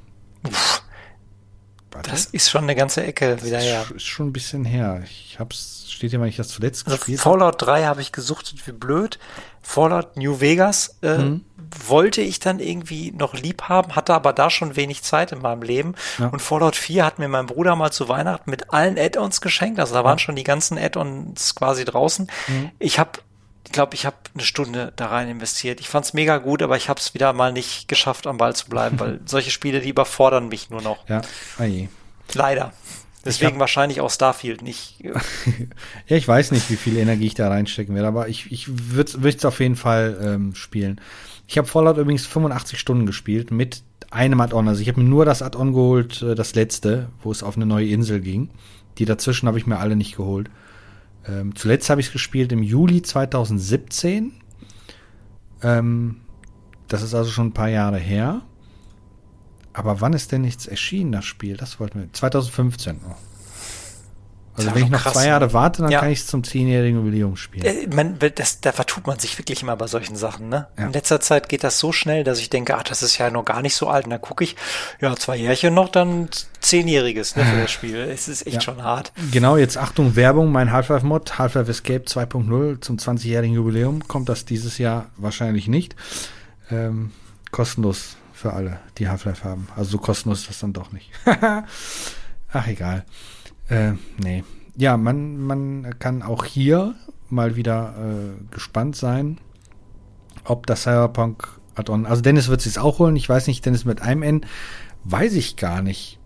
Warte. 1.95 2.11
das 2.11 2.27
ist 2.27 2.51
schon 2.51 2.65
eine 2.65 2.75
ganze 2.75 3.03
Ecke 3.05 3.43
wieder 3.43 3.59
her. 3.59 3.83
Ist, 3.83 3.91
ist 3.93 4.05
schon 4.07 4.29
ein 4.29 4.33
bisschen 4.33 4.65
her. 4.65 5.03
Ich 5.05 5.39
hab's, 5.39 5.87
steht 5.89 6.11
hier, 6.11 6.21
wann 6.21 6.29
ich 6.29 6.37
das 6.37 6.49
zuletzt 6.49 6.87
Also 6.87 6.99
gespielt. 6.99 7.21
Fallout 7.21 7.63
3 7.63 7.85
habe 7.85 8.01
ich 8.03 8.13
gesuchtet 8.13 8.67
wie 8.67 8.73
blöd. 8.73 9.19
Fallout 9.63 10.17
New 10.17 10.41
Vegas 10.41 10.99
äh, 11.03 11.17
Mhm. 11.19 11.45
wollte 11.87 12.21
ich 12.21 12.39
dann 12.39 12.59
irgendwie 12.61 13.11
noch 13.13 13.33
lieb 13.35 13.63
haben, 13.63 13.97
hatte 13.97 14.13
aber 14.13 14.33
da 14.35 14.51
schon 14.51 14.77
wenig 14.77 15.03
Zeit 15.03 15.33
in 15.33 15.41
meinem 15.41 15.63
Leben. 15.63 15.95
Ja. 16.19 16.27
Und 16.29 16.41
Fallout 16.43 16.77
4 16.77 17.05
hat 17.05 17.19
mir 17.19 17.29
mein 17.29 17.47
Bruder 17.47 17.75
mal 17.75 17.91
zu 17.91 18.09
Weihnachten 18.09 18.51
mit 18.51 18.73
allen 18.73 18.99
Add-ons 18.99 19.41
geschenkt. 19.41 19.81
Also 19.81 19.95
da 19.95 20.05
waren 20.05 20.19
schon 20.19 20.37
die 20.37 20.45
ganzen 20.45 20.77
Add-ons 20.79 21.55
quasi 21.55 21.85
draußen. 21.87 22.31
Mhm. 22.49 22.71
Ich 22.79 22.99
habe 22.99 23.13
ich 23.67 23.73
glaube, 23.73 23.95
ich 23.95 24.07
habe 24.07 24.17
eine 24.35 24.43
Stunde 24.45 24.93
da 24.97 25.07
rein 25.07 25.29
investiert. 25.29 25.81
Ich 25.81 25.89
fand's 25.89 26.13
mega 26.13 26.39
gut, 26.39 26.63
aber 26.63 26.77
ich 26.77 26.89
habe 26.89 27.01
es 27.01 27.15
wieder 27.15 27.33
mal 27.33 27.53
nicht 27.53 27.89
geschafft, 27.89 28.27
am 28.27 28.37
Ball 28.39 28.55
zu 28.55 28.69
bleiben, 28.69 28.99
weil 29.01 29.21
solche 29.27 29.51
Spiele, 29.51 29.81
die 29.81 29.89
überfordern 29.89 30.49
mich 30.49 30.71
nur 30.71 30.83
noch. 30.83 31.09
Ja, 31.09 31.23
ah 31.59 31.65
je. 31.65 31.89
Leider. 32.35 32.73
Deswegen 33.25 33.53
hab- 33.53 33.61
wahrscheinlich 33.61 34.01
auch 34.01 34.11
Starfield 34.11 34.63
nicht. 34.63 34.97
Ja, 36.07 36.17
ich 36.17 36.29
weiß 36.29 36.51
nicht, 36.51 36.71
wie 36.71 36.77
viel 36.77 36.99
Energie 36.99 37.27
ich 37.27 37.35
da 37.35 37.49
reinstecken 37.49 37.95
werde, 37.95 38.09
aber 38.09 38.29
ich, 38.29 38.53
ich 38.53 38.67
würde 38.95 39.31
es 39.31 39.45
auf 39.47 39.61
jeden 39.61 39.77
Fall 39.77 40.19
ähm, 40.23 40.55
spielen. 40.55 41.01
Ich 41.47 41.57
habe 41.57 41.67
Fallout 41.67 41.97
übrigens 41.97 42.27
85 42.27 42.79
Stunden 42.79 43.07
gespielt 43.07 43.51
mit 43.51 43.83
einem 44.11 44.41
Add-on. 44.41 44.69
Also 44.69 44.83
ich 44.83 44.89
habe 44.89 45.01
mir 45.01 45.09
nur 45.09 45.25
das 45.25 45.41
Add-on 45.41 45.73
geholt, 45.73 46.21
äh, 46.23 46.35
das 46.35 46.55
letzte, 46.55 47.09
wo 47.23 47.33
es 47.33 47.43
auf 47.43 47.57
eine 47.57 47.65
neue 47.67 47.89
Insel 47.89 48.21
ging. 48.21 48.51
Die 48.99 49.07
dazwischen 49.07 49.49
habe 49.49 49.59
ich 49.59 49.67
mir 49.67 49.79
alle 49.79 49.97
nicht 49.97 50.17
geholt. 50.17 50.51
Ähm, 51.27 51.55
zuletzt 51.55 51.91
habe 51.91 52.01
ich 52.01 52.09
es 52.09 52.13
gespielt 52.13 52.53
im 52.53 52.63
Juli 52.63 53.03
2017. 53.03 54.33
Ähm, 55.63 56.21
das 56.89 57.03
ist 57.03 57.15
also 57.15 57.31
schon 57.31 57.49
ein 57.49 57.55
paar 57.55 57.69
Jahre 57.69 57.99
her. 57.99 58.43
Aber 59.73 60.01
wann 60.01 60.13
ist 60.13 60.33
denn 60.33 60.43
nichts 60.43 60.67
erschienen, 60.67 61.13
das 61.13 61.25
Spiel? 61.25 61.57
Das 61.57 61.81
wollten 61.81 62.01
wir. 62.01 62.13
2015. 62.13 63.01
Oh. 63.09 63.15
Also 64.57 64.75
wenn 64.75 64.85
ich 64.85 64.91
noch 64.91 65.03
krass, 65.03 65.15
zwei 65.15 65.27
Jahre 65.27 65.47
ne? 65.47 65.53
warte, 65.53 65.83
dann 65.83 65.91
ja. 65.91 66.01
kann 66.01 66.11
ich 66.11 66.21
es 66.21 66.27
zum 66.29 66.45
zehnjährigen 66.45 67.01
Jubiläum 67.01 67.37
spielen. 67.37 67.65
Äh, 67.65 67.89
man, 67.95 68.19
das, 68.37 68.61
da 68.61 68.71
vertut 68.71 69.07
man 69.07 69.19
sich 69.19 69.37
wirklich 69.37 69.63
immer 69.63 69.77
bei 69.77 69.89
solchen 69.89 70.15
Sachen. 70.15 70.49
Ne? 70.49 70.69
Ja. 70.79 70.87
In 70.87 70.93
letzter 70.93 71.21
Zeit 71.21 71.49
geht 71.49 71.65
das 71.65 71.79
so 71.79 71.91
schnell, 71.91 72.23
dass 72.23 72.39
ich 72.39 72.51
denke, 72.51 72.77
ach, 72.77 72.85
das 72.85 73.03
ist 73.03 73.19
ja 73.19 73.31
noch 73.31 73.45
gar 73.45 73.63
nicht 73.63 73.75
so 73.75 73.89
alt. 73.89 74.05
Und 74.05 74.11
dann 74.11 74.21
gucke 74.21 74.45
ich, 74.45 74.55
ja, 75.01 75.17
zwei 75.17 75.37
Jährchen 75.37 75.75
noch, 75.75 75.89
dann 75.89 76.29
zehnjähriges 76.61 77.35
ne, 77.35 77.45
für 77.45 77.61
das 77.63 77.71
Spiel. 77.73 77.97
Es 77.97 78.29
ist 78.29 78.47
echt 78.47 78.55
ja. 78.55 78.61
schon 78.61 78.83
hart. 78.83 79.13
Genau, 79.33 79.57
jetzt 79.57 79.77
Achtung, 79.77 80.15
Werbung, 80.15 80.53
mein 80.53 80.71
Half-Life-Mod, 80.71 81.39
Half-Life 81.39 81.71
Escape 81.71 82.05
2.0 82.05 82.81
zum 82.81 82.97
20-jährigen 82.97 83.57
Jubiläum 83.57 84.07
kommt 84.07 84.29
das 84.29 84.45
dieses 84.45 84.79
Jahr 84.79 85.07
wahrscheinlich 85.17 85.67
nicht. 85.67 85.97
Ähm, 86.71 87.11
kostenlos 87.51 88.17
für 88.33 88.53
alle, 88.53 88.79
die 88.99 89.09
Half-Life 89.09 89.43
haben. 89.43 89.67
Also 89.75 89.93
so 89.93 89.99
kostenlos 89.99 90.43
ist 90.43 90.51
das 90.51 90.59
dann 90.61 90.73
doch 90.73 90.93
nicht. 90.93 91.11
ach, 92.53 92.67
egal. 92.69 93.05
Äh, 93.69 93.93
nee. 94.19 94.45
Ja, 94.77 94.97
man, 94.97 95.39
man 95.39 95.99
kann 95.99 96.23
auch 96.23 96.45
hier 96.45 96.95
mal 97.31 97.57
wieder 97.57 97.95
äh, 97.99 98.53
gespannt 98.55 98.97
sein, 98.97 99.39
ob 100.45 100.67
das 100.67 100.83
Cyberpunk 100.83 101.49
Add-on. 101.75 102.07
Also 102.07 102.23
Dennis 102.23 102.49
wird 102.49 102.65
es 102.65 102.79
auch 102.79 102.99
holen. 102.99 103.17
Ich 103.17 103.29
weiß 103.29 103.47
nicht, 103.47 103.65
Dennis 103.65 103.85
mit 103.85 104.03
einem 104.03 104.23
N 104.23 104.47
weiß 105.05 105.35
ich 105.35 105.57
gar 105.57 105.83
nicht, 105.83 106.19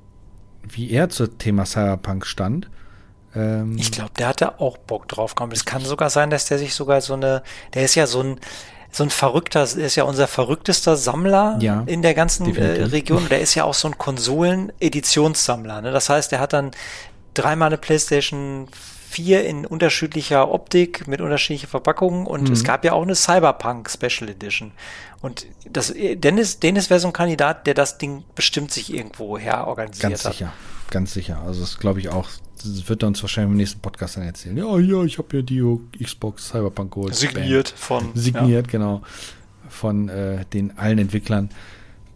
wie 0.69 0.91
er 0.91 1.09
zum 1.09 1.39
Thema 1.39 1.65
Cyberpunk 1.67 2.27
stand. 2.27 2.69
Ähm, 3.35 3.77
ich 3.79 3.93
glaube, 3.93 4.13
der 4.19 4.29
hatte 4.29 4.61
auch 4.61 4.79
Bock 4.79 5.09
drauf. 5.09 5.35
Es 5.53 5.65
kann 5.65 5.83
sogar 5.83 6.11
sein, 6.11 6.31
dass 6.31 6.47
der 6.47 6.59
sich 6.59 6.75
sogar 6.75 7.01
so 7.01 7.15
eine, 7.15 7.43
der 7.75 7.85
ist 7.85 7.95
ja 7.95 8.07
so 8.07 8.23
ein, 8.23 8.41
so 8.91 9.05
ein 9.05 9.11
verrückter, 9.11 9.65
ist 9.65 9.97
ja 9.97 10.05
unser 10.05 10.27
verrücktester 10.27 10.97
Sammler 10.97 11.59
ja, 11.61 11.83
in 11.87 12.01
der 12.01 12.15
ganzen 12.15 12.55
äh, 12.57 12.85
Region. 12.85 13.29
Der 13.29 13.41
ist 13.41 13.55
ja 13.55 13.65
auch 13.65 13.75
so 13.75 13.89
ein 13.89 13.99
Konsolen-Editionssammler. 13.99 15.83
Ne? 15.83 15.93
Das 15.93 16.09
heißt, 16.09 16.33
der 16.33 16.41
hat 16.41 16.55
dann 16.55 16.71
dreimal 17.39 17.69
eine 17.69 17.79
PlayStation 17.79 18.69
4 19.09 19.45
in 19.47 19.65
unterschiedlicher 19.65 20.51
Optik 20.51 21.09
mit 21.09 21.21
unterschiedlicher 21.21 21.69
Verpackungen 21.69 22.27
und 22.27 22.49
mhm. 22.49 22.53
es 22.53 22.63
gab 22.63 22.85
ja 22.85 22.93
auch 22.93 23.03
eine 23.03 23.15
Cyberpunk 23.15 23.89
Special 23.91 24.29
Edition. 24.29 24.73
Und 25.21 25.47
das, 25.69 25.93
Dennis, 25.97 26.61
Dennis 26.61 26.91
wäre 26.91 27.01
so 27.01 27.09
ein 27.09 27.13
Kandidat, 27.13 27.67
der 27.67 27.75
das 27.75 27.99
Ding 27.99 28.23
bestimmt 28.35 28.71
sich 28.71 28.93
irgendwo 28.93 29.39
her 29.39 29.67
organisiert 29.67 30.11
ganz 30.11 30.25
hat. 30.25 30.33
Sicher, 30.35 30.53
ganz 30.91 31.13
sicher. 31.13 31.43
Also 31.45 31.63
das 31.63 31.79
glaube 31.79 32.01
ich 32.01 32.11
auch. 32.11 32.29
Das 32.59 32.89
wird 32.89 33.03
er 33.03 33.09
uns 33.09 33.23
wahrscheinlich 33.23 33.53
im 33.53 33.57
nächsten 33.57 33.81
Podcast 33.81 34.17
dann 34.17 34.25
erzählen. 34.25 34.57
Ja, 34.57 34.79
ja, 34.79 35.05
ich 35.05 35.19
habe 35.19 35.37
ja 35.39 35.43
die 35.43 35.63
Xbox 36.03 36.49
Cyberpunk 36.49 36.93
geholt. 36.93 37.15
Signiert 37.15 37.71
Bam. 37.71 37.79
von. 37.79 38.11
Signiert, 38.15 38.67
ja. 38.67 38.73
genau. 38.73 39.03
Von 39.69 40.09
äh, 40.09 40.45
den 40.53 40.77
allen 40.77 40.99
Entwicklern. 40.99 41.51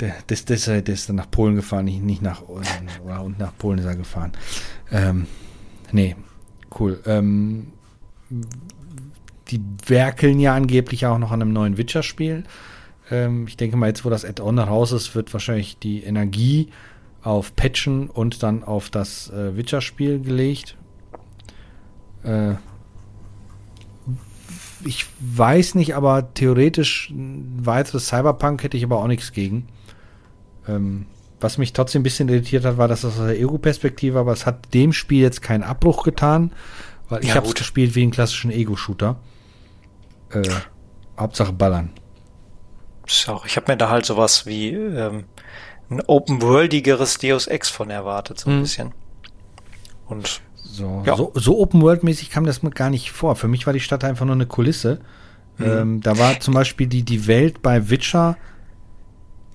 Der, 0.02 0.16
das, 0.26 0.44
das, 0.44 0.64
der 0.64 0.88
ist 0.88 1.08
dann 1.08 1.14
nach 1.14 1.30
Polen 1.30 1.54
gefahren, 1.54 1.84
nicht, 1.84 2.02
nicht 2.02 2.22
nach 2.22 2.42
oder, 2.48 3.22
und 3.22 3.38
nach 3.38 3.56
Polen 3.56 3.78
ist 3.78 3.84
er 3.84 3.94
gefahren. 3.94 4.32
Ähm, 4.90 5.28
nee, 5.92 6.16
cool. 6.80 7.00
Ähm, 7.06 7.68
die 9.46 9.60
werkeln 9.86 10.40
ja 10.40 10.56
angeblich 10.56 11.06
auch 11.06 11.18
noch 11.18 11.30
an 11.30 11.40
einem 11.40 11.52
neuen 11.52 11.78
Witcher-Spiel. 11.78 12.42
Ähm, 13.12 13.46
ich 13.46 13.56
denke 13.56 13.76
mal, 13.76 13.86
jetzt, 13.86 14.04
wo 14.04 14.10
das 14.10 14.24
Add-on 14.24 14.58
raus 14.58 14.90
ist, 14.90 15.14
wird 15.14 15.32
wahrscheinlich 15.32 15.78
die 15.78 16.02
Energie 16.02 16.70
auf 17.22 17.54
Patchen 17.54 18.10
und 18.10 18.42
dann 18.42 18.64
auf 18.64 18.90
das 18.90 19.30
äh, 19.30 19.56
Witcher-Spiel 19.56 20.18
gelegt. 20.18 20.76
Äh, 22.24 22.54
ich 24.84 25.06
weiß 25.20 25.76
nicht, 25.76 25.94
aber 25.94 26.34
theoretisch 26.34 27.10
ein 27.10 27.64
weiteres 27.64 28.08
Cyberpunk 28.08 28.64
hätte 28.64 28.76
ich 28.76 28.82
aber 28.82 28.98
auch 28.98 29.06
nichts 29.06 29.30
gegen. 29.30 29.68
Ähm, 30.68 31.06
was 31.40 31.58
mich 31.58 31.72
trotzdem 31.72 32.00
ein 32.00 32.04
bisschen 32.04 32.28
irritiert 32.28 32.64
hat, 32.64 32.78
war, 32.78 32.88
dass 32.88 33.02
das 33.02 33.18
aus 33.18 33.26
der 33.26 33.40
Ego-Perspektive, 33.40 34.18
aber 34.18 34.32
es 34.32 34.46
hat 34.46 34.72
dem 34.74 34.92
Spiel 34.92 35.22
jetzt 35.22 35.42
keinen 35.42 35.64
Abbruch 35.64 36.04
getan, 36.04 36.52
weil 37.08 37.22
ich 37.22 37.30
ja, 37.30 37.34
habe 37.34 37.48
es 37.48 37.54
gespielt 37.54 37.94
wie 37.94 38.02
einen 38.02 38.12
klassischen 38.12 38.50
Ego-Shooter. 38.50 39.16
Äh, 40.30 40.42
Hauptsache 41.18 41.52
ballern. 41.52 41.90
So, 43.06 43.42
ich 43.44 43.56
habe 43.56 43.72
mir 43.72 43.76
da 43.76 43.90
halt 43.90 44.06
sowas 44.06 44.46
wie 44.46 44.70
ähm, 44.70 45.24
ein 45.90 46.00
open-worldigeres 46.00 47.18
Deus 47.18 47.46
Ex 47.46 47.68
von 47.68 47.90
erwartet, 47.90 48.40
so 48.40 48.50
ein 48.50 48.58
mhm. 48.58 48.62
bisschen. 48.62 48.94
Und 50.06 50.40
so, 50.62 51.02
ja. 51.04 51.16
so, 51.16 51.32
so 51.34 51.58
open-world-mäßig 51.58 52.30
kam 52.30 52.46
das 52.46 52.62
mir 52.62 52.70
gar 52.70 52.90
nicht 52.90 53.10
vor. 53.10 53.36
Für 53.36 53.48
mich 53.48 53.66
war 53.66 53.72
die 53.72 53.80
Stadt 53.80 54.04
einfach 54.04 54.24
nur 54.24 54.34
eine 54.34 54.46
Kulisse. 54.46 55.00
Mhm. 55.58 55.64
Ähm, 55.64 56.00
da 56.00 56.18
war 56.18 56.40
zum 56.40 56.54
Beispiel 56.54 56.86
die, 56.86 57.02
die 57.02 57.26
Welt 57.26 57.62
bei 57.62 57.90
Witcher 57.90 58.36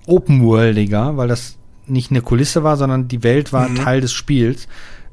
open-worldiger, 0.08 1.16
weil 1.16 1.28
das 1.28 1.56
nicht 1.86 2.10
eine 2.10 2.22
Kulisse 2.22 2.62
war, 2.64 2.76
sondern 2.76 3.08
die 3.08 3.22
Welt 3.22 3.52
war 3.52 3.68
mhm. 3.68 3.76
Teil 3.76 4.00
des 4.00 4.12
Spiels. 4.12 4.68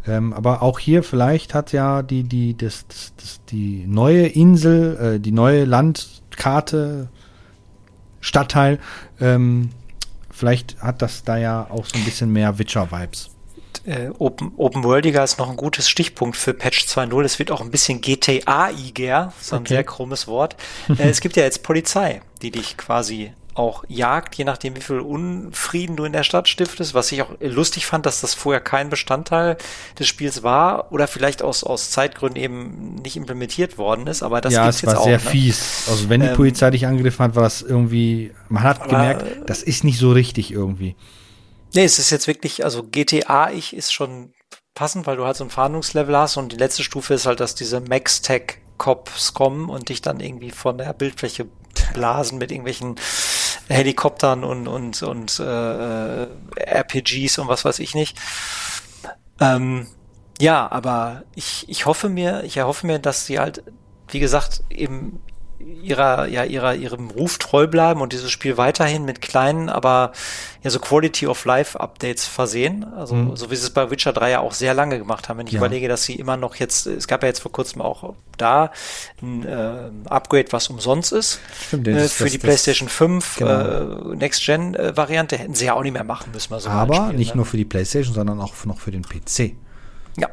Ähm, 0.07 0.33
aber 0.33 0.61
auch 0.61 0.79
hier 0.79 1.03
vielleicht 1.03 1.53
hat 1.53 1.71
ja 1.71 2.03
die, 2.03 2.23
die, 2.23 2.55
das, 2.55 2.85
das, 2.87 3.13
das, 3.17 3.41
die 3.49 3.85
neue 3.87 4.27
Insel, 4.27 5.15
äh, 5.15 5.19
die 5.19 5.31
neue 5.31 5.65
Landkarte, 5.65 7.09
Stadtteil, 8.21 8.79
ähm, 9.19 9.69
vielleicht 10.31 10.81
hat 10.81 11.01
das 11.01 11.23
da 11.23 11.37
ja 11.37 11.67
auch 11.69 11.85
so 11.85 11.97
ein 11.97 12.05
bisschen 12.05 12.31
mehr 12.31 12.59
Witcher-Vibes. 12.59 13.31
Äh, 13.85 14.09
Open, 14.17 14.51
Open 14.57 14.83
Worldiger 14.83 15.23
ist 15.23 15.37
noch 15.37 15.49
ein 15.49 15.57
gutes 15.57 15.89
Stichpunkt 15.89 16.35
für 16.37 16.53
Patch 16.53 16.85
2.0. 16.85 17.23
Es 17.23 17.39
wird 17.39 17.51
auch 17.51 17.61
ein 17.61 17.69
bisschen 17.69 18.01
GTA-iger, 18.01 19.33
so 19.39 19.55
ein 19.55 19.61
okay. 19.61 19.75
sehr 19.75 19.83
krummes 19.83 20.27
Wort. 20.27 20.55
äh, 20.89 21.09
es 21.09 21.21
gibt 21.21 21.35
ja 21.35 21.43
jetzt 21.43 21.61
Polizei, 21.63 22.21
die 22.41 22.51
dich 22.51 22.77
quasi 22.77 23.31
auch 23.55 23.85
jagt, 23.87 24.35
je 24.35 24.43
nachdem, 24.43 24.75
wie 24.75 24.81
viel 24.81 24.99
Unfrieden 24.99 25.95
du 25.95 26.03
in 26.03 26.13
der 26.13 26.23
Stadt 26.23 26.47
stiftest, 26.47 26.93
was 26.93 27.11
ich 27.11 27.21
auch 27.21 27.29
lustig 27.39 27.85
fand, 27.85 28.05
dass 28.05 28.21
das 28.21 28.33
vorher 28.33 28.61
kein 28.61 28.89
Bestandteil 28.89 29.57
des 29.97 30.07
Spiels 30.07 30.43
war 30.43 30.91
oder 30.91 31.07
vielleicht 31.07 31.41
aus, 31.41 31.63
aus 31.63 31.89
Zeitgründen 31.89 32.41
eben 32.41 32.95
nicht 32.95 33.15
implementiert 33.15 33.77
worden 33.77 34.07
ist, 34.07 34.23
aber 34.23 34.41
das 34.41 34.53
ja, 34.53 34.65
gibt's 34.65 34.83
es 34.83 34.87
war 34.87 35.03
sehr 35.03 35.13
ne? 35.13 35.19
fies. 35.19 35.87
Also 35.89 36.09
wenn 36.09 36.21
die 36.21 36.27
ähm, 36.27 36.35
Polizei 36.35 36.69
dich 36.69 36.85
angegriffen 36.85 37.23
hat, 37.23 37.35
war 37.35 37.43
das 37.43 37.61
irgendwie, 37.61 38.31
man 38.49 38.63
hat 38.63 38.81
aber, 38.81 38.89
gemerkt, 38.89 39.49
das 39.49 39.63
ist 39.63 39.83
nicht 39.83 39.99
so 39.99 40.11
richtig 40.11 40.51
irgendwie. 40.51 40.95
Nee, 41.73 41.85
es 41.85 41.97
ist 41.97 42.09
jetzt 42.09 42.27
wirklich, 42.27 42.63
also 42.65 42.83
GTA 42.83 43.51
ich 43.51 43.75
ist 43.75 43.93
schon 43.93 44.33
passend, 44.73 45.07
weil 45.07 45.15
du 45.15 45.25
halt 45.25 45.37
so 45.37 45.45
ein 45.45 45.49
Fahndungslevel 45.49 46.15
hast 46.15 46.35
und 46.35 46.51
die 46.51 46.57
letzte 46.57 46.83
Stufe 46.83 47.13
ist 47.13 47.25
halt, 47.25 47.39
dass 47.39 47.55
diese 47.55 47.79
Max-Tech 47.79 48.59
Cops 48.77 49.33
kommen 49.33 49.69
und 49.69 49.87
dich 49.87 50.01
dann 50.01 50.19
irgendwie 50.19 50.51
von 50.51 50.77
der 50.77 50.91
Bildfläche 50.91 51.47
blasen 51.93 52.37
mit 52.37 52.51
irgendwelchen 52.51 52.95
Helikoptern 53.67 54.43
und, 54.43 54.67
und, 54.67 55.01
und 55.03 55.39
äh, 55.39 56.27
RPGs 56.57 57.39
und 57.39 57.47
was 57.47 57.65
weiß 57.65 57.79
ich 57.79 57.95
nicht. 57.95 58.17
Ähm, 59.39 59.87
ja, 60.39 60.69
aber 60.71 61.23
ich, 61.33 61.65
ich 61.67 61.85
hoffe 61.85 62.09
mir, 62.09 62.43
ich 62.43 62.57
erhoffe 62.57 62.85
mir, 62.85 62.99
dass 62.99 63.25
sie 63.25 63.39
halt, 63.39 63.63
wie 64.09 64.19
gesagt, 64.19 64.63
eben 64.69 65.21
ihrer, 65.65 66.27
ja, 66.27 66.43
ihrer, 66.43 66.75
ihrem 66.75 67.09
Ruf 67.09 67.37
treu 67.37 67.67
bleiben 67.67 68.01
und 68.01 68.13
dieses 68.13 68.31
Spiel 68.31 68.57
weiterhin 68.57 69.05
mit 69.05 69.21
kleinen, 69.21 69.69
aber 69.69 70.11
ja, 70.63 70.69
so 70.69 70.79
Quality 70.79 71.27
of 71.27 71.45
Life 71.45 71.79
Updates 71.79 72.25
versehen. 72.25 72.85
Also, 72.95 73.15
mhm. 73.15 73.35
so 73.35 73.51
wie 73.51 73.55
sie 73.55 73.63
es 73.63 73.69
bei 73.69 73.89
Witcher 73.89 74.13
3 74.13 74.31
ja 74.31 74.39
auch 74.39 74.53
sehr 74.53 74.73
lange 74.73 74.97
gemacht 74.97 75.29
haben. 75.29 75.37
Wenn 75.37 75.47
ich 75.47 75.53
ja. 75.53 75.59
überlege, 75.59 75.87
dass 75.87 76.03
sie 76.03 76.15
immer 76.15 76.37
noch 76.37 76.55
jetzt, 76.55 76.87
es 76.87 77.07
gab 77.07 77.23
ja 77.23 77.27
jetzt 77.27 77.39
vor 77.39 77.51
kurzem 77.51 77.81
auch 77.81 78.13
da 78.37 78.71
ein 79.21 79.45
äh, 79.45 79.89
Upgrade, 80.09 80.47
was 80.51 80.69
umsonst 80.69 81.11
ist. 81.11 81.39
Stimmt, 81.67 81.87
äh, 81.87 81.93
für 82.07 82.23
das, 82.23 82.31
die 82.31 82.37
das, 82.37 82.43
PlayStation 82.45 82.89
5 82.89 83.35
genau. 83.37 84.11
äh, 84.11 84.15
Next 84.15 84.45
Gen 84.45 84.75
äh, 84.75 84.95
Variante 84.95 85.37
hätten 85.37 85.55
sie 85.55 85.65
ja 85.65 85.73
auch 85.73 85.83
nicht 85.83 85.93
mehr 85.93 86.03
machen 86.03 86.31
müssen. 86.31 86.53
Also 86.53 86.69
aber 86.69 86.95
Spiel, 86.95 87.17
nicht 87.17 87.31
ne? 87.31 87.37
nur 87.37 87.45
für 87.45 87.57
die 87.57 87.65
PlayStation, 87.65 88.13
sondern 88.13 88.39
auch 88.41 88.53
noch 88.65 88.79
für 88.79 88.91
den 88.91 89.03
PC. 89.03 89.55
Ja. 90.17 90.29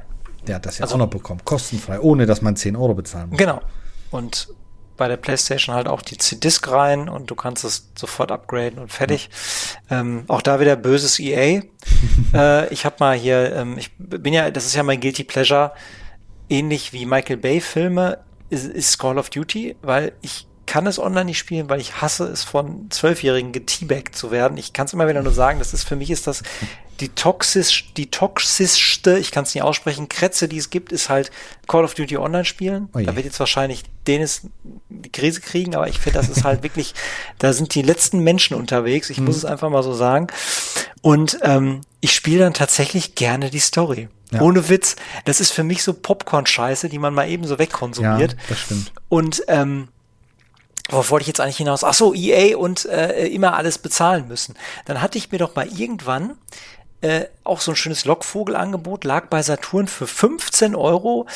Der 0.47 0.57
hat 0.57 0.67
das 0.67 0.79
ja 0.79 0.85
also, 0.85 0.95
auch 0.95 0.99
noch 0.99 1.11
bekommen, 1.11 1.41
kostenfrei, 1.45 2.01
ohne 2.01 2.27
dass 2.27 2.43
man 2.43 2.57
10 2.57 2.77
Euro 2.77 2.95
bezahlen 2.95 3.31
muss. 3.31 3.39
Genau. 3.39 3.61
Und 4.11 4.49
bei 5.03 5.09
der 5.09 5.17
PlayStation 5.17 5.75
halt 5.75 5.89
auch 5.89 6.01
die 6.01 6.17
CD-Disc 6.17 6.71
rein 6.71 7.09
und 7.09 7.29
du 7.29 7.35
kannst 7.35 7.65
es 7.65 7.91
sofort 7.99 8.31
upgraden 8.31 8.79
und 8.79 8.93
fertig. 8.93 9.31
Ja. 9.91 9.99
Ähm, 9.99 10.23
auch 10.29 10.43
da 10.43 10.61
wieder 10.61 10.77
böses 10.77 11.19
EA. 11.19 11.63
äh, 12.33 12.73
ich 12.73 12.85
habe 12.85 12.95
mal 13.01 13.17
hier, 13.17 13.53
ähm, 13.57 13.79
ich 13.79 13.91
bin 13.99 14.33
ja, 14.33 14.53
das 14.53 14.65
ist 14.65 14.77
ja 14.77 14.85
mein 14.85 15.01
Guilty 15.01 15.25
Pleasure, 15.25 15.73
ähnlich 16.49 16.93
wie 16.93 17.05
Michael 17.05 17.39
Bay 17.39 17.61
Filme, 17.61 18.19
ist, 18.49 18.65
ist 18.65 18.97
Call 18.97 19.19
of 19.19 19.29
Duty, 19.29 19.75
weil 19.83 20.13
ich 20.21 20.47
kann 20.73 20.87
es 20.87 20.99
online 20.99 21.27
nicht 21.27 21.39
spielen, 21.39 21.69
weil 21.69 21.83
ich 21.83 22.01
hasse 22.01 22.25
es 22.25 22.45
von 22.45 22.91
Zwölfjährigen 22.91 23.53
geteabagt 23.53 24.17
zu 24.17 24.31
werden. 24.31 24.57
Ich 24.57 24.73
kann 24.73 24.87
es 24.87 24.95
immer 24.95 25.07
wieder 25.07 25.23
nur 25.23 25.35
sagen, 25.35 25.59
das 25.59 25.75
ist 25.75 25.85
für 25.85 25.97
mich 25.97 26.11
ist 26.11 26.27
das 26.27 26.43
die, 26.99 27.11
toxisch, 27.11 27.93
die 27.99 28.11
toxischste, 28.11 29.19
ich 29.19 29.33
kann 29.33 29.45
es 29.45 29.55
nicht 29.55 29.63
aussprechen, 29.63 30.09
Kretze, 30.09 30.49
die 30.49 30.57
es 30.57 30.71
gibt, 30.71 30.91
ist 30.91 31.11
halt 31.11 31.31
Call 31.69 31.85
of 31.85 31.93
Duty 31.93 32.17
Online 32.17 32.47
spielen. 32.47 32.89
Oh 32.95 33.01
da 33.01 33.15
wird 33.15 33.27
jetzt 33.27 33.39
wahrscheinlich 33.39 33.83
Dennis 34.07 34.47
die 34.89 35.13
Krise 35.13 35.43
kriegen, 35.43 35.75
aber 35.75 35.89
ich 35.89 35.99
finde, 35.99 36.21
das 36.21 36.31
ist 36.31 36.43
halt 36.43 36.63
wirklich, 36.63 36.95
da 37.39 37.53
sind 37.53 37.75
die 37.75 37.83
letzten 37.83 38.21
Menschen 38.21 38.57
unterwegs. 38.57 39.11
Ich 39.11 39.19
mhm. 39.19 39.27
muss 39.27 39.37
es 39.37 39.45
einfach 39.45 39.69
mal 39.69 39.83
so 39.83 39.93
sagen. 39.93 40.29
Und 41.03 41.39
ähm, 41.43 41.83
ich 42.01 42.15
spiele 42.15 42.39
dann 42.39 42.55
tatsächlich 42.55 43.15
gerne 43.15 43.51
die 43.51 43.61
Story. 43.61 44.09
Ja. 44.31 44.41
Ohne 44.41 44.71
Witz. 44.71 44.97
Das 45.27 45.39
ist 45.39 45.53
für 45.53 45.65
mich 45.65 45.83
so 45.83 45.93
Popcorn-Scheiße, 45.93 46.89
die 46.89 46.99
man 46.99 47.13
mal 47.13 47.29
eben 47.29 47.47
so 47.47 47.59
wegkonsumiert. 47.59 48.33
Ja, 48.33 48.39
das 48.49 48.59
stimmt. 48.59 48.93
Und 49.11 49.43
ähm, 49.49 49.89
Worauf 50.89 51.11
wollte 51.11 51.23
ich 51.23 51.29
jetzt 51.29 51.41
eigentlich 51.41 51.59
hinaus? 51.59 51.85
Ach 51.85 51.95
so, 51.95 52.13
EA 52.15 52.57
und 52.57 52.87
äh, 52.87 53.27
immer 53.27 53.55
alles 53.55 53.79
bezahlen 53.79 54.29
müssen. 54.29 54.55
Dann 54.85 55.01
hatte 55.01 55.19
ich 55.19 55.31
mir 55.31 55.39
doch 55.39 55.55
mal 55.55 55.67
irgendwann 55.67 56.37
äh, 57.03 57.27
auch 57.45 57.61
so 57.61 57.73
ein 57.73 57.77
schönes 57.77 58.05
Lockvogelangebot, 58.05 59.05
lag 59.05 59.27
bei 59.27 59.43
Saturn 59.43 59.89
für 59.89 60.07
15 60.07 60.75
Euro. 60.75 61.27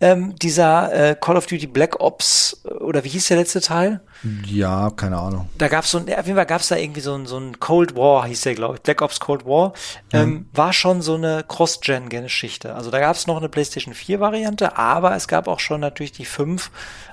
Ähm, 0.00 0.34
dieser 0.36 0.92
äh, 0.92 1.16
Call 1.18 1.36
of 1.36 1.46
Duty 1.46 1.66
Black 1.66 2.00
Ops, 2.00 2.60
äh, 2.64 2.74
oder 2.74 3.04
wie 3.04 3.08
hieß 3.08 3.28
der 3.28 3.38
letzte 3.38 3.60
Teil? 3.60 4.00
Ja, 4.44 4.90
keine 4.90 5.16
Ahnung. 5.16 5.48
Da 5.56 5.68
gab 5.68 5.84
es 5.84 5.92
so 5.92 5.98
ein, 5.98 6.12
auf 6.12 6.26
jeden 6.26 6.36
Fall 6.36 6.46
gab 6.46 6.60
es 6.60 6.68
da 6.68 6.76
irgendwie 6.76 7.00
so 7.00 7.14
ein, 7.14 7.26
so 7.26 7.38
ein 7.38 7.58
Cold 7.60 7.96
War, 7.96 8.26
hieß 8.26 8.42
der, 8.42 8.54
glaube 8.54 8.74
ich, 8.74 8.82
Black 8.82 9.00
Ops 9.00 9.20
Cold 9.20 9.46
War, 9.46 9.72
ähm, 10.12 10.28
mhm. 10.28 10.46
war 10.52 10.72
schon 10.72 11.00
so 11.00 11.14
eine 11.14 11.44
Cross-Gen-Geschichte. 11.46 12.74
Also 12.74 12.90
da 12.90 12.98
gab 12.98 13.16
es 13.16 13.26
noch 13.26 13.38
eine 13.38 13.48
PlayStation 13.48 13.94
4-Variante, 13.94 14.76
aber 14.76 15.14
es 15.14 15.28
gab 15.28 15.48
auch 15.48 15.60
schon 15.60 15.80
natürlich 15.80 16.12
die 16.12 16.26
5, 16.26 16.70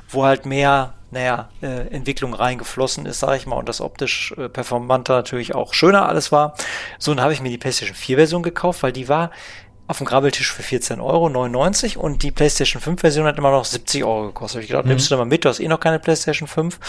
wo 0.10 0.26
halt 0.26 0.46
mehr 0.46 0.96
naja, 1.12 1.50
äh, 1.62 1.88
Entwicklung 1.90 2.34
reingeflossen 2.34 3.06
ist, 3.06 3.20
sage 3.20 3.38
ich 3.38 3.46
mal, 3.46 3.58
und 3.58 3.70
das 3.70 3.82
optisch 3.82 4.34
äh, 4.38 4.50
performanter 4.50 5.18
natürlich 5.18 5.54
auch 5.54 5.74
schöner 5.74 6.08
alles 6.08 6.32
war. 6.32 6.56
So, 6.98 7.14
dann 7.14 7.24
habe 7.24 7.34
ich 7.34 7.42
mir 7.42 7.50
die 7.50 7.58
PlayStation 7.58 7.96
4 7.96 8.18
Version 8.18 8.44
gekauft, 8.44 8.82
weil 8.84 8.94
die 8.94 9.10
war 9.10 9.32
auf 9.88 9.98
dem 9.98 10.08
Grabbeltisch 10.08 10.54
für 10.54 10.64
14,99 10.64 11.98
Euro 11.98 12.06
und 12.06 12.24
die 12.24 12.32
PlayStation 12.32 12.82
5 12.82 13.02
Version 13.02 13.26
hat 13.26 13.38
immer 13.38 13.52
noch 13.52 13.66
70 13.66 14.06
Euro 14.06 14.28
gekostet. 14.28 14.62
Ich 14.62 14.70
gedacht, 14.70 14.86
mhm. 14.86 14.92
nimmst 14.92 15.08
du 15.08 15.16
da 15.16 15.18
mal 15.18 15.26
mit, 15.26 15.44
du 15.44 15.50
hast 15.50 15.60
eh 15.60 15.68
noch 15.68 15.82
keine 15.82 16.00
PlayStation 16.00 16.48
5. 16.48 16.80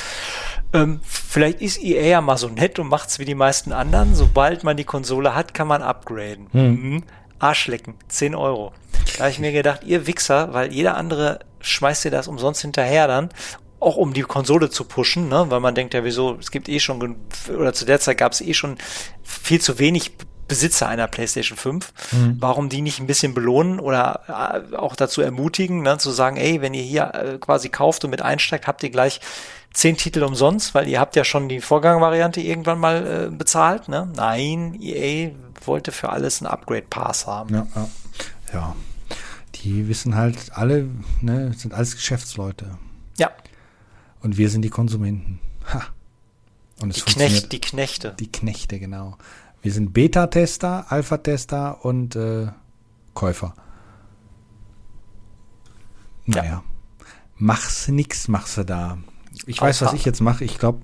Ähm, 0.72 1.00
vielleicht 1.04 1.60
ist 1.60 1.82
EA 1.82 2.02
ja 2.02 2.20
mal 2.20 2.36
so 2.36 2.48
nett 2.48 2.78
und 2.78 2.86
macht's 2.88 3.18
wie 3.18 3.24
die 3.24 3.34
meisten 3.34 3.72
anderen. 3.72 4.14
Sobald 4.14 4.62
man 4.62 4.76
die 4.76 4.84
Konsole 4.84 5.34
hat, 5.34 5.52
kann 5.52 5.66
man 5.66 5.82
upgraden. 5.82 6.46
Mhm. 6.52 6.62
Mhm. 6.62 7.02
Arschlecken, 7.40 7.94
10 8.06 8.36
Euro. 8.36 8.72
Da 9.16 9.24
habe 9.24 9.30
ich 9.30 9.40
mir 9.40 9.50
gedacht, 9.50 9.82
ihr 9.84 10.06
Wichser, 10.06 10.54
weil 10.54 10.72
jeder 10.72 10.96
andere 10.96 11.40
schmeißt 11.60 12.04
dir 12.04 12.10
das 12.10 12.28
umsonst 12.28 12.62
hinterher 12.62 13.08
dann 13.08 13.30
auch 13.82 13.96
um 13.96 14.12
die 14.12 14.22
Konsole 14.22 14.70
zu 14.70 14.84
pushen, 14.84 15.28
ne? 15.28 15.46
weil 15.48 15.60
man 15.60 15.74
denkt 15.74 15.94
ja, 15.94 16.04
wieso, 16.04 16.36
es 16.38 16.50
gibt 16.50 16.68
eh 16.68 16.80
schon, 16.80 17.16
oder 17.56 17.72
zu 17.72 17.84
der 17.84 18.00
Zeit 18.00 18.18
gab 18.18 18.32
es 18.32 18.40
eh 18.40 18.54
schon 18.54 18.76
viel 19.22 19.60
zu 19.60 19.78
wenig 19.78 20.12
Besitzer 20.48 20.86
einer 20.86 21.06
PlayStation 21.06 21.56
5. 21.56 21.92
Mhm. 22.12 22.36
Warum 22.38 22.68
die 22.68 22.82
nicht 22.82 23.00
ein 23.00 23.06
bisschen 23.06 23.32
belohnen 23.32 23.80
oder 23.80 24.20
äh, 24.72 24.76
auch 24.76 24.96
dazu 24.96 25.22
ermutigen, 25.22 25.82
ne, 25.82 25.96
zu 25.96 26.10
sagen, 26.10 26.36
ey, 26.36 26.60
wenn 26.60 26.74
ihr 26.74 26.82
hier 26.82 27.14
äh, 27.14 27.38
quasi 27.38 27.70
kauft 27.70 28.04
und 28.04 28.10
mit 28.10 28.20
einsteigt, 28.20 28.66
habt 28.66 28.82
ihr 28.82 28.90
gleich 28.90 29.20
zehn 29.72 29.96
Titel 29.96 30.22
umsonst, 30.22 30.74
weil 30.74 30.88
ihr 30.88 31.00
habt 31.00 31.16
ja 31.16 31.24
schon 31.24 31.48
die 31.48 31.60
Vorgangvariante 31.60 32.42
irgendwann 32.42 32.78
mal 32.78 33.30
äh, 33.30 33.34
bezahlt. 33.34 33.88
Ne? 33.88 34.12
Nein, 34.14 34.78
EA 34.80 35.30
wollte 35.64 35.90
für 35.92 36.10
alles 36.10 36.42
einen 36.42 36.50
Upgrade-Pass 36.50 37.26
haben. 37.26 37.54
Ja, 37.54 37.66
ja. 37.74 37.88
ja, 38.52 38.76
die 39.54 39.88
wissen 39.88 40.16
halt 40.16 40.52
alle, 40.52 40.88
ne, 41.22 41.52
sind 41.56 41.72
alles 41.72 41.94
Geschäftsleute. 41.94 42.76
Ja. 43.16 43.30
Und 44.22 44.36
wir 44.36 44.50
sind 44.50 44.62
die 44.62 44.70
Konsumenten. 44.70 45.40
Ha. 45.72 45.82
Und 46.80 46.90
es 46.90 47.04
die, 47.04 47.12
Knecht, 47.12 47.52
die 47.52 47.60
Knechte. 47.60 48.14
Die 48.18 48.30
Knechte, 48.30 48.78
genau. 48.78 49.16
Wir 49.62 49.72
sind 49.72 49.92
Beta-Tester, 49.92 50.86
Alpha-Tester 50.88 51.84
und 51.84 52.16
äh, 52.16 52.48
Käufer. 53.14 53.54
Naja. 56.26 56.44
Ja. 56.44 56.64
Mach's 57.36 57.88
nix, 57.88 58.28
machst 58.28 58.56
du 58.56 58.64
da. 58.64 58.98
Ich 59.46 59.60
Alpha. 59.60 59.66
weiß, 59.66 59.82
was 59.82 59.92
ich 59.94 60.04
jetzt 60.04 60.20
mache. 60.20 60.44
Ich 60.44 60.58
glaube, 60.58 60.80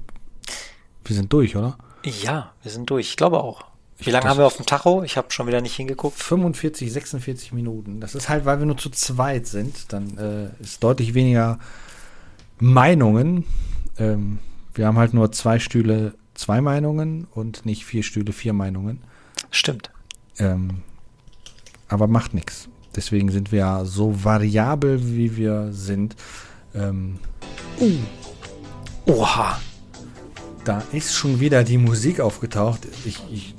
wir 1.04 1.16
sind 1.16 1.32
durch, 1.32 1.56
oder? 1.56 1.78
Ja, 2.04 2.52
wir 2.62 2.70
sind 2.70 2.88
durch. 2.90 3.10
Ich 3.10 3.16
glaube 3.16 3.42
auch. 3.42 3.64
Wie 3.98 4.10
lange 4.10 4.28
haben 4.28 4.38
wir 4.38 4.46
auf 4.46 4.56
dem 4.56 4.66
Tacho? 4.66 5.02
Ich 5.02 5.16
habe 5.16 5.32
schon 5.32 5.48
wieder 5.48 5.60
nicht 5.60 5.74
hingeguckt. 5.74 6.16
45, 6.16 6.92
46 6.92 7.52
Minuten. 7.52 8.00
Das 8.00 8.14
ist 8.14 8.28
halt, 8.28 8.44
weil 8.44 8.60
wir 8.60 8.66
nur 8.66 8.76
zu 8.76 8.90
zweit 8.90 9.48
sind. 9.48 9.92
Dann 9.92 10.16
äh, 10.18 10.62
ist 10.62 10.84
deutlich 10.84 11.14
weniger 11.14 11.58
Meinungen. 12.60 13.44
Ähm, 13.98 14.38
wir 14.74 14.86
haben 14.86 14.98
halt 14.98 15.14
nur 15.14 15.32
zwei 15.32 15.58
Stühle, 15.58 16.14
zwei 16.34 16.60
Meinungen 16.60 17.26
und 17.34 17.66
nicht 17.66 17.84
vier 17.84 18.02
Stühle, 18.02 18.32
vier 18.32 18.52
Meinungen. 18.52 19.00
Stimmt. 19.50 19.90
Ähm, 20.38 20.82
aber 21.88 22.06
macht 22.06 22.34
nichts. 22.34 22.68
Deswegen 22.94 23.30
sind 23.30 23.52
wir 23.52 23.60
ja 23.60 23.84
so 23.84 24.24
variabel, 24.24 25.00
wie 25.02 25.36
wir 25.36 25.72
sind. 25.72 26.16
Ähm, 26.74 27.18
uh. 27.80 27.92
Oha. 29.06 29.60
Da 30.64 30.82
ist 30.92 31.14
schon 31.14 31.40
wieder 31.40 31.64
die 31.64 31.78
Musik 31.78 32.20
aufgetaucht. 32.20 32.86
Ich, 33.04 33.22
ich 33.32 33.54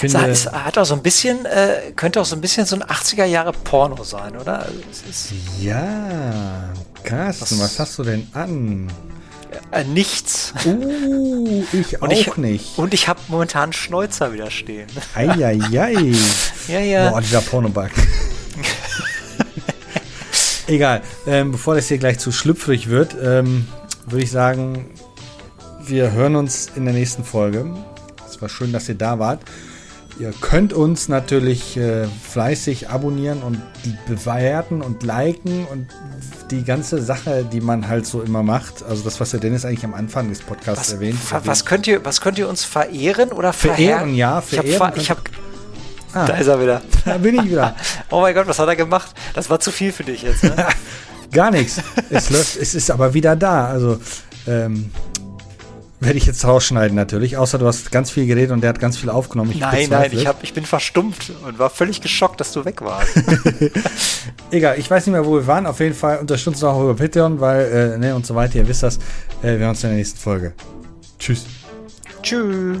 finde. 0.00 0.28
Es 0.28 0.50
hat 0.50 0.78
auch 0.78 0.84
so 0.84 0.94
ein 0.94 1.02
bisschen, 1.02 1.44
äh, 1.46 1.92
könnte 1.94 2.20
auch 2.20 2.24
so 2.24 2.36
ein 2.36 2.40
bisschen 2.40 2.66
so 2.66 2.76
ein 2.76 2.82
80er 2.82 3.24
Jahre 3.24 3.52
Porno 3.52 4.02
sein, 4.02 4.36
oder? 4.36 4.60
Also 4.60 4.74
ja, 5.60 6.72
Carsten, 7.04 7.58
was, 7.58 7.60
was 7.60 7.78
hast 7.78 7.98
du 7.98 8.04
denn 8.04 8.26
an? 8.32 8.90
Äh, 9.72 9.84
nichts. 9.84 10.52
Uh, 10.64 11.64
ich 11.72 12.02
auch 12.02 12.10
ich, 12.10 12.36
nicht. 12.36 12.78
Und 12.78 12.94
ich 12.94 13.08
habe 13.08 13.20
momentan 13.28 13.72
Schnäuzer 13.72 14.32
wieder 14.32 14.50
stehen. 14.50 14.86
Eieiei. 15.14 16.14
ja, 16.68 16.80
ja. 16.80 17.10
Boah, 17.10 17.20
dieser 17.20 17.40
Pornoback. 17.40 17.92
Egal. 20.66 21.02
Ähm, 21.26 21.52
bevor 21.52 21.74
das 21.74 21.88
hier 21.88 21.98
gleich 21.98 22.18
zu 22.18 22.32
schlüpfrig 22.32 22.88
wird, 22.88 23.16
ähm, 23.20 23.66
würde 24.06 24.24
ich 24.24 24.30
sagen, 24.30 24.88
wir 25.80 26.12
hören 26.12 26.36
uns 26.36 26.70
in 26.76 26.84
der 26.84 26.94
nächsten 26.94 27.24
Folge. 27.24 27.66
Es 28.28 28.40
war 28.40 28.48
schön, 28.48 28.72
dass 28.72 28.88
ihr 28.88 28.94
da 28.94 29.18
wart. 29.18 29.40
Ihr 30.20 30.34
könnt 30.38 30.74
uns 30.74 31.08
natürlich 31.08 31.78
äh, 31.78 32.06
fleißig 32.06 32.90
abonnieren 32.90 33.42
und 33.42 33.62
bewerten 34.06 34.82
und 34.82 35.02
liken 35.02 35.64
und 35.64 35.86
die 36.50 36.62
ganze 36.62 37.00
Sache, 37.00 37.46
die 37.50 37.62
man 37.62 37.88
halt 37.88 38.04
so 38.04 38.20
immer 38.20 38.42
macht. 38.42 38.82
Also 38.82 39.02
das, 39.02 39.18
was 39.18 39.30
der 39.30 39.40
Dennis 39.40 39.64
eigentlich 39.64 39.84
am 39.84 39.94
Anfang 39.94 40.28
des 40.28 40.40
Podcasts 40.40 40.88
was, 40.88 40.92
erwähnt. 40.92 41.18
Was 41.30 41.64
könnt 41.64 41.86
ihr, 41.86 42.04
was 42.04 42.20
könnt 42.20 42.36
ihr 42.38 42.50
uns 42.50 42.64
verehren 42.64 43.32
oder 43.32 43.54
verehren? 43.54 44.14
ja, 44.14 44.42
verehren. 44.42 44.92
Ich 44.96 45.08
habe 45.08 45.22
Ah, 46.12 46.26
da 46.26 46.34
ist 46.34 46.48
er 46.48 46.60
wieder. 46.60 46.82
Da 47.06 47.16
bin 47.16 47.36
ich 47.36 47.50
wieder. 47.52 47.74
oh 48.10 48.20
mein 48.20 48.34
Gott, 48.34 48.46
was 48.46 48.58
hat 48.58 48.68
er 48.68 48.76
gemacht? 48.76 49.14
Das 49.32 49.48
war 49.48 49.58
zu 49.58 49.70
viel 49.70 49.90
für 49.90 50.04
dich 50.04 50.22
jetzt. 50.22 50.44
Ne? 50.44 50.66
Gar 51.32 51.50
nichts. 51.52 51.80
Es 52.10 52.28
läuft, 52.30 52.56
es 52.56 52.74
ist 52.74 52.90
aber 52.90 53.14
wieder 53.14 53.36
da. 53.36 53.68
Also 53.68 53.98
ähm, 54.46 54.90
werde 56.00 56.16
ich 56.16 56.26
jetzt 56.26 56.44
rausschneiden 56.44 56.96
natürlich, 56.96 57.36
außer 57.36 57.58
du 57.58 57.66
hast 57.66 57.92
ganz 57.92 58.10
viel 58.10 58.26
geredet 58.26 58.52
und 58.52 58.62
der 58.62 58.70
hat 58.70 58.80
ganz 58.80 58.96
viel 58.96 59.10
aufgenommen. 59.10 59.50
Ich 59.50 59.60
nein, 59.60 59.88
nein, 59.90 60.10
ich, 60.12 60.26
hab, 60.26 60.42
ich 60.42 60.54
bin 60.54 60.64
verstummt 60.64 61.32
und 61.46 61.58
war 61.58 61.68
völlig 61.68 62.00
geschockt, 62.00 62.40
dass 62.40 62.52
du 62.52 62.64
weg 62.64 62.80
warst. 62.80 63.10
Egal, 64.50 64.78
ich 64.78 64.90
weiß 64.90 65.06
nicht 65.06 65.12
mehr, 65.12 65.26
wo 65.26 65.34
wir 65.34 65.46
waren. 65.46 65.66
Auf 65.66 65.80
jeden 65.80 65.94
Fall 65.94 66.18
unterstützt 66.18 66.56
uns 66.56 66.64
auch 66.64 66.82
über 66.82 66.94
Patreon, 66.94 67.40
weil, 67.40 67.64
äh, 67.66 67.98
ne, 67.98 68.14
und 68.14 68.24
so 68.24 68.34
weiter, 68.34 68.56
ihr 68.56 68.66
wisst 68.66 68.82
das. 68.82 68.96
Äh, 69.42 69.52
wir 69.52 69.58
hören 69.58 69.70
uns 69.70 69.84
in 69.84 69.90
der 69.90 69.98
nächsten 69.98 70.18
Folge. 70.18 70.54
Tschüss. 71.18 71.44
Tschüss. 72.22 72.80